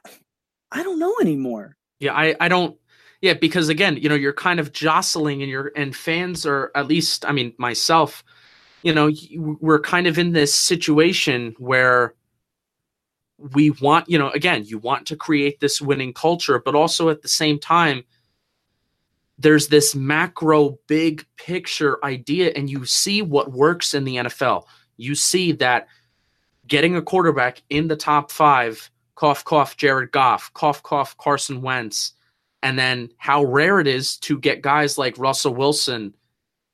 I 0.70 0.82
don't 0.82 0.98
know 0.98 1.14
anymore. 1.20 1.76
Yeah, 1.98 2.14
I 2.14 2.34
I 2.40 2.48
don't 2.48 2.76
yeah, 3.22 3.34
because 3.34 3.68
again, 3.68 3.96
you 3.96 4.08
know, 4.08 4.16
you're 4.16 4.32
kind 4.32 4.58
of 4.58 4.72
jostling 4.72 5.42
and 5.42 5.50
you're 5.50 5.72
and 5.76 5.94
fans 5.94 6.44
are 6.44 6.72
at 6.74 6.88
least, 6.88 7.24
I 7.24 7.30
mean, 7.30 7.54
myself, 7.56 8.24
you 8.82 8.92
know, 8.92 9.10
we're 9.36 9.80
kind 9.80 10.08
of 10.08 10.18
in 10.18 10.32
this 10.32 10.52
situation 10.52 11.54
where 11.58 12.14
we 13.52 13.70
want, 13.70 14.08
you 14.08 14.18
know, 14.18 14.30
again, 14.30 14.64
you 14.64 14.78
want 14.78 15.06
to 15.06 15.16
create 15.16 15.60
this 15.60 15.80
winning 15.80 16.12
culture, 16.12 16.60
but 16.64 16.74
also 16.74 17.08
at 17.08 17.22
the 17.22 17.28
same 17.28 17.58
time, 17.58 18.04
there's 19.38 19.68
this 19.68 19.94
macro 19.94 20.78
big 20.86 21.26
picture 21.36 22.02
idea, 22.04 22.52
and 22.54 22.70
you 22.70 22.84
see 22.84 23.22
what 23.22 23.52
works 23.52 23.94
in 23.94 24.04
the 24.04 24.16
NFL. 24.16 24.64
You 24.96 25.14
see 25.14 25.52
that 25.52 25.88
getting 26.66 26.96
a 26.96 27.02
quarterback 27.02 27.62
in 27.70 27.88
the 27.88 27.96
top 27.96 28.30
five 28.30 28.88
cough, 29.14 29.44
cough, 29.44 29.76
Jared 29.76 30.12
Goff, 30.12 30.52
cough, 30.54 30.82
cough, 30.82 31.16
Carson 31.16 31.60
Wentz, 31.60 32.12
and 32.62 32.78
then 32.78 33.10
how 33.18 33.44
rare 33.44 33.80
it 33.80 33.86
is 33.86 34.16
to 34.18 34.38
get 34.38 34.62
guys 34.62 34.96
like 34.96 35.18
Russell 35.18 35.54
Wilson, 35.54 36.14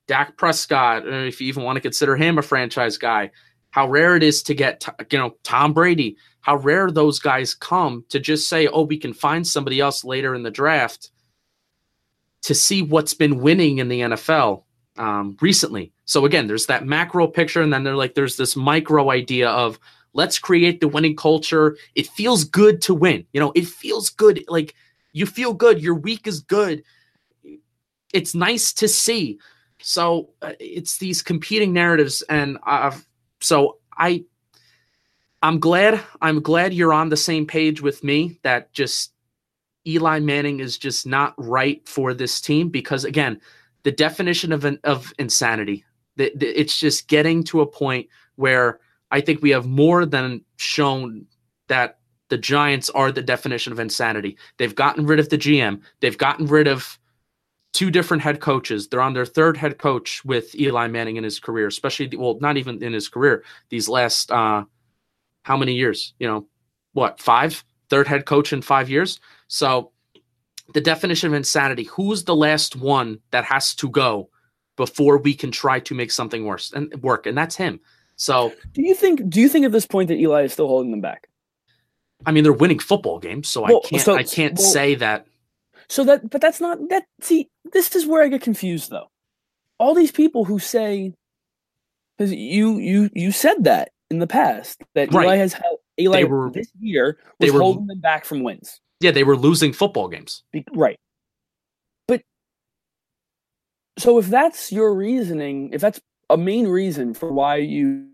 Dak 0.06 0.36
Prescott, 0.36 1.06
uh, 1.06 1.10
if 1.10 1.40
you 1.40 1.48
even 1.48 1.62
want 1.62 1.76
to 1.76 1.80
consider 1.80 2.16
him 2.16 2.38
a 2.38 2.42
franchise 2.42 2.98
guy, 2.98 3.30
how 3.70 3.88
rare 3.88 4.16
it 4.16 4.22
is 4.22 4.42
to 4.44 4.54
get, 4.54 4.86
you 5.10 5.18
know, 5.18 5.36
Tom 5.42 5.72
Brady, 5.72 6.16
how 6.40 6.56
rare 6.56 6.90
those 6.90 7.18
guys 7.18 7.54
come 7.54 8.04
to 8.08 8.18
just 8.18 8.48
say, 8.48 8.66
oh, 8.68 8.82
we 8.82 8.96
can 8.96 9.12
find 9.12 9.46
somebody 9.46 9.80
else 9.80 10.04
later 10.04 10.34
in 10.34 10.42
the 10.42 10.50
draft 10.50 11.10
to 12.42 12.54
see 12.54 12.82
what's 12.82 13.14
been 13.14 13.40
winning 13.40 13.78
in 13.78 13.88
the 13.88 14.00
NFL 14.00 14.64
um, 14.96 15.36
recently. 15.40 15.92
So 16.04 16.24
again, 16.24 16.46
there's 16.46 16.66
that 16.66 16.86
macro 16.86 17.26
picture, 17.26 17.62
and 17.62 17.72
then 17.72 17.84
they're 17.84 17.96
like, 17.96 18.14
there's 18.14 18.36
this 18.36 18.56
micro 18.56 19.10
idea 19.10 19.50
of 19.50 19.78
let's 20.12 20.38
create 20.38 20.80
the 20.80 20.88
winning 20.88 21.16
culture. 21.16 21.76
It 21.94 22.06
feels 22.06 22.44
good 22.44 22.80
to 22.82 22.94
win. 22.94 23.26
You 23.32 23.40
know, 23.40 23.52
it 23.54 23.66
feels 23.66 24.10
good. 24.10 24.44
Like 24.48 24.74
you 25.12 25.26
feel 25.26 25.52
good. 25.52 25.82
Your 25.82 25.94
week 25.94 26.26
is 26.26 26.40
good. 26.40 26.82
It's 28.12 28.34
nice 28.34 28.72
to 28.74 28.88
see. 28.88 29.38
So 29.80 30.30
uh, 30.42 30.54
it's 30.58 30.98
these 30.98 31.22
competing 31.22 31.72
narratives, 31.72 32.22
and 32.22 32.58
uh, 32.66 32.96
so 33.40 33.78
I, 33.96 34.24
I'm 35.42 35.58
glad. 35.58 36.00
I'm 36.20 36.40
glad 36.40 36.74
you're 36.74 36.92
on 36.92 37.08
the 37.08 37.16
same 37.16 37.46
page 37.46 37.80
with 37.80 38.02
me. 38.02 38.38
That 38.42 38.72
just 38.72 39.12
Eli 39.86 40.20
Manning 40.20 40.60
is 40.60 40.78
just 40.78 41.06
not 41.06 41.34
right 41.38 41.86
for 41.88 42.14
this 42.14 42.40
team 42.40 42.68
because 42.68 43.04
again, 43.04 43.40
the 43.84 43.92
definition 43.92 44.52
of 44.52 44.64
an, 44.64 44.78
of 44.84 45.12
insanity. 45.18 45.84
The, 46.16 46.32
the, 46.34 46.60
it's 46.60 46.78
just 46.78 47.08
getting 47.08 47.44
to 47.44 47.60
a 47.60 47.66
point 47.66 48.08
where 48.36 48.80
I 49.10 49.20
think 49.20 49.40
we 49.40 49.50
have 49.50 49.66
more 49.66 50.04
than 50.04 50.44
shown 50.56 51.26
that 51.68 51.98
the 52.28 52.38
Giants 52.38 52.90
are 52.90 53.10
the 53.10 53.22
definition 53.22 53.72
of 53.72 53.78
insanity. 53.78 54.36
They've 54.58 54.74
gotten 54.74 55.06
rid 55.06 55.20
of 55.20 55.28
the 55.28 55.38
GM. 55.38 55.80
They've 56.00 56.18
gotten 56.18 56.46
rid 56.46 56.66
of 56.66 56.98
two 57.72 57.90
different 57.90 58.22
head 58.22 58.40
coaches. 58.40 58.88
They're 58.88 59.00
on 59.00 59.14
their 59.14 59.26
third 59.26 59.56
head 59.56 59.78
coach 59.78 60.24
with 60.24 60.54
Eli 60.54 60.88
Manning 60.88 61.16
in 61.16 61.24
his 61.24 61.38
career, 61.38 61.66
especially 61.66 62.16
well, 62.16 62.38
not 62.40 62.56
even 62.56 62.82
in 62.82 62.92
his 62.92 63.08
career. 63.08 63.44
These 63.70 63.88
last 63.88 64.30
uh, 64.30 64.64
how 65.42 65.56
many 65.56 65.74
years? 65.74 66.14
You 66.18 66.28
know, 66.28 66.46
what 66.92 67.20
five? 67.20 67.64
Third 67.90 68.06
head 68.06 68.26
coach 68.26 68.52
in 68.52 68.60
five 68.62 68.90
years. 68.90 69.18
So 69.48 69.92
the 70.74 70.80
definition 70.80 71.28
of 71.28 71.34
insanity. 71.34 71.84
Who's 71.84 72.24
the 72.24 72.36
last 72.36 72.76
one 72.76 73.18
that 73.30 73.44
has 73.44 73.74
to 73.76 73.88
go 73.88 74.28
before 74.76 75.18
we 75.18 75.34
can 75.34 75.50
try 75.50 75.80
to 75.80 75.94
make 75.94 76.10
something 76.10 76.44
worse 76.44 76.72
and 76.72 76.94
work? 77.02 77.26
And 77.26 77.36
that's 77.36 77.56
him. 77.56 77.80
So 78.16 78.52
do 78.72 78.82
you 78.82 78.94
think 78.94 79.28
do 79.30 79.40
you 79.40 79.48
think 79.48 79.64
at 79.64 79.72
this 79.72 79.86
point 79.86 80.08
that 80.08 80.18
Eli 80.18 80.42
is 80.42 80.52
still 80.52 80.68
holding 80.68 80.90
them 80.90 81.00
back? 81.00 81.28
I 82.26 82.32
mean, 82.32 82.42
they're 82.42 82.52
winning 82.52 82.80
football 82.80 83.20
games, 83.20 83.48
so 83.48 83.62
well, 83.62 83.80
I 83.84 83.88
can't 83.88 84.02
so, 84.02 84.14
I 84.16 84.22
can't 84.24 84.58
well, 84.58 84.66
say 84.66 84.96
that. 84.96 85.27
So 85.88 86.04
that 86.04 86.30
but 86.30 86.40
that's 86.40 86.60
not 86.60 86.78
that 86.90 87.04
see, 87.20 87.48
this 87.72 87.94
is 87.96 88.06
where 88.06 88.22
I 88.22 88.28
get 88.28 88.42
confused 88.42 88.90
though. 88.90 89.10
All 89.78 89.94
these 89.94 90.12
people 90.12 90.44
who 90.44 90.58
say 90.58 91.14
because 92.16 92.32
you 92.32 92.78
you 92.78 93.10
you 93.14 93.32
said 93.32 93.64
that 93.64 93.90
in 94.10 94.18
the 94.18 94.26
past 94.26 94.82
that 94.94 95.12
right. 95.12 95.24
Eli 95.24 95.36
has 95.36 95.52
held 95.52 95.78
Eli 95.98 96.24
were, 96.24 96.50
this 96.50 96.70
year 96.80 97.18
was 97.40 97.52
were, 97.52 97.60
holding 97.60 97.86
them 97.86 98.00
back 98.00 98.24
from 98.24 98.42
wins. 98.42 98.80
Yeah, 99.00 99.10
they 99.10 99.24
were 99.24 99.36
losing 99.36 99.72
football 99.72 100.08
games. 100.08 100.42
Be, 100.52 100.64
right. 100.74 100.98
But 102.06 102.22
so 103.98 104.18
if 104.18 104.26
that's 104.26 104.72
your 104.72 104.94
reasoning, 104.94 105.70
if 105.72 105.80
that's 105.80 106.00
a 106.30 106.36
main 106.36 106.68
reason 106.68 107.14
for 107.14 107.32
why 107.32 107.56
you 107.56 108.08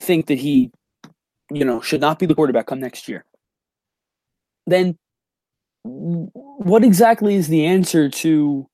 think 0.00 0.26
that 0.26 0.38
he, 0.38 0.70
you 1.50 1.64
know, 1.64 1.80
should 1.80 2.00
not 2.00 2.18
be 2.18 2.26
the 2.26 2.34
quarterback 2.34 2.66
come 2.66 2.80
next 2.80 3.08
year, 3.08 3.24
then 4.66 4.96
what 5.84 6.84
exactly 6.84 7.34
is 7.34 7.48
the 7.48 7.64
answer 7.64 8.08
to 8.08 8.68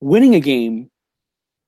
winning 0.00 0.34
a 0.34 0.40
game 0.40 0.90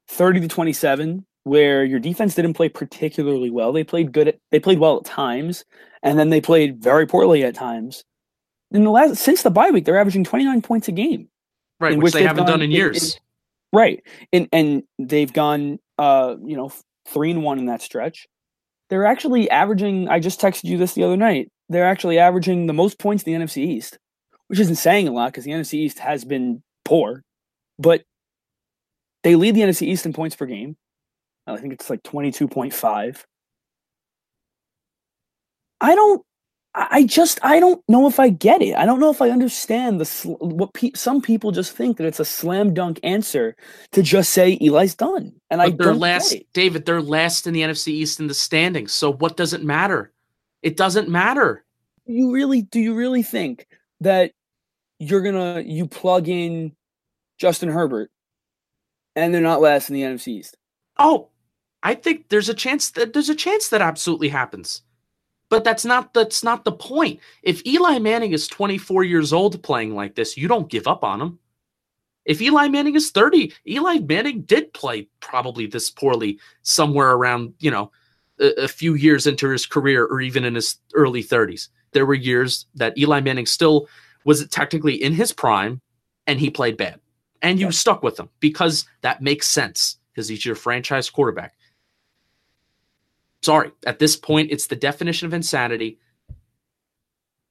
30 0.09 0.41
to 0.41 0.49
27 0.49 1.25
where 1.45 1.85
your 1.85 2.01
defense 2.01 2.35
didn't 2.35 2.55
play 2.55 2.69
particularly 2.69 3.51
well. 3.51 3.73
They 3.73 3.85
played 3.85 4.13
good 4.13 4.29
at 4.29 4.39
they 4.51 4.59
played 4.59 4.81
well 4.81 4.97
at 4.97 5.05
times, 5.05 5.65
and 6.03 6.19
then 6.19 6.31
they 6.31 6.41
played 6.41 6.83
very 6.83 7.07
poorly 7.07 7.45
at 7.45 7.55
times. 7.55 8.05
In 8.73 8.83
the 8.83 8.91
last 8.91 9.19
since 9.19 9.43
the 9.43 9.51
bye 9.51 9.71
week, 9.71 9.85
they're 9.85 9.99
averaging 9.99 10.25
29 10.25 10.61
points 10.63 10.89
a 10.89 10.93
game. 10.93 11.29
Right, 11.79 11.97
which, 11.97 12.05
which 12.05 12.13
they 12.15 12.25
haven't 12.25 12.47
done 12.47 12.63
in 12.63 12.73
years. 12.73 13.15
In, 13.15 13.21
Right. 13.73 14.03
And 14.33 14.49
and 14.53 14.83
they've 14.99 15.33
gone 15.33 15.79
uh, 15.99 16.37
you 16.45 16.57
know, 16.57 16.73
3 17.09 17.33
and 17.33 17.43
1 17.43 17.59
in 17.59 17.67
that 17.67 17.83
stretch. 17.83 18.27
They're 18.89 19.07
actually 19.07 19.51
averaging 19.51 20.09
I 20.09 20.21
just 20.21 20.41
texted 20.41 20.65
you 20.65 20.79
this 20.79 20.95
the 20.95 21.05
other 21.05 21.17
night. 21.17 21.51
They're 21.69 21.87
actually 21.87 22.19
averaging 22.19 22.67
the 22.67 22.73
most 22.73 22.99
points 22.99 23.25
in 23.25 23.33
the 23.39 23.45
NFC 23.45 23.59
East, 23.59 23.99
which 24.49 24.61
isn't 24.61 24.77
saying 24.77 25.09
a 25.09 25.13
lot 25.13 25.33
because 25.33 25.45
the 25.45 25.51
NFC 25.51 25.75
East 25.75 25.99
has 25.99 26.25
been 26.25 26.63
poor, 26.85 27.23
but 27.79 28.03
they 29.23 29.35
lead 29.37 29.55
the 29.55 29.63
NFC 29.63 29.83
East 29.83 30.07
in 30.07 30.13
points 30.13 30.37
per 30.37 30.47
game. 30.47 30.77
I 31.47 31.57
think 31.57 31.73
it's 31.73 31.91
like 31.91 32.03
22.5. 32.03 33.25
I 35.81 35.95
don't 35.95 36.23
I 36.79 37.05
just 37.05 37.39
I 37.43 37.59
don't 37.59 37.83
know 37.89 38.07
if 38.07 38.21
I 38.21 38.29
get 38.29 38.61
it. 38.61 38.77
I 38.77 38.85
don't 38.85 39.01
know 39.01 39.11
if 39.11 39.23
I 39.23 39.31
understand 39.31 39.99
the 39.99 40.05
sl- 40.05 40.35
what 40.35 40.75
pe- 40.75 40.93
some 40.95 41.23
people 41.23 41.51
just 41.51 41.73
think 41.73 41.97
that 41.97 42.07
it's 42.07 42.21
a 42.21 42.25
slam 42.25 42.75
dunk 42.75 43.01
answer 43.03 43.57
to 43.93 44.03
just 44.03 44.31
say 44.31 44.59
Eli's 44.61 44.95
done. 44.95 45.33
And 45.51 45.59
but 45.59 45.73
I 45.73 45.77
they're 45.79 45.95
last, 45.95 46.37
David. 46.53 46.85
They're 46.85 47.01
last 47.01 47.47
in 47.47 47.55
the 47.55 47.63
NFC 47.63 47.89
East 47.89 48.21
in 48.21 48.27
the 48.27 48.35
standings. 48.35 48.93
So 48.93 49.11
what 49.11 49.39
does 49.39 49.55
it 49.55 49.65
matter? 49.65 50.13
It 50.67 50.77
doesn't 50.77 51.09
matter. 51.09 51.65
You 52.07 52.33
really 52.33 52.63
do? 52.63 52.81
You 52.81 52.97
really 52.97 53.23
think 53.23 53.69
that 54.01 54.33
you're 54.99 55.23
gonna 55.23 55.61
you 55.61 55.87
plug 55.87 56.29
in 56.29 56.75
Justin 57.39 57.69
Herbert 57.69 58.11
and 59.15 59.33
they're 59.33 59.41
not 59.41 59.61
last 59.61 59.91
in 59.91 59.95
the 59.95 60.03
NFC 60.03 60.29
East? 60.39 60.57
Oh, 60.99 61.29
I 61.85 61.95
think 61.95 62.31
there's 62.31 62.49
a 62.49 62.55
chance 62.55 62.91
that 62.91 63.13
there's 63.13 63.29
a 63.29 63.35
chance 63.37 63.69
that 63.69 63.81
absolutely 63.81 64.27
happens. 64.27 64.83
But 65.51 65.63
that's 65.63 65.85
not 65.85 66.13
that's 66.13 66.43
not 66.43 66.65
the 66.65 66.73
point. 66.73 67.21
If 67.45 67.65
Eli 67.65 68.01
Manning 68.01 68.33
is 68.33 68.49
24 68.49 69.05
years 69.05 69.33
old 69.33 69.63
playing 69.63 69.95
like 69.95 70.17
this, 70.17 70.37
you 70.37 70.49
don't 70.49 70.69
give 70.69 70.89
up 70.89 71.05
on 71.05 71.21
him. 71.21 71.39
If 72.25 72.43
Eli 72.43 72.67
Manning 72.67 72.97
is 72.97 73.13
30, 73.13 73.53
Eli 73.69 74.01
Manning 74.01 74.43
did 74.43 74.75
play 74.75 75.07
probably 75.21 75.69
this 75.69 75.91
poorly 75.91 76.41
somewhere 76.63 77.13
around, 77.13 77.55
you 77.61 77.71
know, 77.71 77.93
a, 78.41 78.65
a 78.65 78.69
few 78.69 78.95
years 78.95 79.27
into 79.27 79.49
his 79.49 79.67
career 79.67 80.05
or 80.05 80.21
even 80.21 80.45
in 80.45 80.55
his 80.55 80.77
early 80.95 81.23
30s. 81.23 81.69
There 81.93 82.07
were 82.07 82.15
years 82.15 82.67
that 82.75 82.97
Eli 82.99 83.21
Manning 83.21 83.47
still 83.47 83.89
was 84.25 84.47
technically 84.49 84.95
in 84.95 85.13
his 85.13 85.33
prime 85.33 85.81
and 86.27 86.41
he 86.41 86.51
played 86.51 86.77
bad. 86.77 87.01
And 87.43 87.61
you 87.61 87.67
yeah. 87.67 87.73
stuck 87.73 88.03
with 88.03 88.19
him 88.19 88.29
because 88.41 88.87
that 89.03 89.23
makes 89.23 89.47
sense 89.47 89.99
because 90.13 90.29
he's 90.29 90.45
your 90.45 90.55
franchise 90.55 91.11
quarterback. 91.11 91.55
Sorry, 93.43 93.71
at 93.87 93.99
this 93.99 94.17
point, 94.17 94.51
it's 94.51 94.67
the 94.67 94.77
definition 94.77 95.27
of 95.27 95.35
insanity. 95.35 95.99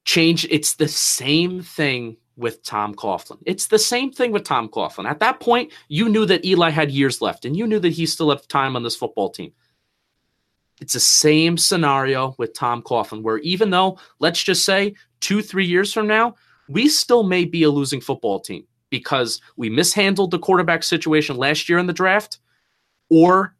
Change, 0.04 0.45
it's 0.50 0.74
the 0.74 0.88
same 0.88 1.62
thing 1.62 2.17
with 2.36 2.63
Tom 2.63 2.93
Coughlin. 2.93 3.38
It's 3.45 3.67
the 3.67 3.80
same 3.80 4.12
thing 4.12 4.32
with 4.32 4.43
Tom 4.43 4.67
Coughlin. 4.67 5.10
At 5.10 5.19
that 5.19 5.39
point, 5.39 5.71
you 5.88 6.10
knew 6.10 6.26
that 6.26 6.43
Eli 6.43 6.69
had 6.69 6.91
years 6.91 7.21
left 7.21 7.45
and 7.45 7.56
you 7.56 7.65
knew 7.65 7.80
that 7.80 7.93
he 7.93 8.06
still 8.06 8.30
had 8.30 8.48
time 8.50 8.76
on 8.76 8.84
this 8.84 8.95
football 8.95 9.30
team. 9.30 9.54
It's 10.81 10.93
the 10.93 10.99
same 10.99 11.57
scenario 11.57 12.35
with 12.38 12.53
Tom 12.53 12.81
Coughlin, 12.81 13.21
where 13.21 13.38
even 13.39 13.69
though, 13.69 13.97
let's 14.19 14.43
just 14.43 14.65
say, 14.65 14.95
two, 15.21 15.41
three 15.41 15.65
years 15.65 15.93
from 15.93 16.07
now, 16.07 16.35
we 16.67 16.89
still 16.89 17.23
may 17.23 17.45
be 17.45 17.63
a 17.63 17.69
losing 17.69 18.01
football 18.01 18.39
team 18.39 18.65
because 18.89 19.41
we 19.55 19.69
mishandled 19.69 20.31
the 20.31 20.39
quarterback 20.39 20.83
situation 20.83 21.38
last 21.38 21.69
year 21.69 21.77
in 21.77 21.88
the 21.88 21.93
draft, 21.93 22.39
or 23.09 23.55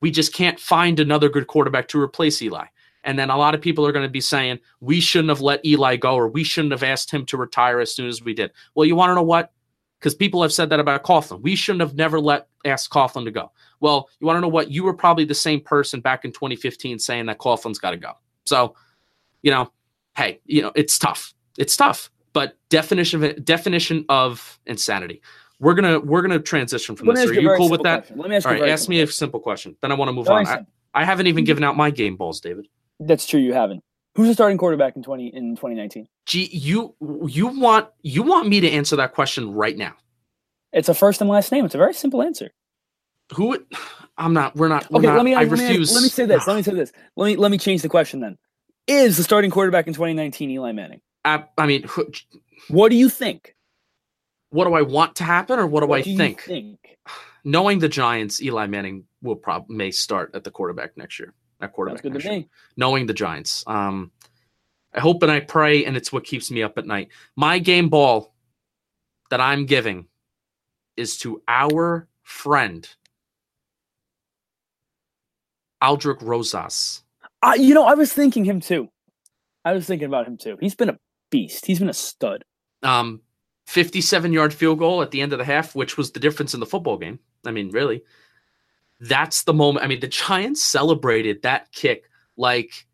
we 0.00 0.10
just 0.10 0.34
can't 0.34 0.60
find 0.60 1.00
another 1.00 1.28
good 1.28 1.46
quarterback 1.46 1.88
to 1.88 2.00
replace 2.00 2.42
Eli. 2.42 2.66
And 3.04 3.18
then 3.18 3.30
a 3.30 3.36
lot 3.36 3.54
of 3.54 3.60
people 3.60 3.86
are 3.86 3.92
going 3.92 4.06
to 4.06 4.10
be 4.10 4.20
saying, 4.20 4.58
we 4.80 5.00
shouldn't 5.00 5.28
have 5.28 5.40
let 5.40 5.64
Eli 5.64 5.96
go 5.96 6.14
or 6.16 6.28
we 6.28 6.42
shouldn't 6.42 6.72
have 6.72 6.82
asked 6.82 7.10
him 7.10 7.24
to 7.26 7.36
retire 7.36 7.78
as 7.78 7.94
soon 7.94 8.08
as 8.08 8.22
we 8.22 8.34
did. 8.34 8.50
Well, 8.74 8.84
you 8.84 8.96
want 8.96 9.10
to 9.10 9.14
know 9.14 9.22
what? 9.22 9.52
Because 10.00 10.14
people 10.14 10.42
have 10.42 10.52
said 10.52 10.70
that 10.70 10.80
about 10.80 11.04
Coughlin. 11.04 11.40
We 11.40 11.54
shouldn't 11.54 11.82
have 11.82 11.94
never 11.94 12.20
let 12.20 12.48
asked 12.66 12.90
Coughlin 12.90 13.24
to 13.24 13.30
go. 13.30 13.50
Well, 13.80 14.08
you 14.20 14.26
want 14.26 14.36
to 14.36 14.40
know 14.40 14.48
what? 14.48 14.70
You 14.70 14.84
were 14.84 14.94
probably 14.94 15.24
the 15.24 15.34
same 15.34 15.60
person 15.60 16.00
back 16.00 16.24
in 16.24 16.32
2015 16.32 16.98
saying 16.98 17.26
that 17.26 17.38
Coughlin's 17.38 17.78
got 17.78 17.92
to 17.92 17.96
go. 17.96 18.12
So, 18.44 18.74
you 19.42 19.50
know, 19.50 19.70
hey, 20.16 20.40
you 20.44 20.62
know, 20.62 20.72
it's 20.74 20.98
tough. 20.98 21.34
It's 21.58 21.76
tough. 21.76 22.10
But 22.32 22.56
definition 22.68 23.22
of 23.24 23.44
definition 23.44 24.04
of 24.08 24.58
insanity. 24.66 25.22
We're 25.58 25.74
gonna 25.74 26.00
we're 26.00 26.20
gonna 26.20 26.38
transition 26.38 26.96
from 26.96 27.08
Let 27.08 27.16
this. 27.16 27.30
Are 27.30 27.34
you 27.34 27.54
cool 27.56 27.70
with 27.70 27.82
that? 27.84 28.00
Question. 28.00 28.18
Let 28.18 28.28
me 28.28 28.36
ask 28.36 28.46
All 28.46 28.52
right, 28.52 28.68
ask 28.68 28.88
me 28.90 29.00
a 29.00 29.06
simple 29.06 29.40
question. 29.40 29.74
Then 29.80 29.90
I 29.90 29.94
want 29.94 30.10
to 30.10 30.12
move 30.12 30.28
on. 30.28 30.46
I, 30.46 30.66
I, 30.92 31.04
haven't 31.04 31.28
even 31.28 31.44
given 31.44 31.64
out 31.64 31.78
my 31.78 31.90
game 31.90 32.16
balls, 32.16 32.40
David. 32.40 32.68
That's 33.00 33.26
true. 33.26 33.40
You 33.40 33.54
haven't. 33.54 33.82
Who's 34.16 34.28
the 34.28 34.34
starting 34.34 34.58
quarterback 34.58 34.96
in 34.96 35.02
twenty 35.02 35.28
in 35.28 35.56
twenty 35.56 35.76
nineteen? 35.76 36.08
Gee, 36.26 36.50
you 36.52 36.94
you 37.26 37.46
want 37.46 37.88
you 38.02 38.22
want 38.22 38.48
me 38.48 38.60
to 38.60 38.70
answer 38.70 38.96
that 38.96 39.14
question 39.14 39.52
right 39.54 39.76
now? 39.76 39.94
It's 40.72 40.90
a 40.90 40.94
first 40.94 41.22
and 41.22 41.30
last 41.30 41.50
name. 41.52 41.64
It's 41.64 41.74
a 41.74 41.78
very 41.78 41.94
simple 41.94 42.22
answer. 42.22 42.52
Who? 43.34 43.58
I'm 44.18 44.32
not. 44.32 44.54
We're 44.56 44.68
not. 44.68 44.90
We're 44.90 44.98
okay. 44.98 45.06
Not, 45.08 45.16
let 45.16 45.24
me. 45.24 45.34
I 45.34 45.40
let 45.44 45.50
refuse. 45.50 45.90
Me, 45.90 45.94
let 45.96 46.02
me 46.02 46.08
say 46.08 46.26
this. 46.26 46.46
let 46.46 46.56
me 46.56 46.62
say 46.62 46.72
this. 46.74 46.92
Let 47.16 47.26
me 47.26 47.36
let 47.36 47.50
me 47.50 47.58
change 47.58 47.82
the 47.82 47.88
question 47.88 48.20
then. 48.20 48.38
is 48.86 49.16
the 49.16 49.22
starting 49.24 49.50
quarterback 49.50 49.86
in 49.86 49.94
2019 49.94 50.50
Eli 50.50 50.72
Manning? 50.72 51.00
I, 51.24 51.44
I 51.58 51.66
mean, 51.66 51.86
What 52.68 52.90
do 52.90 52.96
you 52.96 53.08
think? 53.08 53.54
what 54.50 54.64
do 54.66 54.74
I 54.74 54.82
want 54.82 55.16
to 55.16 55.24
happen, 55.24 55.58
or 55.58 55.66
what 55.66 55.80
do 55.80 55.86
What 55.88 55.98
I 55.98 56.02
do 56.02 56.16
think? 56.16 56.42
think? 56.42 56.78
Knowing 57.44 57.78
the 57.80 57.88
Giants, 57.88 58.40
Eli 58.42 58.66
Manning 58.66 59.04
will 59.22 59.36
probably 59.36 59.76
may 59.76 59.90
start 59.90 60.30
at 60.34 60.44
the 60.44 60.50
quarterback 60.50 60.96
next 60.96 61.18
year. 61.18 61.32
At 61.60 61.72
quarterback 61.72 62.02
Sounds 62.02 62.12
good 62.12 62.22
to 62.22 62.28
me. 62.30 62.48
knowing 62.76 63.06
the 63.06 63.14
Giants. 63.14 63.64
Um, 63.66 64.10
I 64.94 65.00
hope 65.00 65.22
and 65.22 65.32
I 65.32 65.40
pray, 65.40 65.84
and 65.84 65.96
it's 65.96 66.12
what 66.12 66.24
keeps 66.24 66.50
me 66.50 66.62
up 66.62 66.76
at 66.78 66.86
night. 66.86 67.08
My 67.34 67.58
game 67.58 67.88
ball 67.88 68.34
that 69.30 69.40
I'm 69.40 69.64
giving 69.66 70.06
is 70.96 71.18
to 71.18 71.42
our 71.48 72.08
friend 72.22 72.88
Aldrich 75.82 76.22
Rosas. 76.22 77.02
Uh, 77.42 77.54
you 77.56 77.74
know, 77.74 77.84
I 77.84 77.94
was 77.94 78.12
thinking 78.12 78.44
him 78.44 78.60
too. 78.60 78.88
I 79.64 79.72
was 79.72 79.86
thinking 79.86 80.06
about 80.06 80.26
him 80.26 80.36
too. 80.36 80.56
He's 80.60 80.74
been 80.74 80.88
a 80.88 80.98
beast. 81.30 81.66
He's 81.66 81.78
been 81.78 81.88
a 81.88 81.94
stud. 81.94 82.44
Um, 82.82 83.20
57 83.66 84.32
yard 84.32 84.54
field 84.54 84.78
goal 84.78 85.02
at 85.02 85.10
the 85.10 85.20
end 85.20 85.32
of 85.32 85.38
the 85.38 85.44
half, 85.44 85.74
which 85.74 85.96
was 85.96 86.12
the 86.12 86.20
difference 86.20 86.54
in 86.54 86.60
the 86.60 86.66
football 86.66 86.96
game. 86.96 87.18
I 87.44 87.50
mean, 87.50 87.70
really, 87.70 88.02
that's 89.00 89.42
the 89.44 89.54
moment. 89.54 89.84
I 89.84 89.88
mean, 89.88 90.00
the 90.00 90.08
Giants 90.08 90.64
celebrated 90.64 91.42
that 91.42 91.72
kick 91.72 92.08
like 92.36 92.86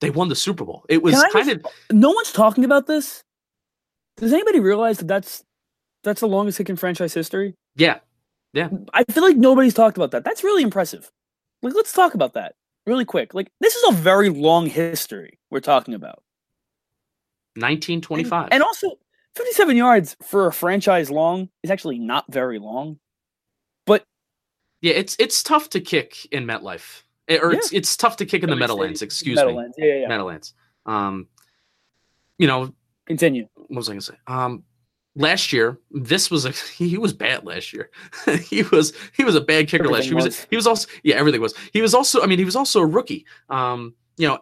they 0.00 0.10
won 0.10 0.28
the 0.28 0.36
Super 0.36 0.64
Bowl. 0.64 0.84
It 0.88 1.02
was 1.02 1.14
kind 1.32 1.46
just- 1.48 1.64
of 1.64 1.96
No 1.96 2.10
one's 2.10 2.32
talking 2.32 2.64
about 2.64 2.86
this. 2.86 3.22
Does 4.16 4.32
anybody 4.32 4.60
realize 4.60 4.98
that 4.98 5.08
that's 5.08 5.44
that's 6.02 6.20
the 6.20 6.28
longest 6.28 6.58
kick 6.58 6.70
in 6.70 6.76
franchise 6.76 7.12
history? 7.12 7.54
Yeah, 7.74 7.98
yeah. 8.52 8.68
I 8.94 9.04
feel 9.04 9.22
like 9.22 9.36
nobody's 9.36 9.74
talked 9.74 9.96
about 9.96 10.12
that. 10.12 10.24
That's 10.24 10.44
really 10.44 10.62
impressive. 10.62 11.10
Like, 11.62 11.74
let's 11.74 11.92
talk 11.92 12.14
about 12.14 12.34
that 12.34 12.54
really 12.86 13.04
quick. 13.04 13.34
Like, 13.34 13.50
this 13.60 13.74
is 13.74 13.84
a 13.90 13.92
very 13.92 14.28
long 14.28 14.66
history 14.66 15.38
we're 15.50 15.60
talking 15.60 15.94
about. 15.94 16.22
1925. 17.56 18.48
And 18.52 18.62
also, 18.62 18.98
57 19.36 19.76
yards 19.76 20.16
for 20.22 20.46
a 20.46 20.52
franchise 20.52 21.10
long 21.10 21.48
is 21.62 21.70
actually 21.70 21.98
not 21.98 22.24
very 22.30 22.58
long. 22.58 22.98
But 23.86 24.04
yeah, 24.80 24.94
it's 24.94 25.16
it's 25.18 25.42
tough 25.42 25.70
to 25.70 25.80
kick 25.80 26.26
in 26.32 26.44
MetLife, 26.44 27.02
Eh, 27.28 27.38
or 27.42 27.52
it's 27.52 27.72
it's 27.72 27.96
tough 27.96 28.16
to 28.16 28.26
kick 28.26 28.42
in 28.42 28.50
the 28.50 28.56
Meadowlands. 28.56 29.02
Excuse 29.02 29.36
me, 29.36 29.44
Meadowlands. 29.44 29.74
Yeah, 29.78 29.86
yeah, 29.86 30.00
yeah. 30.02 30.08
Meadowlands. 30.08 30.54
Um, 30.86 31.28
you 32.38 32.46
know 32.46 32.72
Continue. 33.06 33.48
what 33.54 33.70
was 33.70 33.88
I 33.88 33.92
gonna 33.92 34.00
say? 34.00 34.14
Um, 34.26 34.64
last 35.16 35.52
year, 35.52 35.78
this 35.90 36.30
was 36.30 36.44
a 36.44 36.50
he 36.76 36.98
was 36.98 37.12
bad 37.12 37.44
last 37.44 37.72
year. 37.72 37.90
he 38.42 38.62
was 38.64 38.92
he 39.16 39.24
was 39.24 39.34
a 39.34 39.40
bad 39.40 39.68
kicker 39.68 39.88
last 39.88 40.04
year. 40.04 40.18
He 40.18 40.24
was, 40.24 40.46
he 40.50 40.56
was 40.56 40.66
also 40.66 40.88
yeah 41.02 41.16
everything 41.16 41.40
was. 41.40 41.54
He 41.72 41.82
was 41.82 41.94
also 41.94 42.22
I 42.22 42.26
mean 42.26 42.38
he 42.38 42.44
was 42.44 42.56
also 42.56 42.80
a 42.80 42.86
rookie. 42.86 43.26
Um, 43.48 43.94
you 44.16 44.28
know 44.28 44.38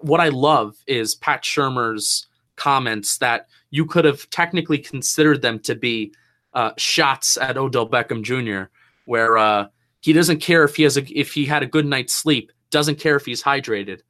what 0.00 0.20
I 0.20 0.28
love 0.28 0.76
is 0.86 1.14
Pat 1.14 1.42
Shurmur's 1.42 2.26
comments 2.56 3.18
that 3.18 3.48
you 3.70 3.86
could 3.86 4.04
have 4.04 4.28
technically 4.30 4.78
considered 4.78 5.42
them 5.42 5.58
to 5.60 5.74
be 5.74 6.12
uh, 6.54 6.72
shots 6.76 7.36
at 7.36 7.56
Odell 7.56 7.88
Beckham 7.88 8.22
Jr. 8.22 8.70
Where 9.04 9.38
uh, 9.38 9.68
he 10.00 10.12
doesn't 10.12 10.40
care 10.40 10.64
if 10.64 10.76
he 10.76 10.82
has 10.82 10.96
a 10.96 11.18
if 11.18 11.32
he 11.32 11.46
had 11.46 11.62
a 11.62 11.66
good 11.66 11.86
night's 11.86 12.14
sleep, 12.14 12.52
doesn't 12.70 12.98
care 12.98 13.16
if 13.16 13.24
he's 13.24 13.42
hydrated. 13.42 14.00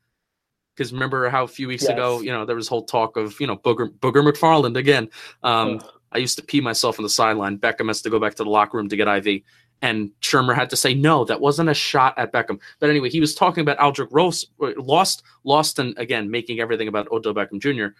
Because 0.74 0.92
remember 0.92 1.28
how 1.28 1.42
a 1.42 1.48
few 1.48 1.66
weeks 1.66 1.86
ago, 1.86 2.20
you 2.20 2.30
know, 2.30 2.44
there 2.44 2.54
was 2.54 2.68
whole 2.68 2.84
talk 2.84 3.16
of 3.16 3.40
you 3.40 3.46
know 3.46 3.56
Booger 3.56 3.90
Booger 3.98 4.26
McFarland 4.26 4.76
again. 4.76 5.10
Um. 5.42 5.80
I 6.12 6.18
used 6.18 6.36
to 6.38 6.44
pee 6.44 6.60
myself 6.60 6.98
on 6.98 7.02
the 7.02 7.08
sideline. 7.08 7.58
Beckham 7.58 7.88
has 7.88 8.02
to 8.02 8.10
go 8.10 8.18
back 8.18 8.34
to 8.36 8.44
the 8.44 8.50
locker 8.50 8.76
room 8.76 8.88
to 8.88 8.96
get 8.96 9.08
IV. 9.08 9.42
And 9.80 10.10
Shurmur 10.20 10.54
had 10.54 10.70
to 10.70 10.76
say, 10.76 10.94
no, 10.94 11.24
that 11.26 11.40
wasn't 11.40 11.68
a 11.68 11.74
shot 11.74 12.18
at 12.18 12.32
Beckham. 12.32 12.58
But 12.80 12.90
anyway, 12.90 13.10
he 13.10 13.20
was 13.20 13.34
talking 13.34 13.62
about 13.62 13.78
Aldrich 13.78 14.08
Rose, 14.10 14.46
lost, 14.58 15.22
lost, 15.44 15.78
and 15.78 15.96
again, 15.98 16.30
making 16.30 16.60
everything 16.60 16.88
about 16.88 17.10
Odell 17.12 17.34
Beckham 17.34 17.60
Jr. 17.60 17.94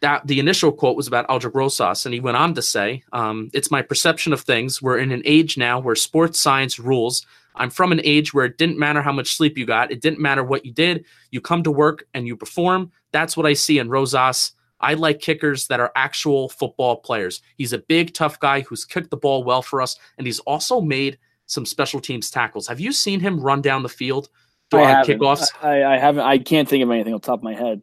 That 0.00 0.26
the 0.26 0.38
initial 0.38 0.72
quote 0.72 0.96
was 0.96 1.08
about 1.08 1.28
Aldrich 1.28 1.54
Rosas, 1.54 2.06
and 2.06 2.14
he 2.14 2.20
went 2.20 2.36
on 2.36 2.54
to 2.54 2.62
say, 2.62 3.02
um, 3.12 3.50
"It's 3.52 3.70
my 3.70 3.82
perception 3.82 4.32
of 4.32 4.40
things. 4.40 4.80
We're 4.80 4.98
in 4.98 5.12
an 5.12 5.20
age 5.26 5.58
now 5.58 5.78
where 5.78 5.94
sports 5.94 6.40
science 6.40 6.78
rules. 6.78 7.26
I'm 7.54 7.68
from 7.68 7.92
an 7.92 8.00
age 8.04 8.32
where 8.32 8.46
it 8.46 8.56
didn't 8.56 8.78
matter 8.78 9.02
how 9.02 9.12
much 9.12 9.36
sleep 9.36 9.58
you 9.58 9.66
got. 9.66 9.92
It 9.92 10.00
didn't 10.00 10.20
matter 10.20 10.42
what 10.42 10.64
you 10.64 10.72
did. 10.72 11.04
You 11.30 11.42
come 11.42 11.62
to 11.64 11.70
work 11.70 12.06
and 12.14 12.26
you 12.26 12.36
perform. 12.36 12.92
That's 13.12 13.36
what 13.36 13.44
I 13.44 13.52
see 13.52 13.78
in 13.78 13.90
Rosas. 13.90 14.52
I 14.80 14.94
like 14.94 15.20
kickers 15.20 15.66
that 15.68 15.80
are 15.80 15.92
actual 15.94 16.48
football 16.48 16.96
players. 16.96 17.42
He's 17.56 17.72
a 17.72 17.78
big, 17.78 18.14
tough 18.14 18.38
guy 18.40 18.60
who's 18.60 18.84
kicked 18.84 19.10
the 19.10 19.16
ball 19.16 19.44
well 19.44 19.62
for 19.62 19.80
us, 19.82 19.96
and 20.18 20.26
he's 20.26 20.40
also 20.40 20.80
made 20.80 21.18
some 21.46 21.66
special 21.66 22.00
teams 22.00 22.30
tackles. 22.30 22.68
Have 22.68 22.80
you 22.80 22.92
seen 22.92 23.20
him 23.20 23.40
run 23.40 23.60
down 23.60 23.82
the 23.82 23.88
field 23.88 24.28
haven't. 24.72 25.20
kickoffs? 25.20 25.48
I, 25.62 25.84
I 25.84 25.98
haven't. 25.98 26.24
I 26.24 26.38
can't 26.38 26.68
think 26.68 26.82
of 26.82 26.90
anything 26.90 27.14
off 27.14 27.22
the 27.22 27.26
top 27.26 27.40
of 27.40 27.44
my 27.44 27.54
head. 27.54 27.82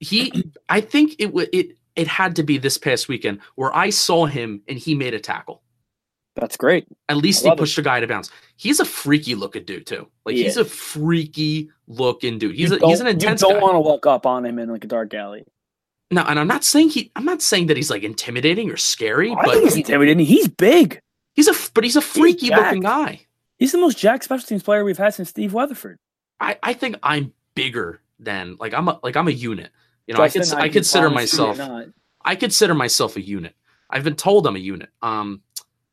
He, 0.00 0.52
I 0.68 0.80
think 0.80 1.14
it 1.18 1.32
it 1.52 1.76
it 1.94 2.06
had 2.06 2.36
to 2.36 2.42
be 2.42 2.58
this 2.58 2.78
past 2.78 3.08
weekend 3.08 3.40
where 3.54 3.74
I 3.74 3.90
saw 3.90 4.26
him 4.26 4.62
and 4.68 4.78
he 4.78 4.94
made 4.94 5.14
a 5.14 5.20
tackle. 5.20 5.62
That's 6.34 6.58
great. 6.58 6.86
At 7.08 7.16
least 7.16 7.42
he 7.42 7.48
love 7.48 7.56
it. 7.58 7.60
pushed 7.60 7.78
a 7.78 7.82
guy 7.82 7.98
to 7.98 8.06
bounce. 8.06 8.30
He's 8.56 8.78
a 8.78 8.84
freaky 8.84 9.34
looking 9.34 9.64
dude 9.64 9.86
too. 9.86 10.06
Like 10.26 10.34
He 10.34 10.42
he's 10.42 10.58
is. 10.58 10.58
a 10.58 10.64
freaky 10.66 11.70
looking 11.86 12.38
dude. 12.38 12.54
He's 12.54 12.70
you 12.70 12.76
a, 12.76 12.86
he's 12.86 13.00
an 13.00 13.06
intense 13.06 13.40
You 13.40 13.48
don't 13.48 13.62
want 13.62 13.74
to 13.74 13.80
walk 13.80 14.04
up 14.06 14.26
on 14.26 14.44
him 14.44 14.58
in 14.58 14.68
like 14.68 14.84
a 14.84 14.88
dark 14.88 15.14
alley. 15.14 15.44
No, 16.10 16.22
and 16.22 16.38
I'm 16.38 16.46
not 16.46 16.64
saying 16.64 16.90
he. 16.90 17.10
I'm 17.16 17.24
not 17.24 17.42
saying 17.42 17.66
that 17.66 17.76
he's 17.76 17.90
like 17.90 18.02
intimidating 18.02 18.70
or 18.70 18.76
scary, 18.76 19.32
I 19.32 19.44
but 19.44 19.52
think 19.52 19.64
he's 19.64 19.76
intimidating. 19.76 20.24
He's 20.24 20.48
big. 20.48 21.00
he's 21.34 21.48
a 21.48 21.54
but 21.74 21.84
he's 21.84 21.96
a 21.96 22.00
freaky 22.00 22.50
looking 22.50 22.82
guy. 22.82 23.26
He's 23.58 23.72
the 23.72 23.78
most 23.78 23.98
jack 23.98 24.22
special 24.22 24.46
teams 24.46 24.62
player 24.62 24.84
we've 24.84 24.98
had 24.98 25.14
since 25.14 25.30
Steve 25.30 25.52
Weatherford. 25.52 25.98
I, 26.38 26.58
I 26.62 26.74
think 26.74 26.96
I'm 27.02 27.32
bigger 27.54 28.00
than 28.18 28.56
like 28.60 28.74
I'm 28.74 28.88
a 28.88 29.00
like 29.02 29.16
I'm 29.16 29.28
a 29.28 29.32
unit. 29.32 29.70
You 30.06 30.14
know, 30.14 30.22
I, 30.22 30.28
Justin, 30.28 30.58
I 30.58 30.68
consider 30.68 31.08
promise 31.08 31.32
you 31.32 31.44
you're 31.44 31.54
myself. 31.56 31.86
I 32.22 32.36
consider 32.36 32.74
myself 32.74 33.16
a 33.16 33.20
unit. 33.20 33.54
I've 33.90 34.04
been 34.04 34.16
told 34.16 34.46
I'm 34.46 34.56
a 34.56 34.60
unit. 34.60 34.90
Um, 35.02 35.42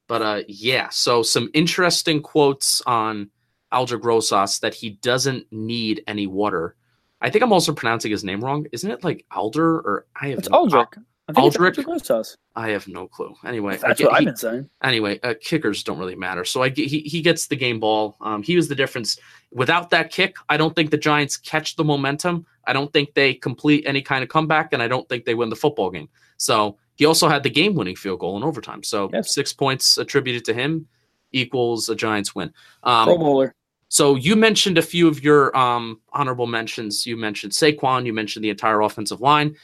but 0.07 0.21
uh, 0.21 0.41
yeah. 0.47 0.89
So 0.89 1.23
some 1.23 1.49
interesting 1.53 2.21
quotes 2.21 2.81
on 2.81 3.29
Aldrich 3.71 4.03
Rosas 4.03 4.59
that 4.59 4.73
he 4.73 4.91
doesn't 4.91 5.47
need 5.51 6.03
any 6.05 6.27
water. 6.27 6.75
I 7.23 7.29
think 7.29 7.43
I'm 7.43 7.53
also 7.53 7.73
pronouncing 7.73 8.11
his 8.11 8.23
name 8.23 8.41
wrong. 8.43 8.67
Isn't 8.71 8.91
it 8.91 9.03
like 9.03 9.25
Alder 9.31 9.77
or 9.77 10.05
I 10.21 10.29
have 10.29 10.39
It's 10.39 10.49
no, 10.49 10.57
Aldrich. 10.59 10.87
I 11.29 11.31
think 11.31 11.37
Aldrich? 11.45 11.77
it's 11.79 11.87
Aldrich 11.87 12.09
Rosas. 12.09 12.37
I 12.55 12.69
have 12.71 12.85
no 12.87 13.07
clue. 13.07 13.33
Anyway, 13.45 13.77
That's 13.77 13.97
get- 13.99 14.11
what 14.11 14.19
I've 14.19 14.25
been 14.25 14.35
saying. 14.35 14.69
anyway, 14.83 15.19
uh, 15.23 15.33
kickers 15.41 15.81
don't 15.83 15.97
really 15.97 16.15
matter. 16.17 16.43
So 16.43 16.61
I 16.61 16.67
get, 16.69 16.87
he 16.87 16.99
he 16.99 17.21
gets 17.21 17.47
the 17.47 17.55
game 17.55 17.79
ball. 17.79 18.17
Um, 18.21 18.43
he 18.43 18.55
was 18.57 18.67
the 18.67 18.75
difference. 18.75 19.17
Without 19.51 19.89
that 19.91 20.11
kick, 20.11 20.35
I 20.49 20.57
don't 20.57 20.75
think 20.75 20.91
the 20.91 20.97
Giants 20.97 21.37
catch 21.37 21.75
the 21.77 21.83
momentum. 21.85 22.45
I 22.67 22.73
don't 22.73 22.91
think 22.91 23.13
they 23.13 23.33
complete 23.35 23.85
any 23.87 24.01
kind 24.01 24.21
of 24.21 24.29
comeback, 24.29 24.73
and 24.73 24.83
I 24.83 24.87
don't 24.89 25.07
think 25.07 25.23
they 25.25 25.33
win 25.33 25.49
the 25.49 25.55
football 25.55 25.89
game. 25.89 26.09
So 26.37 26.77
he 26.95 27.05
also 27.05 27.27
had 27.29 27.41
the 27.43 27.49
game-winning 27.49 27.95
field 27.95 28.19
goal 28.19 28.35
in 28.37 28.43
overtime. 28.43 28.83
So 28.83 29.09
Yes. 29.13 29.33
six 29.33 29.53
points 29.53 29.97
attributed 29.97 30.43
to 30.45 30.53
him 30.53 30.87
equals 31.31 31.87
a 31.89 31.95
Giants 31.95 32.35
win. 32.35 32.53
Um, 32.83 33.05
Pro 33.05 33.17
Bowler. 33.17 33.55
So 33.93 34.15
you 34.15 34.35
mentioned 34.35 34.79
a 34.79 34.81
few 34.81 35.07
of 35.07 35.23
your 35.23 35.55
um, 35.55 36.01
honorable 36.13 36.47
mentions. 36.47 37.05
You 37.05 37.15
mentioned 37.15 37.53
Saquon. 37.53 38.07
You 38.07 38.11
mentioned 38.11 38.43
the 38.43 38.49
entire 38.49 38.81
offensive 38.81 39.21
line. 39.21 39.55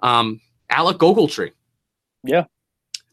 Um, 0.00 0.40
Alec 0.70 0.98
Ogletree. 0.98 1.52
Yeah, 2.24 2.46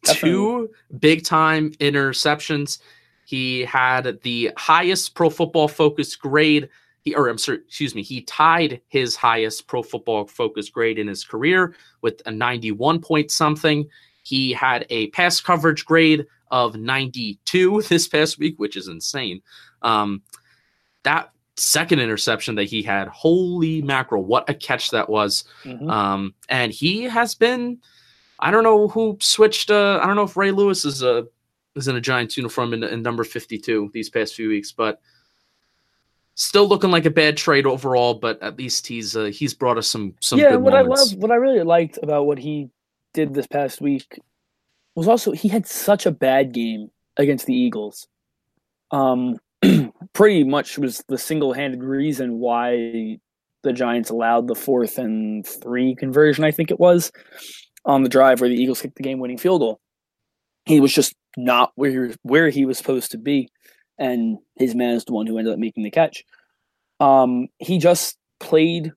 Two 0.03 0.71
big 0.97 1.23
time 1.23 1.73
interceptions. 1.73 2.79
He 3.23 3.65
had 3.65 4.19
the 4.23 4.49
highest 4.57 5.13
pro 5.13 5.29
football 5.29 5.67
focus 5.67 6.15
grade. 6.15 6.69
He, 7.01 7.13
or 7.13 7.27
I'm 7.27 7.37
sorry, 7.37 7.59
excuse 7.59 7.93
me, 7.93 8.01
he 8.01 8.21
tied 8.21 8.81
his 8.87 9.15
highest 9.15 9.67
pro 9.67 9.83
football 9.83 10.25
focus 10.25 10.71
grade 10.71 10.97
in 10.97 11.07
his 11.07 11.23
career 11.23 11.75
with 12.01 12.19
a 12.25 12.31
91 12.31 12.99
point 12.99 13.29
something. 13.29 13.87
He 14.23 14.53
had 14.53 14.87
a 14.89 15.11
pass 15.11 15.39
coverage 15.39 15.85
grade 15.85 16.25
of 16.49 16.75
92 16.77 17.81
this 17.89 18.07
past 18.07 18.39
week, 18.39 18.55
which 18.57 18.75
is 18.75 18.87
insane. 18.87 19.39
Um, 19.83 20.23
that 21.03 21.31
second 21.55 21.99
interception 21.99 22.55
that 22.55 22.63
he 22.63 22.81
had, 22.81 23.07
holy 23.09 23.81
mackerel, 23.81 24.23
what 24.23 24.49
a 24.49 24.53
catch 24.53 24.91
that 24.91 25.09
was. 25.09 25.43
Mhm. 25.63 25.89
Um, 25.89 26.33
and 26.49 26.71
he 26.71 27.03
has 27.03 27.35
been, 27.35 27.79
I 28.39 28.49
don't 28.51 28.63
know 28.63 28.87
who 28.87 29.17
switched. 29.19 29.69
Uh, 29.69 29.99
I 30.01 30.07
don't 30.07 30.15
know 30.15 30.23
if 30.23 30.35
Ray 30.35 30.51
Lewis 30.51 30.85
is 30.85 31.03
a 31.03 31.27
is 31.75 31.87
in 31.87 31.95
a 31.95 32.01
Giants 32.01 32.37
uniform 32.37 32.73
in, 32.73 32.83
in 32.83 33.01
number 33.01 33.23
fifty 33.23 33.57
two 33.57 33.89
these 33.93 34.09
past 34.09 34.35
few 34.35 34.49
weeks, 34.49 34.71
but 34.71 34.99
still 36.35 36.67
looking 36.67 36.91
like 36.91 37.05
a 37.05 37.11
bad 37.11 37.37
trade 37.37 37.65
overall. 37.65 38.15
But 38.15 38.41
at 38.41 38.57
least 38.57 38.87
he's 38.87 39.15
uh, 39.15 39.25
he's 39.25 39.53
brought 39.53 39.77
us 39.77 39.87
some 39.87 40.15
some 40.19 40.39
yeah, 40.39 40.51
good 40.51 40.61
what 40.61 40.73
moments. 40.73 41.01
I 41.01 41.13
love, 41.13 41.21
what 41.21 41.31
I 41.31 41.35
really 41.35 41.63
liked 41.63 41.99
about 42.01 42.25
what 42.25 42.39
he 42.39 42.69
did 43.13 43.33
this 43.33 43.47
past 43.47 43.79
week 43.79 44.19
was 44.95 45.07
also 45.07 45.31
he 45.31 45.47
had 45.47 45.67
such 45.67 46.05
a 46.05 46.11
bad 46.11 46.51
game 46.51 46.89
against 47.17 47.45
the 47.45 47.53
Eagles. 47.53 48.07
Um, 48.91 49.39
pretty 50.13 50.43
much 50.43 50.77
was 50.77 51.03
the 51.07 51.17
single-handed 51.17 51.83
reason 51.83 52.39
why 52.39 53.17
the 53.63 53.73
Giants 53.73 54.09
allowed 54.09 54.47
the 54.47 54.55
fourth 54.55 54.97
and 54.97 55.45
three 55.47 55.95
conversion. 55.95 56.43
I 56.43 56.51
think 56.51 56.71
it 56.71 56.79
was 56.79 57.11
on 57.85 58.03
the 58.03 58.09
drive 58.09 58.41
where 58.41 58.49
the 58.49 58.55
Eagles 58.55 58.81
kicked 58.81 58.95
the 58.95 59.03
game-winning 59.03 59.37
field 59.37 59.61
goal. 59.61 59.79
He 60.65 60.79
was 60.79 60.93
just 60.93 61.15
not 61.35 61.71
where 61.75 62.11
where 62.23 62.49
he 62.49 62.65
was 62.65 62.77
supposed 62.77 63.11
to 63.11 63.17
be, 63.17 63.49
and 63.97 64.37
his 64.55 64.75
man 64.75 64.95
is 64.95 65.05
the 65.05 65.13
one 65.13 65.27
who 65.27 65.37
ended 65.37 65.53
up 65.53 65.59
making 65.59 65.83
the 65.83 65.91
catch. 65.91 66.23
Um, 66.99 67.47
he 67.57 67.79
just 67.79 68.17
played 68.39 68.91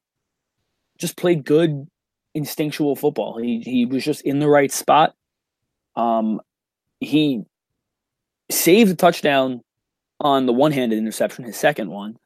just 0.99 1.17
played 1.17 1.45
good 1.45 1.87
instinctual 2.35 2.97
football. 2.97 3.39
He 3.39 3.61
he 3.61 3.87
was 3.87 4.05
just 4.05 4.23
in 4.23 4.39
the 4.39 4.49
right 4.49 4.71
spot. 4.71 5.15
Um, 5.97 6.41
he 7.01 7.43
saved 8.51 8.93
a 8.93 8.95
touchdown 8.95 9.63
on 10.21 10.47
the 10.47 10.53
one-handed 10.53 10.99
interception, 10.99 11.45
his 11.45 11.57
second 11.57 11.91
one, 11.91 12.17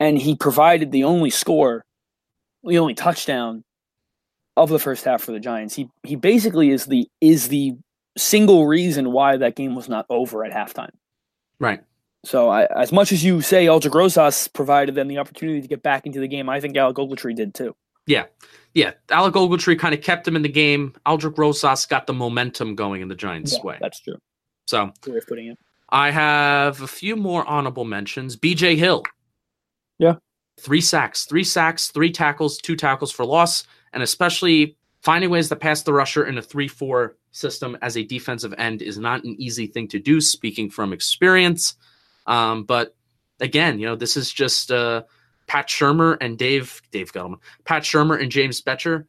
and 0.00 0.18
he 0.18 0.36
provided 0.36 0.92
the 0.92 1.04
only 1.04 1.30
score, 1.30 1.84
the 2.62 2.78
only 2.78 2.94
touchdown 2.94 3.64
of 4.56 4.68
the 4.68 4.78
first 4.78 5.04
half 5.04 5.22
for 5.22 5.32
the 5.32 5.40
Giants. 5.40 5.74
He 5.74 5.88
he 6.02 6.16
basically 6.16 6.70
is 6.70 6.86
the 6.86 7.08
is 7.20 7.48
the 7.48 7.74
single 8.16 8.66
reason 8.66 9.12
why 9.12 9.36
that 9.36 9.56
game 9.56 9.74
was 9.74 9.88
not 9.88 10.06
over 10.08 10.44
at 10.44 10.52
halftime. 10.52 10.90
Right. 11.58 11.80
So 12.24 12.48
I, 12.48 12.66
as 12.80 12.92
much 12.92 13.12
as 13.12 13.24
you 13.24 13.42
say 13.42 13.66
Aldrick 13.66 13.94
Rosas 13.94 14.48
provided 14.48 14.94
them 14.94 15.08
the 15.08 15.18
opportunity 15.18 15.60
to 15.60 15.68
get 15.68 15.82
back 15.82 16.06
into 16.06 16.20
the 16.20 16.28
game, 16.28 16.48
I 16.48 16.60
think 16.60 16.76
Alec 16.76 16.96
Ogletree 16.96 17.34
did 17.34 17.54
too. 17.54 17.74
Yeah. 18.06 18.24
Yeah. 18.72 18.92
Alec 19.10 19.34
Ogletree 19.34 19.78
kind 19.78 19.94
of 19.94 20.00
kept 20.00 20.26
him 20.26 20.36
in 20.36 20.42
the 20.42 20.48
game. 20.48 20.94
Aldrick 21.06 21.36
Rosas 21.36 21.86
got 21.86 22.06
the 22.06 22.12
momentum 22.12 22.74
going 22.74 23.02
in 23.02 23.08
the 23.08 23.14
Giants' 23.14 23.54
Yeah, 23.54 23.62
way. 23.62 23.78
That's 23.80 24.00
true. 24.00 24.16
So 24.66 24.92
way 25.06 25.18
of 25.18 25.26
putting 25.26 25.48
it. 25.48 25.58
I 25.88 26.10
have 26.10 26.80
a 26.80 26.86
few 26.86 27.16
more 27.16 27.46
honorable 27.46 27.84
mentions. 27.84 28.36
BJ 28.36 28.76
Hill. 28.76 29.04
Yeah. 29.98 30.14
Three 30.58 30.80
sacks, 30.80 31.24
three 31.24 31.44
sacks, 31.44 31.88
three 31.88 32.10
tackles, 32.10 32.58
two 32.58 32.76
tackles 32.76 33.12
for 33.12 33.24
loss, 33.24 33.64
and 33.92 34.02
especially 34.02 34.76
finding 35.02 35.30
ways 35.30 35.48
to 35.48 35.56
pass 35.56 35.82
the 35.82 35.92
rusher 35.92 36.26
in 36.26 36.38
a 36.38 36.42
3 36.42 36.66
4 36.68 37.16
system 37.30 37.76
as 37.82 37.96
a 37.96 38.04
defensive 38.04 38.54
end 38.56 38.80
is 38.80 38.98
not 38.98 39.24
an 39.24 39.36
easy 39.38 39.66
thing 39.66 39.88
to 39.88 39.98
do, 39.98 40.20
speaking 40.20 40.70
from 40.70 40.92
experience. 40.92 41.74
Um, 42.26 42.64
but 42.64 42.94
again, 43.40 43.78
you 43.78 43.86
know, 43.86 43.96
this 43.96 44.16
is 44.16 44.32
just 44.32 44.70
uh, 44.70 45.02
Pat 45.46 45.68
Shurmur 45.68 46.16
and 46.20 46.38
Dave, 46.38 46.80
Dave 46.90 47.12
Gettleman, 47.12 47.40
Pat 47.64 47.82
Shurmur 47.82 48.20
and 48.20 48.30
James 48.30 48.62
Bettcher 48.62 49.04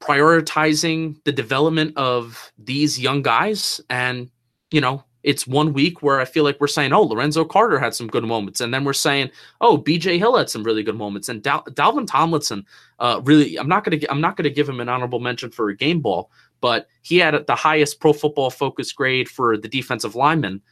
prioritizing 0.00 1.16
the 1.24 1.32
development 1.32 1.96
of 1.96 2.52
these 2.58 3.00
young 3.00 3.22
guys. 3.22 3.80
And, 3.90 4.30
you 4.70 4.80
know, 4.80 5.04
it's 5.22 5.46
one 5.46 5.72
week 5.72 6.02
where 6.02 6.20
I 6.20 6.24
feel 6.24 6.44
like 6.44 6.58
we're 6.60 6.66
saying, 6.68 6.92
oh, 6.92 7.02
Lorenzo 7.02 7.44
Carter 7.44 7.78
had 7.78 7.94
some 7.94 8.06
good 8.06 8.24
moments. 8.24 8.60
And 8.60 8.72
then 8.72 8.84
we're 8.84 8.92
saying, 8.92 9.30
oh, 9.60 9.76
BJ 9.76 10.18
Hill 10.18 10.36
had 10.36 10.48
some 10.48 10.62
really 10.62 10.82
good 10.82 10.96
moments. 10.96 11.28
And 11.28 11.42
Dal- 11.42 11.64
Dalvin 11.64 12.06
Tomlinson, 12.06 12.64
uh, 12.98 13.20
really, 13.24 13.58
I'm 13.58 13.68
not 13.68 13.84
going 13.84 13.98
to, 13.98 14.10
I'm 14.10 14.20
not 14.20 14.36
going 14.36 14.44
to 14.44 14.50
give 14.50 14.68
him 14.68 14.80
an 14.80 14.88
honorable 14.88 15.20
mention 15.20 15.50
for 15.50 15.68
a 15.68 15.76
game 15.76 16.00
ball, 16.00 16.30
but 16.60 16.86
he 17.02 17.18
had 17.18 17.46
the 17.46 17.54
highest 17.54 18.00
pro 18.00 18.12
football 18.12 18.50
focus 18.50 18.92
grade 18.92 19.28
for 19.28 19.56
the 19.56 19.68
defensive 19.68 20.14
lineman 20.14 20.62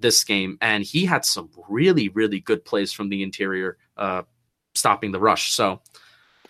this 0.00 0.24
game. 0.24 0.58
And 0.60 0.82
he 0.84 1.04
had 1.04 1.24
some 1.24 1.50
really, 1.68 2.08
really 2.08 2.40
good 2.40 2.64
plays 2.64 2.92
from 2.92 3.08
the 3.08 3.22
interior, 3.22 3.78
uh, 3.96 4.22
stopping 4.74 5.12
the 5.12 5.20
rush. 5.20 5.52
So 5.52 5.80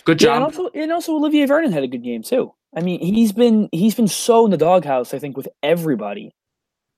good 0.05 0.21
Yeah, 0.21 0.37
and 0.37 0.41
job. 0.41 0.61
also 0.61 0.71
and 0.75 0.93
also 0.93 1.13
Olivier 1.15 1.47
Vernon 1.47 1.73
had 1.73 1.83
a 1.85 1.89
good 1.89 2.03
game 2.03 2.23
too. 2.23 2.55
I 2.77 2.81
mean, 2.81 3.01
he's 3.01 3.33
been 3.33 3.69
he's 3.71 3.95
been 3.95 4.09
so 4.09 4.45
in 4.47 4.51
the 4.51 4.57
doghouse. 4.57 5.15
I 5.15 5.19
think 5.19 5.37
with 5.37 5.49
everybody. 5.63 6.35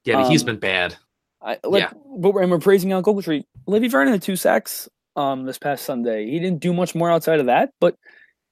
Yeah, 0.07 0.29
he's 0.29 0.43
um, 0.43 0.47
been 0.47 0.59
bad. 0.59 0.97
I, 1.43 1.59
like, 1.65 1.83
Yeah. 1.83 1.93
but 2.19 2.33
we're, 2.33 2.43
and 2.43 2.51
we're 2.51 2.59
praising 2.59 2.93
Alec 2.93 3.07
Ogletree. 3.07 3.45
Olivier 3.69 3.89
Vernon 3.89 4.13
had 4.13 4.23
two 4.23 4.37
sacks 4.37 4.89
um 5.17 5.45
this 5.45 5.59
past 5.59 5.85
Sunday. 5.85 6.27
He 6.27 6.39
didn't 6.39 6.61
do 6.61 6.73
much 6.73 6.95
more 6.95 7.11
outside 7.11 7.41
of 7.41 7.47
that, 7.47 7.71
but 7.81 7.97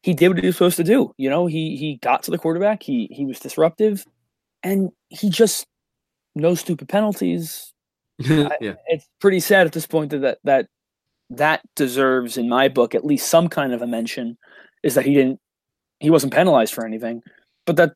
he 0.03 0.15
did 0.15 0.29
what 0.29 0.39
he 0.39 0.47
was 0.47 0.57
supposed 0.57 0.77
to 0.77 0.85
do. 0.85 1.15
You 1.17 1.31
know, 1.31 1.47
he 1.47 1.77
he 1.77 1.97
got 2.03 2.23
to 2.25 2.31
the 2.31 2.39
quarterback. 2.39 2.83
He 2.83 3.09
he 3.11 3.25
was 3.25 3.41
disruptive, 3.41 4.05
and 4.63 4.91
he 5.09 5.31
just 5.31 5.67
no 6.35 6.55
stupid 6.55 6.89
penalties. 6.89 7.73
yeah. 8.19 8.75
It's 8.87 9.09
pretty 9.21 9.41
sad 9.41 9.67
at 9.67 9.73
this 9.73 9.87
point 9.87 10.11
that 10.11 10.19
that 10.19 10.39
that, 10.45 10.67
that 11.31 11.61
deserves, 11.75 12.37
in 12.37 12.49
my 12.49 12.69
book, 12.69 12.95
at 12.95 13.05
least 13.05 13.29
some 13.29 13.49
kind 13.49 13.73
of 13.73 13.83
a 13.83 13.87
mention. 13.87 14.37
Is 14.83 14.95
that 14.95 15.07
he 15.07 15.15
didn't 15.15 15.41
he 16.01 16.11
wasn't 16.11 16.35
penalized 16.35 16.75
for 16.75 16.85
anything, 16.85 17.23
but 17.65 17.77
that 17.77 17.95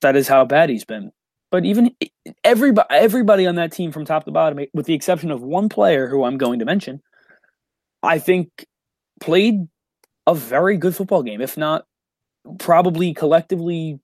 that 0.00 0.16
is 0.16 0.28
how 0.28 0.44
bad 0.44 0.70
he's 0.70 0.84
been. 0.84 1.12
But 1.52 1.66
even 1.66 1.94
everybody 2.42 2.88
everybody 2.90 3.46
on 3.46 3.56
that 3.56 3.72
team 3.72 3.92
from 3.92 4.06
top 4.06 4.24
to 4.24 4.30
bottom, 4.30 4.66
with 4.72 4.86
the 4.86 4.94
exception 4.94 5.30
of 5.30 5.42
one 5.42 5.68
player 5.68 6.08
who 6.08 6.24
I'm 6.24 6.38
going 6.38 6.58
to 6.60 6.64
mention, 6.64 7.02
I 8.02 8.18
think 8.18 8.66
played 9.20 9.68
a 10.26 10.34
very 10.34 10.78
good 10.78 10.96
football 10.96 11.22
game, 11.22 11.42
if 11.42 11.58
not 11.58 11.84
probably 12.58 13.12
collectively 13.12 14.00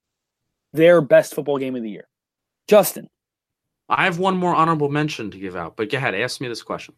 their 0.74 1.00
best 1.00 1.34
football 1.34 1.56
game 1.56 1.74
of 1.74 1.82
the 1.82 1.88
year. 1.88 2.06
Justin, 2.68 3.08
I 3.88 4.04
have 4.04 4.18
one 4.18 4.36
more 4.36 4.54
honorable 4.54 4.90
mention 4.90 5.30
to 5.30 5.38
give 5.38 5.56
out, 5.56 5.74
but 5.74 5.90
go 5.90 5.96
ahead, 5.96 6.14
ask 6.14 6.42
me 6.42 6.48
this 6.48 6.62
question. 6.62 6.94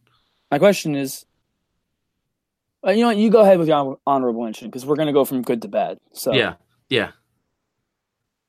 my 0.50 0.58
question 0.58 0.96
is, 0.96 1.26
uh, 2.84 2.90
you 2.90 3.02
know, 3.02 3.06
what, 3.06 3.18
you 3.18 3.30
go 3.30 3.42
ahead 3.42 3.60
with 3.60 3.68
your 3.68 3.98
honorable 4.04 4.42
mention 4.42 4.66
because 4.66 4.84
we're 4.84 4.96
going 4.96 5.06
to 5.06 5.12
go 5.12 5.24
from 5.24 5.42
good 5.42 5.62
to 5.62 5.68
bad. 5.68 6.00
So 6.12 6.32
Yeah, 6.32 6.54
yeah. 6.88 7.12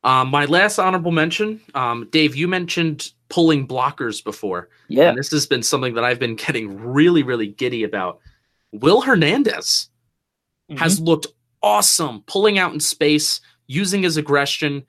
Um, 0.04 0.30
my 0.30 0.46
last 0.46 0.80
honorable 0.80 1.12
mention, 1.12 1.62
um, 1.76 2.08
Dave, 2.12 2.36
you 2.36 2.48
mentioned 2.48 3.12
pulling 3.30 3.68
blockers 3.68 4.24
before, 4.24 4.70
yeah, 4.88 5.10
and 5.10 5.18
this 5.18 5.30
has 5.32 5.46
been 5.46 5.62
something 5.64 5.94
that 5.94 6.04
I've 6.04 6.20
been 6.20 6.36
getting 6.36 6.78
really, 6.82 7.24
really 7.24 7.48
giddy 7.48 7.84
about. 7.84 8.20
Will 8.72 9.02
Hernandez 9.02 9.90
has 10.78 10.96
Mm-hmm. 10.96 11.06
looked 11.06 11.28
awesome, 11.62 12.24
pulling 12.28 12.58
out 12.58 12.74
in 12.74 12.80
space, 12.80 13.42
using 13.68 14.04
his 14.04 14.18
aggression. 14.18 14.84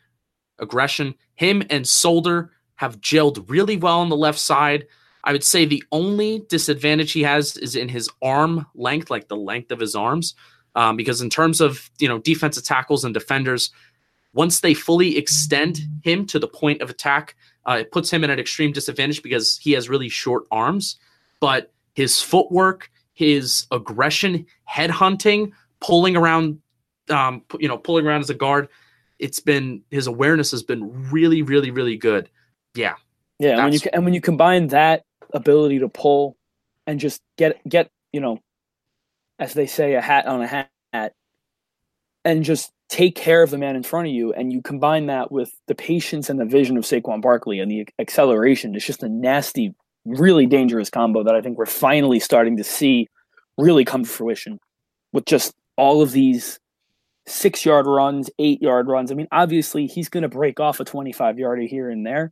Aggression. 0.58 1.14
Him 1.34 1.62
and 1.70 1.86
Solder 1.86 2.52
have 2.76 3.00
gelled 3.00 3.48
really 3.50 3.76
well 3.76 4.00
on 4.00 4.08
the 4.08 4.16
left 4.16 4.38
side. 4.38 4.86
I 5.24 5.32
would 5.32 5.44
say 5.44 5.64
the 5.64 5.84
only 5.92 6.44
disadvantage 6.48 7.12
he 7.12 7.22
has 7.22 7.56
is 7.56 7.76
in 7.76 7.88
his 7.88 8.08
arm 8.22 8.66
length, 8.74 9.10
like 9.10 9.28
the 9.28 9.36
length 9.36 9.70
of 9.70 9.80
his 9.80 9.94
arms, 9.94 10.34
um, 10.74 10.96
because 10.96 11.20
in 11.20 11.30
terms 11.30 11.60
of 11.60 11.90
you 11.98 12.08
know 12.08 12.18
defensive 12.18 12.64
tackles 12.64 13.04
and 13.04 13.12
defenders, 13.14 13.70
once 14.34 14.60
they 14.60 14.74
fully 14.74 15.16
extend 15.18 15.80
him 16.02 16.26
to 16.26 16.38
the 16.38 16.48
point 16.48 16.80
of 16.80 16.90
attack, 16.90 17.36
uh, 17.68 17.78
it 17.80 17.92
puts 17.92 18.10
him 18.10 18.24
at 18.24 18.30
an 18.30 18.38
extreme 18.38 18.72
disadvantage 18.72 19.22
because 19.22 19.58
he 19.58 19.72
has 19.72 19.88
really 19.88 20.08
short 20.08 20.44
arms. 20.50 20.96
But 21.40 21.72
his 21.94 22.20
footwork, 22.20 22.90
his 23.14 23.66
aggression, 23.70 24.46
head 24.64 24.90
hunting, 24.90 25.52
pulling 25.80 26.16
around, 26.16 26.60
um, 27.10 27.42
you 27.58 27.68
know, 27.68 27.78
pulling 27.78 28.06
around 28.06 28.20
as 28.20 28.30
a 28.30 28.34
guard, 28.34 28.68
it's 29.18 29.40
been 29.40 29.82
his 29.90 30.06
awareness 30.06 30.50
has 30.50 30.62
been 30.62 31.10
really, 31.10 31.42
really, 31.42 31.70
really 31.70 31.96
good. 31.96 32.28
Yeah, 32.74 32.94
yeah. 33.38 33.52
And 33.52 33.64
when 33.64 33.72
you 33.72 33.80
and 33.92 34.04
when 34.04 34.14
you 34.14 34.20
combine 34.20 34.68
that 34.68 35.04
ability 35.32 35.78
to 35.80 35.88
pull 35.88 36.36
and 36.86 36.98
just 36.98 37.20
get 37.36 37.60
get 37.68 37.90
you 38.12 38.20
know, 38.20 38.40
as 39.38 39.54
they 39.54 39.66
say, 39.66 39.94
a 39.94 40.00
hat 40.00 40.26
on 40.26 40.42
a 40.42 40.46
hat, 40.46 41.12
and 42.24 42.44
just 42.44 42.72
take 42.92 43.16
care 43.16 43.42
of 43.42 43.48
the 43.48 43.56
man 43.56 43.74
in 43.74 43.82
front 43.82 44.06
of 44.06 44.12
you, 44.12 44.34
and 44.34 44.52
you 44.52 44.60
combine 44.60 45.06
that 45.06 45.32
with 45.32 45.50
the 45.66 45.74
patience 45.74 46.28
and 46.28 46.38
the 46.38 46.44
vision 46.44 46.76
of 46.76 46.84
Saquon 46.84 47.22
Barkley 47.22 47.58
and 47.58 47.70
the 47.70 47.88
acceleration, 47.98 48.74
it's 48.74 48.84
just 48.84 49.02
a 49.02 49.08
nasty, 49.08 49.74
really 50.04 50.44
dangerous 50.44 50.90
combo 50.90 51.24
that 51.24 51.34
I 51.34 51.40
think 51.40 51.56
we're 51.56 51.64
finally 51.64 52.20
starting 52.20 52.58
to 52.58 52.64
see 52.64 53.08
really 53.56 53.86
come 53.86 54.04
to 54.04 54.10
fruition 54.10 54.60
with 55.10 55.24
just 55.24 55.54
all 55.78 56.02
of 56.02 56.12
these 56.12 56.60
six 57.26 57.64
yard 57.64 57.86
runs, 57.86 58.28
eight 58.38 58.60
yard 58.60 58.88
runs. 58.88 59.10
I 59.10 59.14
mean, 59.14 59.28
obviously, 59.32 59.86
he's 59.86 60.10
going 60.10 60.22
to 60.22 60.28
break 60.28 60.60
off 60.60 60.78
a 60.78 60.84
25 60.84 61.38
yarder 61.38 61.62
here 61.62 61.88
and 61.88 62.04
there. 62.04 62.30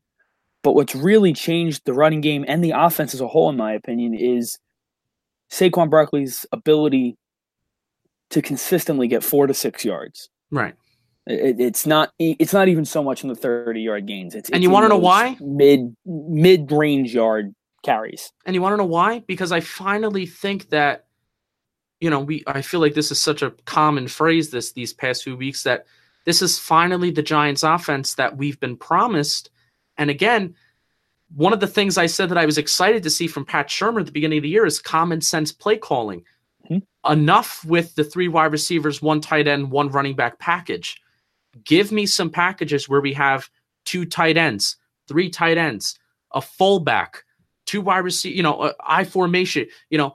But 0.62 0.74
what's 0.74 0.94
really 0.94 1.32
changed 1.32 1.86
the 1.86 1.94
running 1.94 2.20
game 2.20 2.44
and 2.46 2.62
the 2.62 2.72
offense 2.72 3.14
as 3.14 3.22
a 3.22 3.28
whole, 3.28 3.48
in 3.48 3.56
my 3.56 3.72
opinion, 3.72 4.12
is 4.12 4.58
Saquon 5.50 5.88
Barkley's 5.88 6.44
ability 6.52 7.16
to 8.28 8.42
consistently 8.42 9.08
get 9.08 9.24
four 9.24 9.46
to 9.46 9.54
six 9.54 9.86
yards. 9.86 10.28
Right. 10.50 10.74
It, 11.26 11.60
it's 11.60 11.86
not. 11.86 12.12
It's 12.18 12.52
not 12.52 12.68
even 12.68 12.84
so 12.84 13.02
much 13.02 13.22
in 13.22 13.28
the 13.28 13.34
thirty 13.34 13.82
yard 13.82 14.06
gains. 14.06 14.34
It's 14.34 14.50
And 14.50 14.56
it's 14.56 14.62
you 14.62 14.70
wanna 14.70 14.88
know 14.88 14.98
why? 14.98 15.36
Mid 15.40 15.94
mid 16.04 16.70
range 16.72 17.14
yard 17.14 17.54
carries. 17.82 18.32
And 18.44 18.54
you 18.54 18.62
want 18.62 18.74
to 18.74 18.76
know 18.78 18.84
why? 18.84 19.20
Because 19.20 19.52
I 19.52 19.60
finally 19.60 20.26
think 20.26 20.70
that, 20.70 21.06
you 22.00 22.10
know, 22.10 22.20
we 22.20 22.42
I 22.46 22.62
feel 22.62 22.80
like 22.80 22.94
this 22.94 23.10
is 23.10 23.20
such 23.20 23.42
a 23.42 23.50
common 23.64 24.08
phrase 24.08 24.50
this 24.50 24.72
these 24.72 24.92
past 24.92 25.24
few 25.24 25.36
weeks 25.36 25.62
that 25.64 25.86
this 26.24 26.42
is 26.42 26.58
finally 26.58 27.10
the 27.10 27.22
Giants 27.22 27.62
offense 27.62 28.14
that 28.14 28.36
we've 28.36 28.60
been 28.60 28.76
promised. 28.76 29.50
And 29.96 30.10
again, 30.10 30.54
one 31.34 31.52
of 31.52 31.60
the 31.60 31.66
things 31.66 31.96
I 31.96 32.06
said 32.06 32.28
that 32.30 32.38
I 32.38 32.46
was 32.46 32.58
excited 32.58 33.02
to 33.02 33.10
see 33.10 33.26
from 33.26 33.44
Pat 33.44 33.68
Shurmur 33.68 34.00
at 34.00 34.06
the 34.06 34.12
beginning 34.12 34.38
of 34.38 34.42
the 34.42 34.48
year 34.48 34.66
is 34.66 34.78
common 34.78 35.20
sense 35.20 35.52
play 35.52 35.76
calling. 35.76 36.24
Mhm. 36.70 36.82
Enough 37.08 37.64
with 37.64 37.94
the 37.94 38.04
three 38.04 38.28
wide 38.28 38.52
receivers, 38.52 39.02
one 39.02 39.20
tight 39.20 39.48
end, 39.48 39.70
one 39.70 39.88
running 39.88 40.14
back 40.14 40.38
package. 40.38 41.00
Give 41.64 41.90
me 41.90 42.06
some 42.06 42.30
packages 42.30 42.88
where 42.88 43.00
we 43.00 43.12
have 43.14 43.48
two 43.84 44.04
tight 44.04 44.36
ends, 44.36 44.76
three 45.08 45.28
tight 45.30 45.58
ends, 45.58 45.98
a 46.32 46.40
fullback, 46.40 47.24
two 47.66 47.80
wide 47.80 47.98
receiver, 48.04 48.36
you 48.36 48.42
know, 48.42 48.72
I 48.84 49.04
formation, 49.04 49.66
you 49.90 49.98
know, 49.98 50.14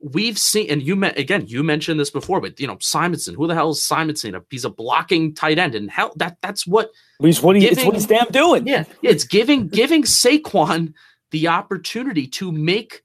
we've 0.00 0.38
seen, 0.38 0.70
and 0.70 0.82
you 0.82 0.96
met 0.96 1.18
again, 1.18 1.46
you 1.46 1.62
mentioned 1.62 1.98
this 1.98 2.10
before, 2.10 2.40
but 2.40 2.58
you 2.60 2.66
know, 2.66 2.76
Simonson, 2.80 3.34
who 3.34 3.46
the 3.46 3.54
hell 3.54 3.70
is 3.70 3.82
Simonson? 3.84 4.38
He's 4.50 4.64
a 4.64 4.70
blocking 4.70 5.34
tight 5.34 5.58
end, 5.58 5.74
and 5.74 5.90
hell, 5.90 6.12
that 6.16 6.36
that's 6.42 6.66
what, 6.66 6.90
He's 7.20 7.42
what 7.42 7.56
he, 7.56 7.66
it's 7.66 7.84
what 7.84 7.94
he's 7.94 8.06
damn 8.06 8.26
doing. 8.28 8.66
yeah, 8.66 8.84
it's 9.02 9.24
giving 9.24 9.68
giving 9.68 10.02
Saquon 10.02 10.94
the 11.30 11.48
opportunity 11.48 12.26
to 12.28 12.52
make 12.52 13.02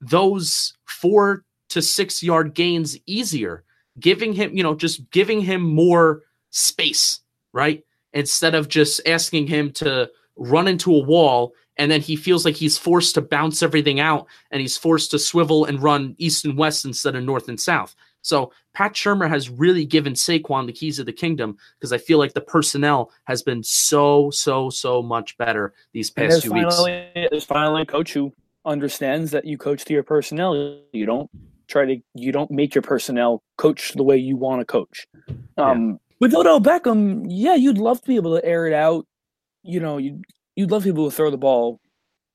those 0.00 0.74
four 0.86 1.44
to 1.70 1.82
six 1.82 2.22
yard 2.22 2.54
gains 2.54 2.96
easier. 3.06 3.64
giving 3.98 4.32
him, 4.32 4.56
you 4.56 4.62
know, 4.62 4.74
just 4.74 5.10
giving 5.10 5.40
him 5.40 5.60
more 5.60 6.22
space, 6.50 7.20
right? 7.52 7.84
Instead 8.12 8.54
of 8.54 8.68
just 8.68 9.00
asking 9.06 9.46
him 9.46 9.72
to 9.72 10.08
run 10.36 10.68
into 10.68 10.94
a 10.94 11.04
wall 11.04 11.52
and 11.76 11.90
then 11.90 12.00
he 12.00 12.16
feels 12.16 12.44
like 12.44 12.56
he's 12.56 12.76
forced 12.76 13.14
to 13.14 13.20
bounce 13.20 13.62
everything 13.62 14.00
out 14.00 14.26
and 14.50 14.60
he's 14.60 14.76
forced 14.76 15.12
to 15.12 15.18
swivel 15.18 15.64
and 15.64 15.82
run 15.82 16.14
east 16.18 16.44
and 16.44 16.56
west 16.56 16.84
instead 16.84 17.14
of 17.14 17.24
north 17.24 17.48
and 17.48 17.60
south. 17.60 17.94
So 18.22 18.52
Pat 18.74 18.94
Shurmur 18.94 19.28
has 19.28 19.48
really 19.48 19.84
given 19.84 20.12
Saquon 20.14 20.66
the 20.66 20.72
keys 20.72 20.98
of 20.98 21.06
the 21.06 21.12
kingdom 21.12 21.56
because 21.78 21.92
I 21.92 21.98
feel 21.98 22.18
like 22.18 22.34
the 22.34 22.40
personnel 22.40 23.12
has 23.24 23.42
been 23.42 23.62
so, 23.62 24.30
so, 24.30 24.70
so 24.70 25.02
much 25.02 25.38
better 25.38 25.72
these 25.92 26.10
past 26.10 26.42
few 26.42 26.50
finally, 26.50 27.10
weeks. 27.14 27.28
There's 27.30 27.44
finally 27.44 27.82
a 27.82 27.86
coach 27.86 28.12
who 28.12 28.32
understands 28.64 29.30
that 29.30 29.44
you 29.44 29.56
coach 29.56 29.84
to 29.84 29.92
your 29.92 30.02
personnel. 30.02 30.80
You 30.92 31.06
don't 31.06 31.30
try 31.68 31.84
to 31.84 31.96
you 32.14 32.32
don't 32.32 32.50
make 32.50 32.74
your 32.74 32.82
personnel 32.82 33.42
coach 33.56 33.92
the 33.92 34.02
way 34.02 34.16
you 34.16 34.36
want 34.36 34.60
to 34.60 34.64
coach. 34.64 35.06
Um, 35.56 35.90
yeah. 35.90 35.96
With 36.20 36.34
Odell 36.34 36.60
Beckham, 36.60 37.26
yeah, 37.28 37.54
you'd 37.54 37.78
love 37.78 38.00
to 38.00 38.06
be 38.06 38.16
able 38.16 38.36
to 38.36 38.44
air 38.44 38.66
it 38.66 38.72
out. 38.72 39.06
You 39.62 39.80
know, 39.80 39.98
you 39.98 40.22
you'd 40.56 40.70
love 40.70 40.82
to 40.82 40.92
be 40.92 40.96
able 40.96 41.10
to 41.10 41.16
throw 41.16 41.30
the 41.30 41.36
ball 41.36 41.80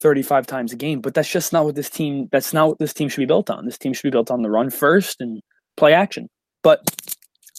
35 0.02 0.48
times 0.48 0.74
a 0.74 0.76
game, 0.76 1.02
but 1.02 1.14
that's 1.14 1.30
just 1.30 1.52
not 1.52 1.66
what 1.66 1.76
this 1.76 1.90
team 1.90 2.30
that's 2.32 2.54
not 2.54 2.68
what 2.70 2.80
this 2.80 2.94
team 2.94 3.10
should 3.10 3.22
be 3.22 3.26
built 3.26 3.50
on. 3.50 3.66
This 3.66 3.78
team 3.78 3.94
should 3.94 4.04
be 4.04 4.12
built 4.12 4.32
on 4.32 4.42
the 4.42 4.50
run 4.50 4.70
first 4.70 5.20
and 5.20 5.42
play 5.76 5.94
action. 5.94 6.30
But 6.62 6.82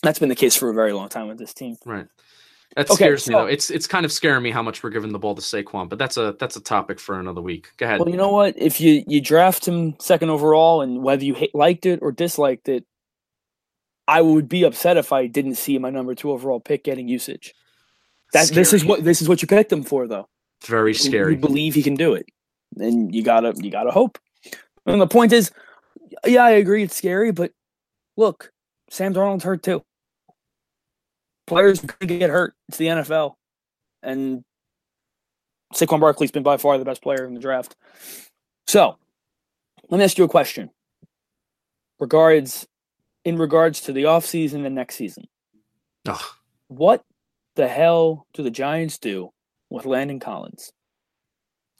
that's 0.03 0.18
been 0.18 0.29
the 0.29 0.35
case 0.35 0.57
for 0.57 0.70
a 0.70 0.75
very 0.75 0.93
long 0.93 1.09
time 1.09 1.29
with 1.29 1.39
this 1.39 1.55
team. 1.55 1.77
Right. 1.85 2.07
That 2.77 2.91
okay, 2.91 2.95
scares 2.95 3.25
so, 3.25 3.31
me 3.31 3.39
though. 3.39 3.47
It's 3.47 3.71
it's 3.71 3.87
kind 3.87 4.05
of 4.05 4.11
scaring 4.11 4.43
me 4.43 4.51
how 4.51 4.62
much 4.62 4.83
we're 4.83 4.91
giving 4.91 5.12
the 5.12 5.19
ball 5.19 5.35
to 5.35 5.41
Saquon, 5.41 5.89
but 5.89 5.99
that's 5.99 6.17
a 6.17 6.35
that's 6.41 6.57
a 6.57 6.61
topic 6.61 6.99
for 6.99 7.21
another 7.21 7.41
week. 7.41 7.69
Go 7.77 7.87
ahead. 7.87 8.01
Well, 8.01 8.09
you 8.09 8.17
know 8.17 8.31
what? 8.31 8.59
If 8.59 8.81
you 8.81 9.05
you 9.07 9.21
draft 9.21 9.67
him 9.67 9.95
second 10.01 10.31
overall, 10.31 10.83
and 10.83 11.03
whether 11.03 11.25
you 11.25 11.35
hate, 11.35 11.55
liked 11.55 11.87
it 11.87 12.01
or 12.03 12.11
disliked 12.11 12.69
it, 12.69 12.85
I 14.09 14.23
would 14.23 14.49
be 14.49 14.65
upset 14.65 14.97
if 14.97 15.12
I 15.12 15.27
didn't 15.27 15.55
see 15.55 15.79
my 15.79 15.91
number 15.91 16.15
two 16.15 16.33
overall 16.33 16.61
pick 16.61 16.85
getting 16.85 17.09
usage. 17.09 17.55
That 18.33 18.49
this 18.49 18.73
is 18.73 18.85
what 18.85 19.05
this 19.05 19.23
is 19.23 19.29
what 19.29 19.41
you 19.41 19.47
picked 19.47 19.73
him 19.73 19.85
for, 19.85 20.09
though. 20.09 20.29
It's 20.61 20.69
very 20.69 20.95
scary. 20.95 21.33
You, 21.33 21.37
you 21.37 21.41
believe 21.41 21.75
he 21.75 21.83
can 21.83 21.95
do 21.95 22.15
it, 22.15 22.27
and 22.77 23.15
you 23.15 23.23
gotta 23.23 23.55
you 23.57 23.71
gotta 23.71 23.93
hope. 23.93 24.19
And 24.87 25.01
the 25.01 25.07
point 25.07 25.33
is, 25.33 25.53
yeah, 26.27 26.45
I 26.45 26.51
agree, 26.51 26.83
it's 26.83 26.97
scary, 26.97 27.31
but 27.31 27.53
look, 28.17 28.53
Sam 28.91 29.15
Darnold's 29.15 29.45
hurt 29.45 29.62
too. 29.62 29.83
Players 31.47 31.80
going 31.80 32.09
to 32.09 32.18
get 32.18 32.30
hurt. 32.30 32.55
It's 32.68 32.78
the 32.78 32.86
NFL, 32.86 33.34
and 34.03 34.45
Saquon 35.74 36.01
Barkley's 36.01 36.30
been 36.30 36.42
by 36.42 36.57
far 36.57 36.78
the 36.78 36.84
best 36.84 37.03
player 37.03 37.24
in 37.24 37.34
the 37.34 37.40
draft. 37.40 37.76
So, 38.66 38.97
let 39.90 39.99
me 39.99 40.05
ask 40.05 40.16
you 40.16 40.24
a 40.24 40.28
question. 40.28 40.70
Regards, 42.01 42.66
in 43.24 43.36
regards 43.36 43.80
to 43.82 43.92
the 43.92 44.05
offseason 44.05 44.64
and 44.64 44.74
next 44.74 44.97
season, 44.97 45.24
Ugh. 46.09 46.22
what 46.68 47.05
the 47.57 47.68
hell 47.68 48.26
do 48.34 48.42
the 48.42 48.51
Giants 48.51 48.99
do 48.99 49.30
with 49.70 49.86
Landon 49.86 50.20
Collins? 50.20 50.72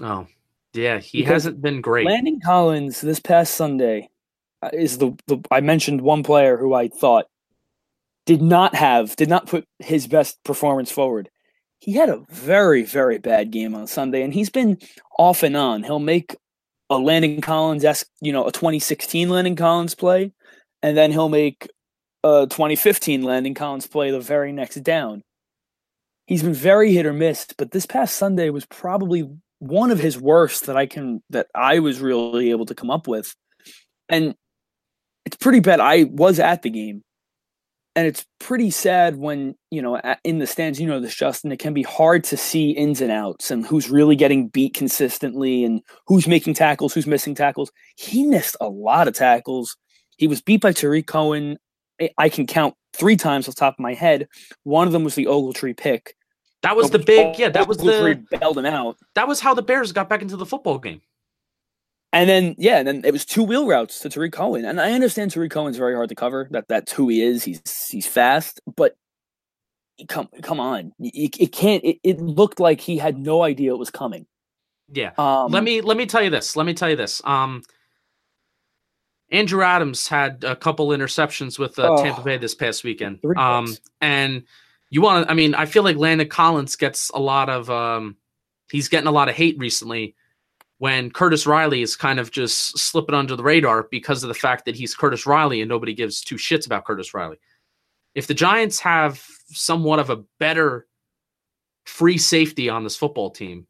Oh, 0.00 0.26
yeah, 0.72 0.98
he 0.98 1.18
because 1.18 1.44
hasn't 1.44 1.62
been 1.62 1.80
great. 1.80 2.06
Landon 2.06 2.40
Collins 2.44 3.00
this 3.00 3.20
past 3.20 3.54
Sunday 3.54 4.08
uh, 4.62 4.70
is 4.72 4.98
the, 4.98 5.16
the 5.26 5.38
I 5.50 5.60
mentioned 5.60 6.00
one 6.00 6.22
player 6.22 6.56
who 6.56 6.74
I 6.74 6.88
thought 6.88 7.26
did 8.27 8.43
not 8.43 8.75
have 8.75 9.16
did 9.16 9.29
not 9.29 9.47
put 9.47 9.66
his 9.79 10.07
best 10.07 10.43
performance 10.45 10.91
forward. 10.91 11.31
He 11.79 11.93
had 11.93 12.09
a 12.09 12.25
very 12.31 12.83
very 12.83 13.18
bad 13.18 13.51
game 13.51 13.75
on 13.75 13.87
Sunday, 13.87 14.22
and 14.22 14.33
he's 14.33 14.51
been 14.51 14.79
off 15.18 15.43
and 15.43 15.57
on. 15.57 15.83
He'll 15.83 15.99
make 15.99 16.37
a 16.91 16.99
Landon 16.99 17.41
Collins 17.41 17.85
esque, 17.85 18.07
you 18.20 18.33
know, 18.33 18.47
a 18.47 18.53
2016 18.53 19.29
Landon 19.29 19.57
Collins 19.57 19.95
play, 19.95 20.33
and 20.83 20.97
then 20.97 21.11
he'll 21.12 21.29
make 21.29 21.68
a 22.22 22.47
2015 22.49 23.22
Landon 23.22 23.55
Collins 23.55 23.87
play 23.87 24.11
the 24.11 24.20
very 24.20 24.53
next 24.53 24.77
down. 24.83 25.22
He's 26.27 26.43
been 26.43 26.55
very 26.55 26.93
hit 26.93 27.07
or 27.07 27.12
miss, 27.12 27.47
but 27.59 27.70
this 27.70 27.85
past 27.85 28.16
Sunday 28.16 28.49
was 28.49 28.64
probably 28.66 29.29
one 29.59 29.91
of 29.91 29.99
his 29.99 30.18
worst 30.18 30.66
that 30.66 30.77
I 30.77 30.87
can 30.87 31.22
that 31.31 31.49
I 31.55 31.79
was 31.81 32.01
really 32.01 32.51
able 32.51 32.66
to 32.66 32.75
come 32.75 32.91
up 32.91 33.07
with. 33.07 33.35
And 34.09 34.35
it's 35.25 35.37
pretty 35.37 35.61
bad. 35.61 35.81
I 35.81 36.05
was 36.05 36.39
at 36.39 36.62
the 36.62 36.70
game, 36.70 37.03
and 37.97 38.07
it's 38.07 38.26
pretty 38.40 38.70
sad 38.70 39.16
when 39.16 39.55
you 39.70 39.80
know 39.80 40.01
in 40.24 40.38
the 40.38 40.47
stands. 40.47 40.80
You 40.80 40.86
know 40.86 41.01
this, 41.01 41.14
Justin. 41.14 41.53
It 41.53 41.59
can 41.59 41.74
be 41.74 41.82
hard 41.82 42.24
to 42.24 42.36
see 42.36 42.70
ins 42.70 43.01
and 43.01 43.12
outs 43.12 43.51
and 43.51 43.64
who's 43.64 43.90
really 43.90 44.16
getting 44.16 44.49
beat 44.49 44.74
consistently 44.74 45.64
and 45.64 45.80
who's 46.07 46.26
making 46.26 46.55
tackles, 46.55 46.92
who's 46.92 47.07
missing 47.07 47.34
tackles. 47.34 47.70
He 47.97 48.24
missed 48.24 48.57
a 48.61 48.68
lot 48.68 49.09
of 49.09 49.14
tackles. 49.14 49.76
He 50.16 50.26
was 50.26 50.40
beat 50.40 50.61
by 50.61 50.72
Tarik 50.72 51.07
Cohen. 51.07 51.59
Eh, 52.01 52.09
I 52.18 52.28
can 52.28 52.47
count 52.47 52.74
three 52.92 53.16
times 53.16 53.49
off 53.49 53.55
the 53.55 53.61
top 53.61 53.74
of 53.74 53.80
my 53.80 53.95
head. 53.95 54.28
One 54.64 54.86
of 54.86 54.92
them 54.92 55.05
was 55.05 55.14
the 55.14 55.26
Ogletree 55.26 55.76
pick. 55.76 56.14
That 56.62 56.76
was 56.76 56.90
the 56.90 56.99
big, 56.99 57.38
yeah. 57.38 57.51
That 57.51 57.68
was 57.68 57.76
the 57.76 58.24
bailed 58.30 58.57
him 58.57 58.64
out. 58.64 58.97
That 59.14 59.28
was 59.28 59.38
how 59.38 59.53
the 59.53 59.62
Bears 59.62 59.92
got 59.92 60.09
back 60.09 60.22
into 60.22 60.36
the 60.36 60.47
football 60.47 60.78
game. 60.78 61.03
And 62.14 62.30
then 62.30 62.54
yeah, 62.58 62.78
and 62.78 62.86
then 62.86 63.02
it 63.04 63.10
was 63.10 63.24
two 63.24 63.42
wheel 63.42 63.66
routes 63.66 63.98
to 63.98 64.08
Tarik 64.08 64.32
Cohen. 64.32 64.64
And 64.64 64.80
I 64.80 64.92
understand 64.92 65.32
Tarik 65.32 65.50
Cohen's 65.50 65.76
very 65.76 65.96
hard 65.96 66.10
to 66.10 66.14
cover. 66.14 66.46
That 66.52 66.68
that's 66.68 66.92
who 66.92 67.08
he 67.08 67.20
is. 67.20 67.42
He's 67.42 67.60
he's 67.90 68.06
fast, 68.06 68.60
but 68.76 68.96
come 70.06 70.28
come 70.40 70.60
on, 70.60 70.92
it, 71.00 71.36
it 71.40 71.52
can't. 71.52 71.84
It, 71.84 71.98
it, 72.04 72.20
looked 72.20 72.60
like 72.60 72.80
he 72.80 72.98
had 72.98 73.18
no 73.18 73.42
idea 73.42 73.72
it 73.72 73.78
was 73.78 73.90
coming. 73.90 74.26
Yeah. 74.92 75.10
Um, 75.18 75.50
let 75.50 75.64
me 75.64 75.80
let 75.80 75.96
me 75.96 76.06
tell 76.06 76.22
you 76.22 76.30
this. 76.30 76.54
Let 76.54 76.66
me 76.66 76.72
tell 76.72 76.88
you 76.88 76.94
this. 76.94 77.20
Um, 77.24 77.62
Andrew 79.32 79.64
Adams 79.64 80.06
had 80.06 80.44
a 80.44 80.54
couple 80.54 80.90
interceptions 80.90 81.58
with 81.58 81.80
uh, 81.80 81.94
oh, 81.94 82.02
Tampa 82.04 82.22
Bay 82.22 82.36
this 82.36 82.54
past 82.54 82.84
weekend. 82.84 83.18
Um, 83.36 83.76
and 84.00 84.44
you 84.88 85.02
want 85.02 85.26
to? 85.26 85.30
I 85.32 85.34
mean, 85.34 85.56
I 85.56 85.66
feel 85.66 85.82
like 85.82 85.96
Landon 85.96 86.28
Collins 86.28 86.76
gets 86.76 87.10
a 87.10 87.18
lot 87.18 87.48
of. 87.48 87.68
Um, 87.70 88.18
he's 88.70 88.86
getting 88.86 89.08
a 89.08 89.12
lot 89.12 89.28
of 89.28 89.34
hate 89.34 89.58
recently 89.58 90.14
when 90.79 91.11
Curtis 91.11 91.47
Riley 91.47 91.83
is 91.83 91.97
kind 91.97 92.18
of 92.18 92.31
just 92.31 92.79
slipping 92.79 93.14
under 93.14 93.37
the 93.37 93.43
radar 93.43 93.85
because 93.91 94.22
of 94.22 94.29
the 94.29 94.35
fact 94.35 94.64
that 94.64 94.77
he's 94.77 94.95
Curtis 94.95 95.27
Riley 95.27 95.61
and 95.61 95.68
nobody 95.68 95.95
gives 95.95 96.20
two 96.20 96.37
shits 96.37 96.66
about 96.66 96.85
Curtis 96.85 97.14
Riley. 97.14 97.39
If 98.14 98.27
the 98.27 98.35
Giants 98.35 98.81
have 98.81 99.25
somewhat 99.49 99.99
of 99.99 100.11
a 100.11 100.22
better 100.39 100.87
free 101.85 102.18
safety 102.18 102.68
on 102.68 102.85
this 102.85 102.97
football 102.97 103.31
team, 103.31 103.66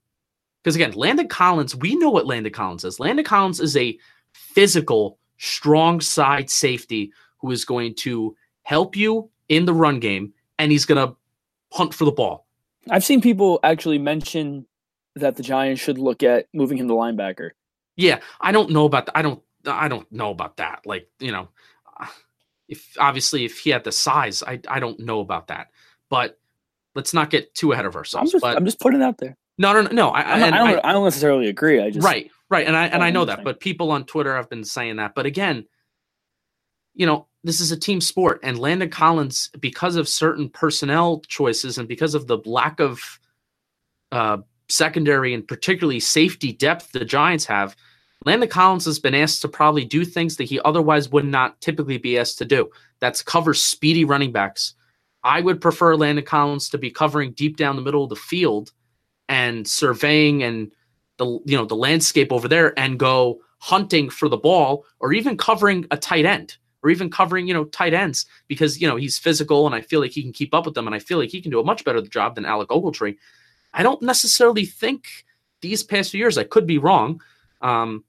because 0.62 0.76
again, 0.76 0.92
Landon 0.92 1.28
Collins, 1.28 1.76
we 1.76 1.94
know 1.96 2.10
what 2.10 2.26
Landon 2.26 2.52
Collins 2.52 2.84
is. 2.84 2.98
Landon 2.98 3.24
Collins 3.24 3.60
is 3.60 3.76
a 3.76 3.98
physical, 4.32 5.18
strong 5.38 6.00
side 6.00 6.48
safety 6.48 7.12
who 7.38 7.50
is 7.50 7.64
going 7.64 7.94
to 7.96 8.34
help 8.62 8.96
you 8.96 9.30
in 9.50 9.66
the 9.66 9.74
run 9.74 10.00
game 10.00 10.32
and 10.58 10.72
he's 10.72 10.86
going 10.86 11.06
to 11.06 11.14
hunt 11.72 11.92
for 11.92 12.06
the 12.06 12.12
ball. 12.12 12.46
I've 12.90 13.04
seen 13.04 13.20
people 13.20 13.60
actually 13.62 13.98
mention 13.98 14.66
that 15.16 15.36
the 15.36 15.42
Giants 15.42 15.80
should 15.80 15.98
look 15.98 16.22
at 16.22 16.48
moving 16.52 16.78
him 16.78 16.88
to 16.88 16.94
linebacker. 16.94 17.50
Yeah, 17.96 18.20
I 18.40 18.52
don't 18.52 18.70
know 18.70 18.84
about 18.84 19.08
I 19.14 19.22
don't 19.22 19.42
I 19.66 19.88
don't 19.88 20.10
know 20.10 20.30
about 20.30 20.56
that. 20.58 20.82
Like, 20.84 21.08
you 21.20 21.32
know, 21.32 21.48
if 22.68 22.96
obviously 22.98 23.44
if 23.44 23.58
he 23.58 23.70
had 23.70 23.84
the 23.84 23.92
size, 23.92 24.42
I 24.42 24.60
I 24.68 24.80
don't 24.80 25.00
know 25.00 25.20
about 25.20 25.48
that. 25.48 25.68
But 26.10 26.38
let's 26.94 27.14
not 27.14 27.30
get 27.30 27.54
too 27.54 27.72
ahead 27.72 27.86
of 27.86 27.96
ourselves. 27.96 28.30
I'm 28.30 28.32
just, 28.32 28.42
but, 28.42 28.56
I'm 28.56 28.64
just 28.64 28.80
putting 28.80 29.00
it 29.00 29.04
out 29.04 29.18
there. 29.18 29.36
No, 29.56 29.72
no, 29.72 29.82
no, 29.82 29.90
no. 29.90 30.10
I, 30.10 30.38
not, 30.38 30.52
I, 30.52 30.56
don't, 30.56 30.84
I, 30.84 30.92
don't, 30.92 31.04
necessarily 31.04 31.48
agree. 31.48 31.80
I 31.80 31.90
just 31.90 32.04
right, 32.04 32.30
right, 32.50 32.66
and 32.66 32.76
I 32.76 32.86
and 32.86 33.04
I 33.04 33.10
know 33.10 33.24
that, 33.24 33.44
but 33.44 33.60
people 33.60 33.92
on 33.92 34.04
Twitter 34.04 34.34
have 34.34 34.50
been 34.50 34.64
saying 34.64 34.96
that. 34.96 35.14
But 35.14 35.26
again, 35.26 35.66
you 36.94 37.06
know, 37.06 37.28
this 37.44 37.60
is 37.60 37.70
a 37.70 37.76
team 37.76 38.00
sport, 38.00 38.40
and 38.42 38.58
Landon 38.58 38.90
Collins, 38.90 39.50
because 39.60 39.94
of 39.94 40.08
certain 40.08 40.48
personnel 40.48 41.20
choices 41.28 41.78
and 41.78 41.86
because 41.86 42.16
of 42.16 42.26
the 42.26 42.38
lack 42.44 42.80
of 42.80 43.20
uh, 44.10 44.38
secondary 44.68 45.34
and 45.34 45.46
particularly 45.46 46.00
safety 46.00 46.52
depth 46.52 46.92
the 46.92 47.04
Giants 47.04 47.44
have, 47.46 47.76
Landon 48.24 48.48
Collins 48.48 48.86
has 48.86 48.98
been 48.98 49.14
asked 49.14 49.42
to 49.42 49.48
probably 49.48 49.84
do 49.84 50.04
things 50.04 50.36
that 50.36 50.44
he 50.44 50.60
otherwise 50.60 51.10
would 51.10 51.26
not 51.26 51.60
typically 51.60 51.98
be 51.98 52.18
asked 52.18 52.38
to 52.38 52.44
do. 52.44 52.70
That's 53.00 53.22
cover 53.22 53.52
speedy 53.52 54.04
running 54.04 54.32
backs. 54.32 54.74
I 55.22 55.40
would 55.40 55.60
prefer 55.60 55.96
Landon 55.96 56.24
Collins 56.24 56.70
to 56.70 56.78
be 56.78 56.90
covering 56.90 57.32
deep 57.32 57.56
down 57.56 57.76
the 57.76 57.82
middle 57.82 58.04
of 58.04 58.10
the 58.10 58.16
field 58.16 58.72
and 59.28 59.66
surveying 59.66 60.42
and 60.42 60.72
the 61.16 61.26
you 61.44 61.56
know 61.56 61.64
the 61.64 61.76
landscape 61.76 62.32
over 62.32 62.48
there 62.48 62.78
and 62.78 62.98
go 62.98 63.40
hunting 63.58 64.10
for 64.10 64.28
the 64.28 64.36
ball 64.36 64.84
or 65.00 65.12
even 65.12 65.36
covering 65.36 65.86
a 65.90 65.96
tight 65.96 66.26
end 66.26 66.56
or 66.82 66.90
even 66.90 67.10
covering 67.10 67.46
you 67.46 67.54
know 67.54 67.64
tight 67.64 67.94
ends 67.94 68.26
because 68.48 68.80
you 68.80 68.86
know 68.86 68.96
he's 68.96 69.18
physical 69.18 69.64
and 69.66 69.74
I 69.74 69.80
feel 69.80 70.00
like 70.00 70.10
he 70.10 70.22
can 70.22 70.32
keep 70.32 70.54
up 70.54 70.66
with 70.66 70.74
them 70.74 70.86
and 70.86 70.94
I 70.94 70.98
feel 70.98 71.18
like 71.18 71.30
he 71.30 71.40
can 71.40 71.50
do 71.50 71.60
a 71.60 71.64
much 71.64 71.84
better 71.84 72.02
job 72.02 72.34
than 72.34 72.44
Alec 72.44 72.68
Ogletree. 72.68 73.16
I 73.74 73.82
don't 73.82 74.02
necessarily 74.02 74.64
think 74.64 75.06
these 75.60 75.82
past 75.82 76.10
few 76.10 76.20
years, 76.20 76.38
I 76.38 76.44
could 76.44 76.66
be 76.66 76.78
wrong. 76.78 77.20
Um, 77.60 78.04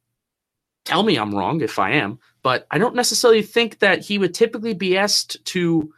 tell 0.86 1.04
me 1.04 1.18
I'm 1.18 1.34
wrong 1.34 1.62
if 1.62 1.80
I 1.80 1.92
am, 1.92 2.20
but 2.44 2.68
I 2.72 2.78
don't 2.78 2.96
necessarily 2.96 3.42
think 3.42 3.80
that 3.80 4.06
he 4.06 4.18
would 4.18 4.34
typically 4.34 4.74
be 4.74 4.98
asked 4.98 5.44
to 5.46 5.92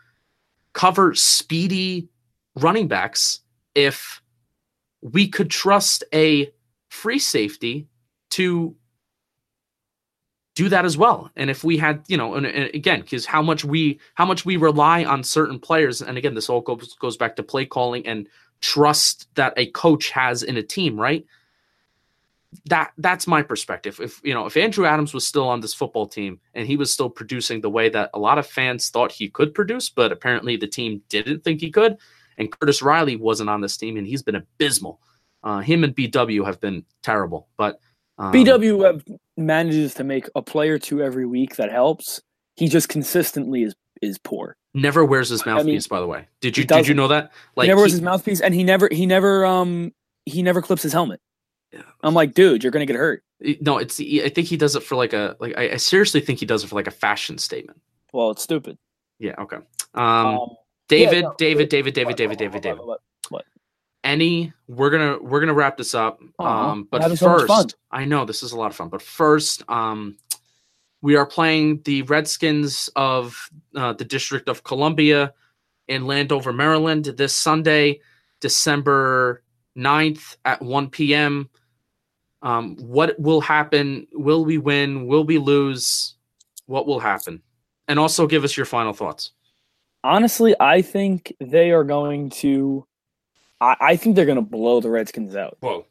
cover 0.74 1.13
speedy 1.13 2.07
running 2.55 2.88
backs 2.88 3.41
if 3.76 4.22
we 5.01 5.28
could 5.28 5.49
trust 5.49 6.03
a 6.13 6.51
free 6.89 7.20
safety 7.20 7.88
to 8.32 8.76
do 10.55 10.70
that 10.70 10.86
as 10.86 10.97
well. 10.97 11.30
And 11.36 11.49
if 11.51 11.63
we 11.63 11.78
had, 11.78 12.03
you 12.07 12.18
know, 12.18 12.34
and, 12.34 12.45
and 12.45 12.74
again, 12.74 13.01
because 13.01 13.26
how 13.26 13.43
much 13.43 13.63
we 13.63 13.99
how 14.15 14.26
much 14.26 14.45
we 14.45 14.57
rely 14.57 15.03
on 15.03 15.24
certain 15.24 15.59
players, 15.59 16.01
and 16.01 16.18
again, 16.18 16.34
this 16.34 16.49
all 16.49 16.61
goes 16.61 16.95
goes 16.95 17.18
back 17.18 17.36
to 17.36 17.43
play 17.43 17.65
calling 17.65 18.07
and 18.07 18.28
trust 18.62 19.28
that 19.36 19.53
a 19.58 19.68
coach 19.68 20.10
has 20.12 20.43
in 20.43 20.58
a 20.58 20.64
team, 20.64 20.99
right? 20.99 21.26
That 22.66 22.91
that's 22.97 23.28
my 23.28 23.41
perspective. 23.41 23.99
If 24.01 24.22
you 24.24 24.34
know, 24.34 24.45
if 24.45 24.58
Andrew 24.58 24.86
Adams 24.86 25.14
was 25.14 25.28
still 25.28 25.47
on 25.47 25.60
this 25.60 25.74
football 25.74 26.08
team 26.08 26.39
and 26.53 26.66
he 26.66 26.78
was 26.78 26.91
still 26.91 27.10
producing 27.10 27.62
the 27.62 27.70
way 27.70 27.89
that 27.89 28.10
a 28.14 28.20
lot 28.20 28.38
of 28.38 28.47
fans 28.47 28.89
thought 28.89 29.12
he 29.12 29.30
could 29.30 29.53
produce, 29.53 29.89
but 29.89 30.12
apparently 30.12 30.55
the 30.55 30.68
team 30.68 31.01
didn't 31.10 31.43
think 31.43 31.62
he 31.62 31.70
could, 31.70 31.97
and 32.38 32.51
Curtis 32.51 32.82
Riley 32.82 33.16
wasn't 33.16 33.49
on 33.49 33.62
this 33.62 33.78
team 33.78 33.97
and 33.97 34.08
he's 34.08 34.24
been 34.24 34.36
abysmal. 34.36 34.99
Uh, 35.43 35.60
him 35.60 35.84
and 35.84 35.95
BW 35.95 36.45
have 36.45 36.60
been 36.60 36.84
terrible, 37.03 37.47
but 37.58 37.80
um, 38.18 38.34
BW 38.34 39.20
manages 39.36 39.93
to 39.95 40.03
make 40.03 40.28
a 40.36 40.41
play 40.41 40.70
or 40.70 40.80
two 40.80 41.01
every 41.01 41.26
week 41.26 41.58
that 41.58 41.72
helps. 41.72 42.22
He 42.55 42.68
just 42.68 42.89
consistently 42.89 43.64
is 43.64 43.76
is 44.02 44.18
poor. 44.18 44.56
Never 44.74 45.04
wears 45.04 45.30
his 45.30 45.45
mouthpiece. 45.45 45.66
I 45.66 45.66
mean, 45.66 45.82
by 45.89 46.00
the 46.00 46.08
way, 46.08 46.28
did 46.41 46.58
you 46.58 46.64
did 46.64 46.88
you 46.88 46.93
know 46.93 47.08
that? 47.08 47.32
Like 47.56 47.66
he 47.66 47.70
never 47.70 47.82
wears 47.82 47.91
his 47.91 48.02
mouthpiece, 48.02 48.41
and 48.41 48.54
he 48.54 48.64
never 48.64 48.89
he 48.91 49.06
never 49.06 49.45
um 49.45 49.93
he 50.26 50.43
never 50.43 50.62
clips 50.62 50.84
his 50.84 50.93
helmet. 50.93 51.20
Yeah. 51.72 51.82
I'm 52.04 52.14
like, 52.14 52.34
dude, 52.34 52.64
you're 52.64 52.72
gonna 52.72 52.86
get 52.86 52.95
hurt. 52.95 53.24
No, 53.62 53.78
it's 53.78 54.00
I 54.00 54.30
think 54.30 54.48
he 54.48 54.58
does 54.58 54.76
it 54.76 54.84
for 54.84 54.95
like 54.95 55.14
a 55.14 55.36
like 55.39 55.58
I, 55.58 55.72
I 55.72 55.78
seriously 55.78 56.22
think 56.22 56.39
he 56.39 56.45
does 56.45 56.64
it 56.64 56.68
for 56.68 56.76
like 56.76 56.88
a 56.88 56.91
fashion 56.91 57.38
statement. 57.38 57.80
Well, 58.14 58.32
it's 58.32 58.41
stupid. 58.41 58.78
Yeah. 59.20 59.36
Okay. 59.39 59.58
Um, 59.93 60.04
um 60.04 60.50
David, 60.89 61.16
yeah, 61.16 61.22
no, 61.22 61.36
David, 61.38 61.70
David, 61.70 61.93
David, 61.93 62.16
David, 62.16 62.38
David, 62.38 62.62
David, 62.62 62.62
David 62.62 62.98
any 64.08 64.54
we're 64.68 64.89
gonna 64.89 65.18
we're 65.22 65.41
gonna 65.41 65.54
wrap 65.54 65.78
this 65.78 65.93
up 65.93 66.20
uh-huh. 66.39 66.50
um 66.50 66.88
but 66.89 67.04
first 67.18 67.48
so 67.48 67.66
i 67.91 68.06
know 68.06 68.24
this 68.24 68.41
is 68.41 68.54
a 68.54 68.58
lot 68.58 68.68
of 68.68 68.76
fun 68.76 68.88
but 68.88 69.02
first 69.02 69.64
um 69.70 70.18
we 71.02 71.16
are 71.16 71.26
playing 71.26 71.82
the 71.84 72.02
redskins 72.04 72.89
of 72.95 73.50
uh, 73.76 73.93
the 73.93 74.06
district 74.06 74.50
of 74.50 74.64
columbia 74.64 75.34
in 75.88 76.06
landover 76.06 76.52
maryland 76.52 77.06
this 77.18 77.34
sunday 77.34 78.00
december 78.39 79.43
9th 79.78 80.38
at 80.45 80.62
1 80.62 80.89
p.m 80.89 81.50
um 82.41 82.76
what 82.78 83.20
will 83.20 83.41
happen? 83.41 84.08
Will 84.14 84.45
we 84.45 84.58
win? 84.58 85.08
Will 85.08 85.24
we 85.24 85.38
lose? 85.38 86.16
What 86.66 86.86
will 86.86 87.00
happen? 87.00 87.41
And 87.88 88.00
also 88.00 88.28
give 88.28 88.43
us 88.43 88.56
your 88.56 88.66
final 88.66 88.93
thoughts. 88.93 89.32
Honestly 90.04 90.56
i 90.60 90.82
think 90.82 91.36
they 91.39 91.72
are 91.72 91.84
going 91.84 92.30
to 92.30 92.86
I, 93.60 93.76
I 93.82 93.95
think 93.95 94.16
they're 94.16 94.26
going 94.26 94.38
to 94.38 94.41
blow 94.41 94.80
the 94.80 94.89
Redskins 94.89 95.36
out. 95.36 95.58
Whoa. 95.62 95.86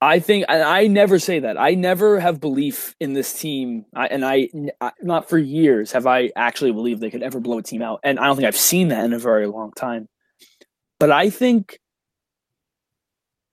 I 0.00 0.20
think 0.20 0.44
I, 0.48 0.86
never 0.86 1.18
say 1.18 1.40
that. 1.40 1.58
I 1.58 1.74
never 1.74 2.20
have 2.20 2.40
belief 2.40 2.94
in 3.00 3.14
this 3.14 3.32
team, 3.32 3.84
I, 3.94 4.06
and 4.06 4.24
I, 4.24 4.48
I 4.80 4.92
not 5.02 5.28
for 5.28 5.38
years 5.38 5.90
have 5.92 6.06
I 6.06 6.30
actually 6.36 6.70
believed 6.70 7.00
they 7.00 7.10
could 7.10 7.24
ever 7.24 7.40
blow 7.40 7.58
a 7.58 7.62
team 7.62 7.82
out, 7.82 8.00
and 8.04 8.18
I 8.18 8.26
don't 8.26 8.36
think 8.36 8.46
I've 8.46 8.56
seen 8.56 8.88
that 8.88 9.04
in 9.04 9.12
a 9.12 9.18
very 9.18 9.48
long 9.48 9.72
time. 9.72 10.08
But 11.00 11.10
I 11.10 11.30
think 11.30 11.80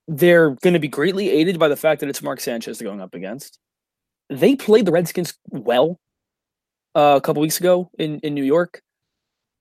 they're 0.08 0.52
going 0.52 0.76
to 0.76 0.80
be 0.80 0.88
greatly 0.88 1.30
aided 1.30 1.58
by 1.58 1.68
the 1.68 1.76
fact 1.76 2.02
that 2.02 2.10
it's 2.10 2.22
Mark 2.22 2.40
Sanchez 2.40 2.78
they're 2.78 2.88
going 2.88 3.02
up 3.02 3.16
against. 3.16 3.58
They 4.30 4.56
played 4.56 4.86
the 4.86 4.92
Redskins 4.92 5.34
well 5.50 6.00
uh, 6.94 7.16
a 7.18 7.22
couple 7.22 7.42
weeks 7.42 7.60
ago 7.60 7.90
in 7.98 8.20
in 8.20 8.36
New 8.36 8.44
York. 8.44 8.84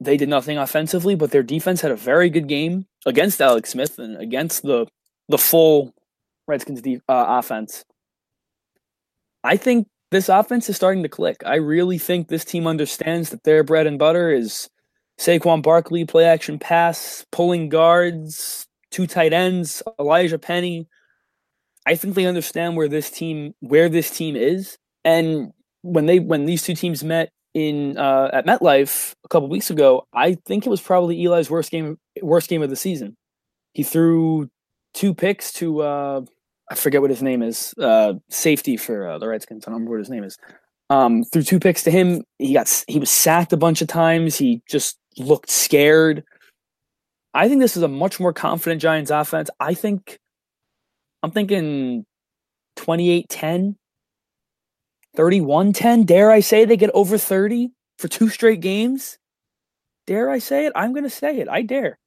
They 0.00 0.18
did 0.18 0.28
nothing 0.28 0.58
offensively, 0.58 1.14
but 1.14 1.30
their 1.30 1.42
defense 1.42 1.80
had 1.80 1.92
a 1.92 1.96
very 1.96 2.28
good 2.28 2.46
game 2.46 2.86
against 3.06 3.40
Alex 3.40 3.70
Smith 3.70 3.98
and 3.98 4.18
against 4.18 4.62
the 4.64 4.86
the 5.30 5.38
full 5.38 5.94
Redskins 6.46 6.82
de- 6.82 7.00
uh, 7.08 7.38
offense. 7.38 7.84
I 9.42 9.56
think 9.56 9.88
this 10.10 10.28
offense 10.28 10.68
is 10.68 10.76
starting 10.76 11.02
to 11.02 11.08
click. 11.08 11.42
I 11.44 11.56
really 11.56 11.98
think 11.98 12.28
this 12.28 12.44
team 12.44 12.66
understands 12.66 13.30
that 13.30 13.44
their 13.44 13.64
bread 13.64 13.86
and 13.86 13.98
butter 13.98 14.30
is 14.30 14.68
Saquon 15.18 15.62
Barkley, 15.62 16.04
play 16.04 16.24
action 16.24 16.58
pass, 16.58 17.24
pulling 17.30 17.68
guards, 17.68 18.66
two 18.90 19.06
tight 19.06 19.32
ends, 19.32 19.82
Elijah 19.98 20.38
Penny. 20.38 20.88
I 21.86 21.96
think 21.96 22.14
they 22.14 22.26
understand 22.26 22.76
where 22.76 22.88
this 22.88 23.10
team 23.10 23.54
where 23.60 23.88
this 23.88 24.10
team 24.10 24.36
is. 24.36 24.78
And 25.04 25.52
when 25.82 26.06
they 26.06 26.18
when 26.18 26.46
these 26.46 26.62
two 26.62 26.74
teams 26.74 27.04
met 27.04 27.30
in 27.52 27.98
uh, 27.98 28.30
at 28.32 28.46
MetLife 28.46 29.14
a 29.24 29.28
couple 29.28 29.48
weeks 29.48 29.70
ago, 29.70 30.06
I 30.12 30.36
think 30.46 30.66
it 30.66 30.70
was 30.70 30.80
probably 30.80 31.22
Eli's 31.22 31.50
worst 31.50 31.70
game 31.70 31.98
worst 32.22 32.48
game 32.48 32.62
of 32.62 32.70
the 32.70 32.76
season. 32.76 33.16
He 33.74 33.82
threw 33.82 34.48
two 34.94 35.12
picks 35.14 35.52
to 35.54 35.82
uh, 35.82 36.20
I 36.70 36.74
forget 36.74 37.00
what 37.00 37.10
his 37.10 37.22
name 37.22 37.42
is, 37.42 37.74
uh, 37.78 38.14
safety 38.30 38.76
for 38.76 39.06
uh, 39.08 39.18
the 39.18 39.28
Redskins. 39.28 39.64
I 39.64 39.70
don't 39.70 39.74
remember 39.74 39.92
what 39.92 40.00
his 40.00 40.10
name 40.10 40.24
is. 40.24 40.38
Um, 40.90 41.24
threw 41.24 41.42
two 41.42 41.60
picks 41.60 41.82
to 41.84 41.90
him. 41.90 42.22
He 42.38 42.54
got 42.54 42.84
he 42.88 42.98
was 42.98 43.10
sacked 43.10 43.52
a 43.52 43.56
bunch 43.56 43.82
of 43.82 43.88
times. 43.88 44.36
He 44.36 44.62
just 44.68 44.98
looked 45.18 45.50
scared. 45.50 46.24
I 47.32 47.48
think 47.48 47.60
this 47.60 47.76
is 47.76 47.82
a 47.82 47.88
much 47.88 48.20
more 48.20 48.32
confident 48.32 48.80
Giants 48.80 49.10
offense. 49.10 49.50
I 49.58 49.74
think 49.74 50.18
I'm 51.22 51.30
thinking 51.30 52.04
28-10 52.76 53.76
31 55.16 55.72
10. 55.72 56.04
Dare 56.04 56.30
I 56.30 56.40
say 56.40 56.64
they 56.64 56.76
get 56.76 56.90
over 56.94 57.18
30 57.18 57.70
for 57.98 58.08
two 58.08 58.28
straight 58.28 58.60
games? 58.60 59.18
Dare 60.06 60.30
I 60.30 60.38
say 60.38 60.66
it? 60.66 60.72
I'm 60.76 60.92
going 60.92 61.04
to 61.04 61.10
say 61.10 61.38
it. 61.38 61.48
I 61.48 61.62
dare. 61.62 61.98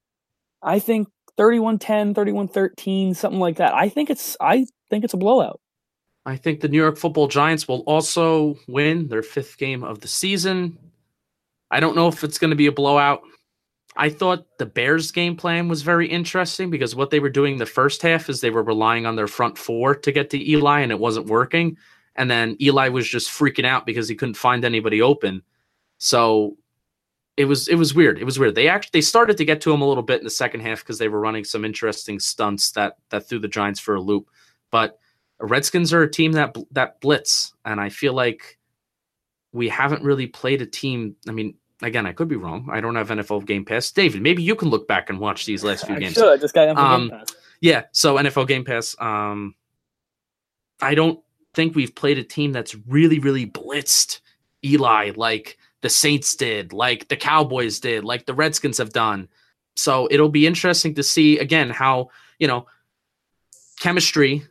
I 0.62 0.80
think 0.80 1.08
31 1.38 1.80
10, 1.80 2.14
31 2.14 2.48
13, 2.48 3.14
something 3.14 3.40
like 3.40 3.58
that. 3.58 3.74
I 3.74 3.90
think 3.90 4.10
it's 4.10 4.36
I 4.42 4.66
think 4.90 5.04
it's 5.04 5.14
a 5.14 5.18
blowout. 5.18 5.60
I 6.26 6.36
think 6.36 6.60
the 6.60 6.68
New 6.68 6.78
York 6.78 6.98
Football 6.98 7.28
Giants 7.28 7.68
will 7.68 7.82
also 7.82 8.58
win 8.68 9.08
their 9.08 9.24
fifth 9.24 9.58
game 9.58 9.84
of 9.84 10.02
the 10.02 10.08
season. 10.08 10.78
I 11.72 11.80
don't 11.80 11.96
know 11.96 12.08
if 12.08 12.24
it's 12.24 12.38
going 12.38 12.50
to 12.50 12.56
be 12.58 12.68
a 12.68 12.72
blowout. 12.72 13.22
I 13.96 14.10
thought 14.10 14.46
the 14.60 14.66
Bears 14.66 15.12
game 15.12 15.36
plan 15.36 15.70
was 15.70 15.82
very 15.82 16.08
interesting 16.08 16.70
because 16.70 16.96
what 16.96 17.10
they 17.10 17.20
were 17.20 17.30
doing 17.30 17.58
the 17.58 17.66
first 17.66 18.02
half 18.02 18.30
is 18.30 18.42
they 18.42 18.52
were 18.52 18.64
relying 18.64 19.06
on 19.06 19.16
their 19.16 19.28
front 19.28 19.58
four 19.58 19.96
to 19.96 20.12
get 20.12 20.30
to 20.32 20.52
Eli 20.52 20.82
and 20.82 20.92
it 20.92 21.00
wasn't 21.00 21.28
working 21.28 21.78
and 22.18 22.30
then 22.30 22.58
Eli 22.60 22.90
was 22.90 23.08
just 23.08 23.30
freaking 23.30 23.66
out 23.66 23.86
because 23.86 24.10
he 24.10 24.16
couldn't 24.16 24.36
find 24.36 24.66
anybody 24.66 25.02
open. 25.02 25.44
So 26.00 26.58
it 27.38 27.46
was 27.46 27.68
it 27.68 27.76
was 27.76 27.94
weird. 27.94 28.20
It 28.20 28.24
was 28.24 28.40
weird. 28.40 28.56
They 28.56 28.68
actually 28.68 28.90
they 28.94 29.02
started 29.02 29.38
to 29.38 29.46
get 29.46 29.62
to 29.62 29.72
him 29.72 29.82
a 29.82 29.88
little 29.88 30.04
bit 30.04 30.20
in 30.20 30.24
the 30.24 30.30
second 30.30 30.62
half 30.62 30.80
because 30.80 30.98
they 30.98 31.08
were 31.08 31.20
running 31.20 31.44
some 31.44 31.64
interesting 31.64 32.20
stunts 32.20 32.72
that 32.72 32.98
that 33.10 33.30
threw 33.30 33.40
the 33.40 33.48
Giants 33.48 33.80
for 33.80 33.96
a 33.96 34.02
loop. 34.02 34.30
But 34.72 35.00
Redskins 35.40 35.94
are 35.94 36.02
a 36.02 36.10
team 36.10 36.32
that 36.34 36.58
that 36.72 37.00
blitz, 37.00 37.54
and 37.64 37.80
I 37.80 37.90
feel 37.90 38.14
like 38.14 38.58
we 39.54 39.70
haven't 39.70 40.04
really 40.04 40.26
played 40.26 40.64
a 40.64 40.66
team. 40.66 41.16
I 41.28 41.32
mean, 41.32 41.54
again, 41.84 42.08
I 42.08 42.12
could 42.12 42.28
be 42.28 42.36
wrong. 42.36 42.68
I 42.72 42.82
don't 42.82 42.96
have 42.96 43.10
NFL 43.10 43.46
Game 43.46 43.64
Pass. 43.64 43.92
David, 43.92 44.24
maybe 44.24 44.42
you 44.42 44.56
can 44.56 44.70
look 44.70 44.88
back 44.88 45.12
and 45.12 45.20
watch 45.20 45.46
these 45.46 45.64
last 45.64 45.86
few 45.86 45.96
I 45.98 46.00
games. 46.00 46.14
Should. 46.14 46.34
I 46.34 46.38
just 46.38 46.56
got 46.56 46.76
NFL 46.76 46.78
um, 46.78 47.10
Game 47.10 47.20
Pass. 47.20 47.36
Yeah, 47.62 47.84
so 47.92 48.16
NFL 48.16 48.48
Game 48.48 48.66
Pass. 48.66 48.96
Um, 49.00 49.54
I 50.82 50.96
don't 50.96 51.20
think 51.54 51.76
we've 51.76 51.96
played 51.96 52.18
a 52.18 52.24
team 52.24 52.52
that's 52.52 52.76
really, 52.88 53.20
really 53.20 53.46
blitzed 53.46 54.22
Eli 54.64 55.12
like 55.16 55.58
the 55.88 55.92
Saints 55.92 56.36
did, 56.36 56.74
like 56.74 57.08
the 57.08 57.16
Cowboys 57.16 57.80
did, 57.80 58.04
like 58.04 58.26
the 58.26 58.34
Redskins 58.34 58.78
have 58.80 58.92
done. 58.92 59.30
So 59.78 60.10
it'll 60.12 60.28
be 60.28 60.46
interesting 60.46 60.96
to 60.96 61.02
see 61.02 61.40
again 61.40 61.70
how, 61.70 62.10
you 62.40 62.46
know, 62.46 62.68
chemistry, 63.80 64.44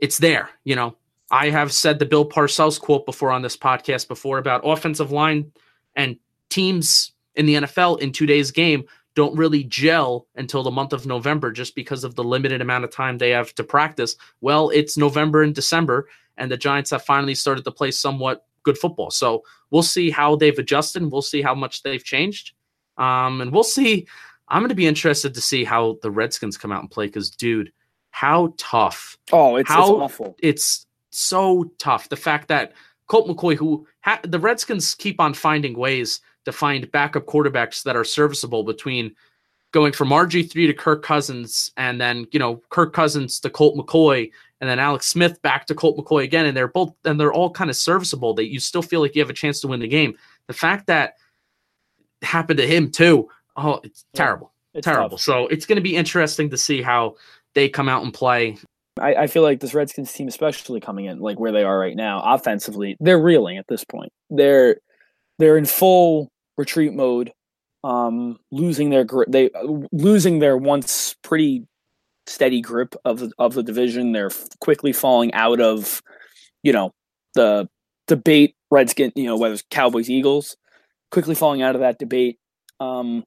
it's 0.00 0.18
there. 0.18 0.50
You 0.64 0.76
know, 0.76 0.96
I 1.30 1.48
have 1.48 1.72
said 1.72 1.98
the 1.98 2.04
Bill 2.04 2.28
Parcells 2.28 2.78
quote 2.78 3.06
before 3.06 3.30
on 3.30 3.40
this 3.40 3.56
podcast 3.56 4.06
before 4.06 4.36
about 4.36 4.60
offensive 4.62 5.10
line 5.10 5.50
and 5.96 6.18
teams 6.50 7.12
in 7.36 7.46
the 7.46 7.54
NFL 7.54 8.02
in 8.02 8.12
today's 8.12 8.50
game 8.50 8.84
don't 9.14 9.38
really 9.38 9.64
gel 9.64 10.26
until 10.36 10.62
the 10.62 10.70
month 10.70 10.92
of 10.92 11.06
November 11.06 11.52
just 11.52 11.74
because 11.74 12.04
of 12.04 12.16
the 12.16 12.22
limited 12.22 12.60
amount 12.60 12.84
of 12.84 12.90
time 12.90 13.16
they 13.16 13.30
have 13.30 13.54
to 13.54 13.64
practice. 13.64 14.14
Well, 14.42 14.68
it's 14.68 14.98
November 14.98 15.42
and 15.42 15.54
December, 15.54 16.10
and 16.36 16.50
the 16.50 16.58
Giants 16.58 16.90
have 16.90 17.02
finally 17.02 17.34
started 17.34 17.64
to 17.64 17.70
play 17.70 17.92
somewhat 17.92 18.44
good 18.62 18.78
football. 18.78 19.10
So 19.10 19.42
we'll 19.70 19.82
see 19.82 20.10
how 20.10 20.36
they've 20.36 20.58
adjusted. 20.58 21.02
And 21.02 21.12
we'll 21.12 21.22
see 21.22 21.42
how 21.42 21.54
much 21.54 21.82
they've 21.82 22.02
changed. 22.04 22.52
Um, 22.96 23.40
and 23.40 23.52
we'll 23.52 23.62
see. 23.62 24.06
I'm 24.48 24.62
going 24.62 24.70
to 24.70 24.74
be 24.74 24.86
interested 24.86 25.34
to 25.34 25.40
see 25.40 25.64
how 25.64 25.98
the 26.02 26.10
Redskins 26.10 26.58
come 26.58 26.72
out 26.72 26.80
and 26.80 26.90
play 26.90 27.06
because, 27.06 27.30
dude, 27.30 27.72
how 28.10 28.52
tough. 28.56 29.16
Oh, 29.32 29.56
it's, 29.56 29.68
how, 29.68 29.82
it's 29.82 29.90
awful. 29.90 30.36
It's 30.40 30.86
so 31.10 31.70
tough. 31.78 32.08
The 32.08 32.16
fact 32.16 32.48
that 32.48 32.72
Colt 33.06 33.28
McCoy, 33.28 33.56
who 33.56 33.86
ha- 34.00 34.20
the 34.22 34.38
Redskins 34.38 34.94
keep 34.94 35.20
on 35.20 35.34
finding 35.34 35.76
ways 35.76 36.20
to 36.44 36.52
find 36.52 36.90
backup 36.90 37.26
quarterbacks 37.26 37.82
that 37.84 37.96
are 37.96 38.04
serviceable 38.04 38.64
between 38.64 39.14
going 39.72 39.92
from 39.92 40.08
RG3 40.08 40.52
to 40.52 40.74
Kirk 40.74 41.02
Cousins 41.02 41.70
and 41.76 42.00
then, 42.00 42.26
you 42.32 42.38
know, 42.38 42.62
Kirk 42.70 42.92
Cousins 42.92 43.38
to 43.40 43.50
Colt 43.50 43.76
McCoy 43.76 44.30
and 44.60 44.68
then 44.68 44.78
Alex 44.78 45.06
Smith 45.06 45.40
back 45.42 45.66
to 45.66 45.74
Colt 45.74 45.96
McCoy 45.96 46.24
again. 46.24 46.46
And 46.46 46.56
they're 46.56 46.68
both, 46.68 46.92
and 47.04 47.18
they're 47.18 47.32
all 47.32 47.50
kind 47.50 47.70
of 47.70 47.76
serviceable 47.76 48.34
that 48.34 48.50
you 48.50 48.60
still 48.60 48.82
feel 48.82 49.00
like 49.00 49.14
you 49.14 49.22
have 49.22 49.30
a 49.30 49.34
chance 49.34 49.60
to 49.60 49.68
win 49.68 49.80
the 49.80 49.88
game. 49.88 50.14
The 50.46 50.52
fact 50.52 50.86
that 50.88 51.14
happened 52.22 52.58
to 52.58 52.66
him 52.66 52.90
too. 52.90 53.28
Oh, 53.56 53.80
it's 53.82 54.04
terrible. 54.14 54.52
It's 54.74 54.84
terrible. 54.84 55.10
Tough. 55.10 55.20
So 55.20 55.46
it's 55.48 55.66
going 55.66 55.76
to 55.76 55.82
be 55.82 55.96
interesting 55.96 56.50
to 56.50 56.56
see 56.56 56.82
how 56.82 57.16
they 57.54 57.68
come 57.68 57.88
out 57.88 58.04
and 58.04 58.12
play. 58.14 58.56
I, 59.00 59.14
I 59.14 59.26
feel 59.26 59.42
like 59.42 59.60
this 59.60 59.74
Redskins 59.74 60.12
team, 60.12 60.28
especially 60.28 60.80
coming 60.80 61.06
in 61.06 61.20
like 61.20 61.38
where 61.38 61.52
they 61.52 61.64
are 61.64 61.78
right 61.78 61.96
now, 61.96 62.22
offensively, 62.24 62.96
they're 63.00 63.20
reeling 63.20 63.58
at 63.58 63.66
this 63.68 63.84
point. 63.84 64.12
They're 64.28 64.76
they're 65.38 65.56
in 65.56 65.64
full 65.64 66.30
retreat 66.58 66.92
mode, 66.92 67.32
um, 67.82 68.38
losing 68.50 68.90
their. 68.90 69.06
They 69.28 69.50
losing 69.92 70.38
their 70.38 70.56
once 70.56 71.16
pretty 71.22 71.66
steady 72.30 72.60
grip 72.60 72.94
of 73.04 73.18
the, 73.18 73.32
of 73.38 73.54
the 73.54 73.62
division. 73.62 74.12
They're 74.12 74.30
quickly 74.60 74.92
falling 74.92 75.34
out 75.34 75.60
of, 75.60 76.00
you 76.62 76.72
know, 76.72 76.92
the 77.34 77.68
debate. 78.06 78.54
Redskin, 78.72 79.10
you 79.16 79.24
know, 79.24 79.36
whether 79.36 79.54
it's 79.54 79.64
Cowboys, 79.68 80.08
Eagles, 80.08 80.56
quickly 81.10 81.34
falling 81.34 81.60
out 81.60 81.74
of 81.74 81.80
that 81.80 81.98
debate. 81.98 82.38
Um, 82.78 83.24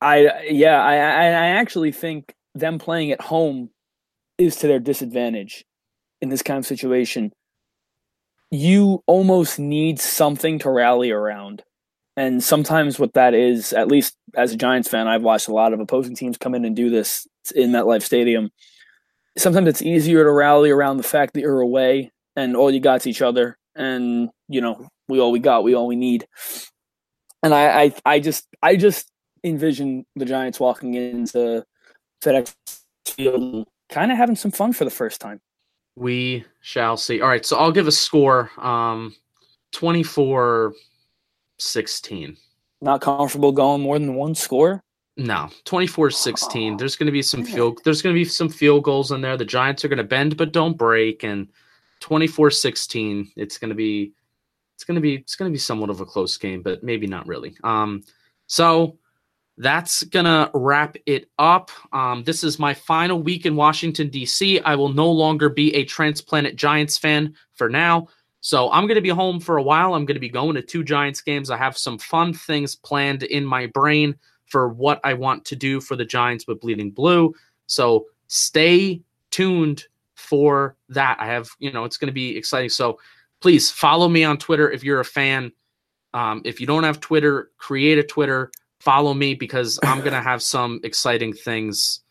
I 0.00 0.44
yeah, 0.48 0.82
I 0.82 0.94
I 0.94 1.46
actually 1.48 1.92
think 1.92 2.32
them 2.54 2.78
playing 2.78 3.10
at 3.10 3.20
home 3.20 3.68
is 4.38 4.56
to 4.56 4.68
their 4.68 4.78
disadvantage 4.78 5.66
in 6.22 6.30
this 6.30 6.42
kind 6.42 6.58
of 6.58 6.64
situation. 6.64 7.30
You 8.50 9.02
almost 9.06 9.58
need 9.58 10.00
something 10.00 10.58
to 10.60 10.70
rally 10.70 11.10
around. 11.10 11.62
And 12.16 12.42
sometimes 12.42 12.98
what 12.98 13.12
that 13.14 13.34
is, 13.34 13.72
at 13.72 13.88
least 13.88 14.14
as 14.34 14.52
a 14.52 14.56
Giants 14.56 14.88
fan, 14.88 15.08
I've 15.08 15.22
watched 15.22 15.48
a 15.48 15.52
lot 15.52 15.72
of 15.72 15.80
opposing 15.80 16.14
teams 16.14 16.38
come 16.38 16.54
in 16.54 16.64
and 16.64 16.74
do 16.74 16.88
this 16.88 17.26
in 17.52 17.70
MetLife 17.70 18.02
Stadium. 18.02 18.50
Sometimes 19.36 19.68
it's 19.68 19.82
easier 19.82 20.24
to 20.24 20.30
rally 20.30 20.70
around 20.70 20.96
the 20.96 21.02
fact 21.02 21.34
that 21.34 21.40
you're 21.40 21.60
away 21.60 22.12
and 22.36 22.56
all 22.56 22.70
you 22.70 22.80
got's 22.80 23.06
each 23.06 23.22
other. 23.22 23.58
And, 23.74 24.30
you 24.48 24.60
know, 24.60 24.88
we 25.08 25.18
all 25.20 25.32
we 25.32 25.40
got, 25.40 25.64
we 25.64 25.74
all 25.74 25.86
we 25.86 25.96
need. 25.96 26.26
And 27.42 27.52
I, 27.52 27.82
I, 27.82 27.94
I 28.04 28.20
just, 28.20 28.46
I 28.62 28.76
just 28.76 29.10
envision 29.42 30.06
the 30.16 30.24
Giants 30.24 30.60
walking 30.60 30.94
into 30.94 31.64
FedEx 32.22 32.54
Field 33.06 33.66
kind 33.90 34.10
of 34.10 34.18
having 34.18 34.36
some 34.36 34.50
fun 34.50 34.72
for 34.72 34.84
the 34.84 34.90
first 34.90 35.20
time. 35.20 35.40
We 35.96 36.44
shall 36.60 36.96
see. 36.96 37.20
All 37.20 37.28
right, 37.28 37.44
so 37.44 37.56
I'll 37.56 37.72
give 37.72 37.86
a 37.86 37.92
score 37.92 38.50
um 38.58 39.14
24 39.72 40.74
16. 41.58 42.36
Not 42.80 43.00
comfortable 43.00 43.52
going 43.52 43.80
more 43.80 43.98
than 43.98 44.14
one 44.14 44.34
score? 44.34 44.82
No, 45.16 45.48
24-16. 45.64 46.76
There's 46.76 46.96
going 46.96 47.06
to 47.06 47.12
be 47.12 47.22
some 47.22 47.44
field 47.44 47.80
there's 47.84 48.02
going 48.02 48.14
to 48.14 48.18
be 48.18 48.24
some 48.24 48.48
field 48.48 48.82
goals 48.82 49.12
in 49.12 49.20
there. 49.20 49.36
The 49.36 49.44
Giants 49.44 49.84
are 49.84 49.88
going 49.88 49.98
to 49.98 50.04
bend 50.04 50.36
but 50.36 50.52
don't 50.52 50.76
break 50.76 51.22
and 51.22 51.48
24-16. 52.00 53.28
It's 53.36 53.58
going 53.58 53.68
to 53.68 53.76
be 53.76 54.12
it's 54.74 54.82
going 54.84 54.96
to 54.96 55.00
be 55.00 55.14
it's 55.14 55.36
going 55.36 55.50
to 55.50 55.54
be 55.54 55.58
somewhat 55.58 55.90
of 55.90 56.00
a 56.00 56.06
close 56.06 56.36
game, 56.36 56.62
but 56.62 56.82
maybe 56.82 57.06
not 57.06 57.26
really. 57.26 57.56
Um 57.62 58.02
so 58.46 58.98
that's 59.56 60.02
gonna 60.04 60.50
wrap 60.52 60.96
it 61.06 61.30
up. 61.38 61.70
Um, 61.92 62.24
this 62.24 62.42
is 62.42 62.58
my 62.58 62.74
final 62.74 63.22
week 63.22 63.46
in 63.46 63.54
Washington 63.54 64.08
D.C. 64.08 64.60
I 64.60 64.74
will 64.74 64.92
no 64.92 65.10
longer 65.10 65.48
be 65.48 65.74
a 65.76 65.84
transplanted 65.84 66.56
Giants 66.56 66.98
fan 66.98 67.34
for 67.52 67.68
now, 67.68 68.08
so 68.40 68.70
I'm 68.72 68.88
gonna 68.88 69.00
be 69.00 69.10
home 69.10 69.38
for 69.38 69.56
a 69.56 69.62
while. 69.62 69.94
I'm 69.94 70.06
gonna 70.06 70.18
be 70.18 70.28
going 70.28 70.56
to 70.56 70.62
two 70.62 70.82
Giants 70.82 71.20
games. 71.20 71.50
I 71.50 71.56
have 71.56 71.78
some 71.78 71.98
fun 71.98 72.34
things 72.34 72.74
planned 72.74 73.22
in 73.22 73.44
my 73.44 73.66
brain 73.66 74.16
for 74.54 74.68
what 74.68 75.00
I 75.02 75.14
want 75.14 75.44
to 75.46 75.56
do 75.56 75.80
for 75.80 75.96
the 75.96 76.04
Giants 76.04 76.46
with 76.46 76.60
Bleeding 76.60 76.92
Blue. 76.92 77.34
So 77.66 78.06
stay 78.28 79.02
tuned 79.32 79.82
for 80.14 80.76
that. 80.90 81.16
I 81.18 81.26
have, 81.26 81.48
you 81.58 81.72
know, 81.72 81.82
it's 81.82 81.96
gonna 81.96 82.12
be 82.12 82.36
exciting. 82.36 82.70
So 82.70 83.00
please 83.40 83.68
follow 83.68 84.08
me 84.08 84.22
on 84.22 84.38
Twitter 84.38 84.70
if 84.70 84.84
you're 84.84 85.00
a 85.00 85.04
fan. 85.04 85.50
Um, 86.12 86.40
if 86.44 86.60
you 86.60 86.68
don't 86.68 86.84
have 86.84 87.00
Twitter, 87.00 87.50
create 87.58 87.98
a 87.98 88.04
Twitter 88.04 88.52
follow 88.78 89.12
me 89.12 89.34
because 89.34 89.80
I'm 89.82 90.02
gonna 90.02 90.22
have 90.30 90.40
some 90.40 90.78
exciting 90.84 91.32
things 91.32 92.02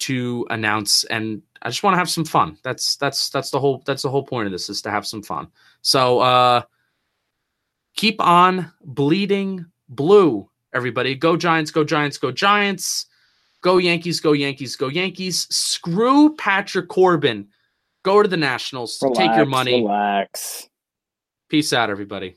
to 0.00 0.46
announce 0.50 1.02
and 1.02 1.42
I 1.62 1.70
just 1.70 1.82
want 1.82 1.94
to 1.94 1.98
have 1.98 2.10
some 2.10 2.24
fun. 2.24 2.58
That's 2.62 2.94
that's 2.94 3.28
that's 3.30 3.50
the 3.50 3.58
whole 3.58 3.82
that's 3.84 4.02
the 4.02 4.10
whole 4.10 4.22
point 4.22 4.46
of 4.46 4.52
this 4.52 4.68
is 4.68 4.82
to 4.82 4.90
have 4.92 5.04
some 5.04 5.24
fun. 5.24 5.48
So 5.82 6.20
uh 6.20 6.62
keep 7.96 8.20
on 8.20 8.70
bleeding 8.84 9.66
blue, 9.88 10.48
everybody. 10.74 11.14
Go 11.14 11.36
Giants, 11.36 11.70
go 11.70 11.84
Giants, 11.84 12.18
go 12.18 12.30
Giants. 12.32 13.06
Go 13.60 13.78
Yankees, 13.78 14.20
go 14.20 14.32
Yankees, 14.32 14.76
go 14.76 14.88
Yankees. 14.88 15.46
Screw 15.54 16.34
Patrick 16.36 16.88
Corbin. 16.88 17.48
Go 18.04 18.22
to 18.22 18.28
the 18.28 18.36
Nationals. 18.36 18.98
Relax, 19.02 19.18
Take 19.18 19.36
your 19.36 19.46
money. 19.46 19.82
Relax. 19.82 20.68
Peace 21.48 21.72
out, 21.72 21.90
everybody. 21.90 22.36